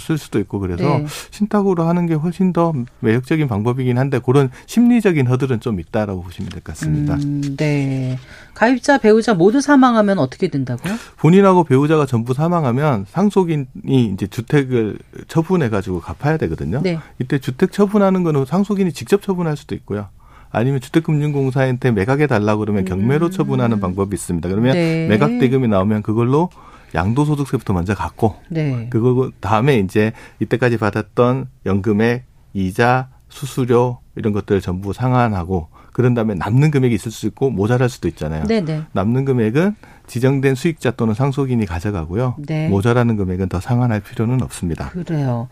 쓸 0.00 0.18
수도 0.18 0.38
있고 0.40 0.58
그래서 0.58 0.82
네. 0.82 1.06
신탁으로 1.30 1.84
하는 1.84 2.06
게 2.06 2.14
훨씬 2.14 2.52
더 2.52 2.72
매력적인 3.00 3.48
방법이긴 3.48 3.96
한데 3.96 4.18
그런 4.24 4.50
심리적인 4.66 5.26
허들은 5.28 5.60
좀 5.60 5.80
있다라고 5.80 6.22
보시면 6.22 6.50
될 6.50 6.60
것 6.62 6.74
같습니다. 6.74 7.14
음, 7.14 7.56
네. 7.56 8.18
가입자, 8.58 8.98
배우자 8.98 9.34
모두 9.34 9.60
사망하면 9.60 10.18
어떻게 10.18 10.48
된다고요? 10.48 10.92
본인하고 11.18 11.62
배우자가 11.62 12.06
전부 12.06 12.34
사망하면 12.34 13.06
상속인이 13.08 13.66
이제 13.86 14.26
주택을 14.26 14.98
처분해 15.28 15.68
가지고 15.68 16.00
갚아야 16.00 16.38
되거든요. 16.38 16.80
네. 16.82 16.98
이때 17.20 17.38
주택 17.38 17.70
처분하는 17.70 18.24
거는 18.24 18.46
상속인이 18.46 18.92
직접 18.92 19.22
처분할 19.22 19.56
수도 19.56 19.76
있고요. 19.76 20.08
아니면 20.50 20.80
주택금융공사한테 20.80 21.92
매각해 21.92 22.26
달라고 22.26 22.58
그러면 22.60 22.84
경매로 22.84 23.26
음. 23.26 23.30
처분하는 23.30 23.78
방법이 23.78 24.12
있습니다. 24.16 24.48
그러면 24.48 24.72
네. 24.72 25.06
매각 25.06 25.38
대금이 25.38 25.68
나오면 25.68 26.02
그걸로 26.02 26.50
양도소득세부터 26.96 27.74
먼저 27.74 27.94
갖고 27.94 28.40
네. 28.48 28.88
그거 28.90 29.30
다음에 29.38 29.78
이제 29.78 30.10
이때까지 30.40 30.78
받았던 30.78 31.46
연금액, 31.64 32.24
이자, 32.54 33.08
수수료 33.28 34.00
이런 34.16 34.32
것들을 34.32 34.60
전부 34.62 34.92
상환하고 34.92 35.68
그런 35.98 36.14
다음에 36.14 36.34
남는 36.34 36.70
금액이 36.70 36.94
있을 36.94 37.10
수 37.10 37.26
있고 37.26 37.50
모자랄 37.50 37.88
수도 37.88 38.06
있잖아요. 38.06 38.44
네네. 38.44 38.84
남는 38.92 39.24
금액은 39.24 39.74
지정된 40.06 40.54
수익자 40.54 40.92
또는 40.92 41.12
상속인이 41.12 41.66
가져가고요. 41.66 42.36
네. 42.46 42.68
모자라는 42.68 43.16
금액은 43.16 43.48
더 43.48 43.58
상환할 43.58 43.98
필요는 43.98 44.40
없습니다. 44.42 44.90
그래요. 44.90 45.48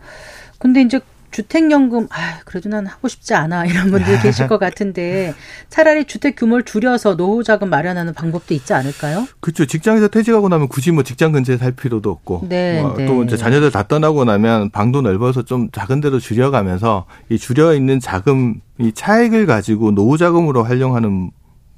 근데 0.57 0.83
이제 0.83 1.01
주택연금, 1.37 2.07
아, 2.09 2.39
그래도 2.45 2.67
난 2.67 2.87
하고 2.87 3.07
싶지 3.07 3.35
않아. 3.35 3.67
이런 3.67 3.91
분들 3.91 4.21
계실 4.21 4.47
것 4.47 4.57
같은데 4.57 5.35
차라리 5.69 6.05
주택 6.05 6.35
규모를 6.35 6.63
줄여서 6.63 7.15
노후 7.15 7.43
자금 7.43 7.69
마련하는 7.69 8.15
방법도 8.15 8.55
있지 8.55 8.73
않을까요? 8.73 9.27
그렇죠. 9.39 9.67
직장에서 9.67 10.07
퇴직하고 10.07 10.49
나면 10.49 10.67
굳이 10.67 10.91
뭐 10.91 11.03
직장 11.03 11.31
근처에 11.31 11.57
살 11.57 11.73
필요도 11.73 12.09
없고. 12.09 12.47
네, 12.49 12.81
뭐 12.81 12.95
네. 12.97 13.05
또 13.05 13.23
이제 13.23 13.37
자녀들 13.37 13.69
다 13.69 13.83
떠나고 13.83 14.25
나면 14.25 14.71
방도 14.71 15.03
넓어서 15.03 15.43
좀 15.43 15.69
작은 15.69 16.01
데로 16.01 16.19
줄여가면서 16.19 17.05
이 17.29 17.37
줄여 17.37 17.75
있는 17.75 17.99
자금 17.99 18.59
이 18.79 18.91
차액을 18.91 19.45
가지고 19.45 19.91
노후 19.91 20.17
자금으로 20.17 20.63
활용하는 20.63 21.29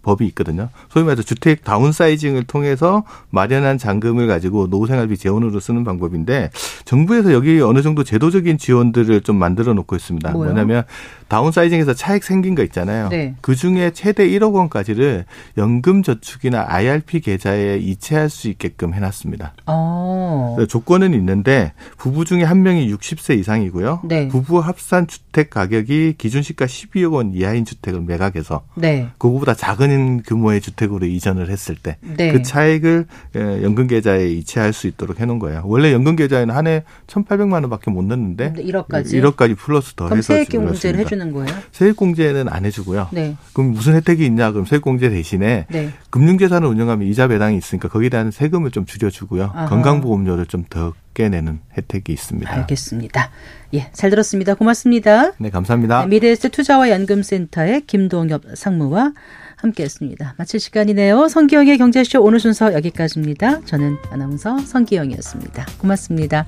법이 0.02 0.26
있거든요. 0.28 0.70
소위 0.90 1.04
말해서 1.04 1.24
주택 1.24 1.64
다운사이징을 1.64 2.44
통해서 2.44 3.04
마련한 3.30 3.78
잔금을 3.78 4.28
가지고 4.28 4.68
노후생활비 4.68 5.18
재원으로 5.18 5.60
쓰는 5.60 5.84
방법인데 5.84 6.52
정부에서 6.86 7.34
여기 7.34 7.60
어느 7.62 7.82
정도 7.82 8.04
제도적인 8.04 8.58
지원들을 8.58 9.22
좀 9.22 9.38
만들어 9.38 9.74
놓고 9.74 9.96
있습니다. 9.96 10.32
뭐요? 10.32 10.46
뭐냐면 10.46 10.84
다운사이징에서 11.30 11.94
차익 11.94 12.24
생긴 12.24 12.56
거 12.56 12.64
있잖아요. 12.64 13.10
네. 13.10 13.36
그 13.42 13.56
중에 13.56 13.92
최대 13.92 14.28
1억 14.28 14.54
원까지를 14.54 15.26
연금저축이나 15.58 16.66
IRP 16.68 17.22
계좌에 17.22 17.78
이체할 17.78 18.30
수 18.30 18.50
있게끔 18.50 18.94
해놨습니다. 18.94 19.54
어. 19.68 20.58
조건은 20.68 21.14
있는데 21.14 21.74
부부 21.98 22.26
중에 22.26 22.44
한 22.44 22.64
명이 22.64 22.92
60세 22.94 23.38
이상이고요. 23.40 24.02
네. 24.06 24.28
부부 24.28 24.60
합산 24.60 25.08
주택 25.08 25.50
가격이 25.50 26.16
기준 26.18 26.42
시가 26.42 26.66
12억 26.66 27.14
원 27.14 27.34
이하인 27.34 27.66
주택을 27.66 28.02
매각해서 28.02 28.64
네. 28.76 29.08
그거보다 29.18 29.54
작은 29.54 30.24
규모의 30.24 30.62
주택으로 30.62 31.06
이전을 31.06 31.50
했을 31.50 31.76
때그 31.76 31.98
네. 32.18 32.42
차익을 32.42 33.06
연금 33.36 33.88
계좌에 33.88 34.30
이체할 34.30 34.74
수 34.74 34.88
있도록 34.88 35.20
해놓은 35.20 35.40
거예요. 35.40 35.62
원래 35.66 35.94
연금 35.94 36.16
계좌에는 36.16 36.56
한 36.56 36.68
해 36.68 36.84
1,800만 37.08 37.54
원밖에 37.54 37.90
못 37.90 38.04
넣는데 38.04 38.54
1억까지 38.54 39.14
1억까지 39.14 39.58
플러스 39.58 39.94
더 39.96 40.08
해서 40.10 40.22
세액 40.34 40.50
공제를 40.50 41.00
해주는 41.00 41.19
해주는 41.20 41.34
거예요? 41.34 41.50
세액공제는 41.72 42.48
안 42.50 42.66
해주고요. 42.66 43.10
네. 43.12 43.36
그럼 43.54 43.72
무슨 43.72 43.96
혜택이 43.96 44.26
있냐? 44.26 44.52
그럼 44.52 44.66
세액공제 44.66 45.10
대신에 45.10 45.66
네. 45.70 45.90
금융재산을 46.10 46.68
운영하면 46.68 47.08
이자 47.08 47.28
배당이 47.28 47.58
있으니까 47.58 47.90
거기에 47.90 48.10
대한 48.10 48.32
세금을 48.32 48.72
좀 48.72 48.86
줄여주고요. 48.86 49.52
아하. 49.54 49.66
건강보험료를 49.68 50.46
좀 50.46 50.64
적게 50.70 51.30
내는 51.30 51.60
혜택이 51.78 52.14
있습니다. 52.14 52.52
알겠습니다. 52.52 53.30
예, 53.74 53.90
잘 53.92 54.10
들었습니다. 54.10 54.56
고맙습니다. 54.56 55.34
네, 55.38 55.50
감사합니다. 55.50 56.02
네, 56.02 56.08
미래에셋 56.08 56.52
투자와 56.52 56.90
연금센터의 56.90 57.82
김동엽 57.86 58.44
상무와 58.56 59.14
함께했습니다. 59.58 60.36
마칠 60.38 60.60
시간이네요. 60.60 61.28
성기영의 61.28 61.78
경제쇼 61.78 62.22
오늘 62.24 62.40
순서 62.40 62.74
여기까지입니다. 62.74 63.62
저는 63.66 63.98
아나운서 64.10 64.58
성기영이었습니다. 64.60 65.66
고맙습니다. 65.80 66.46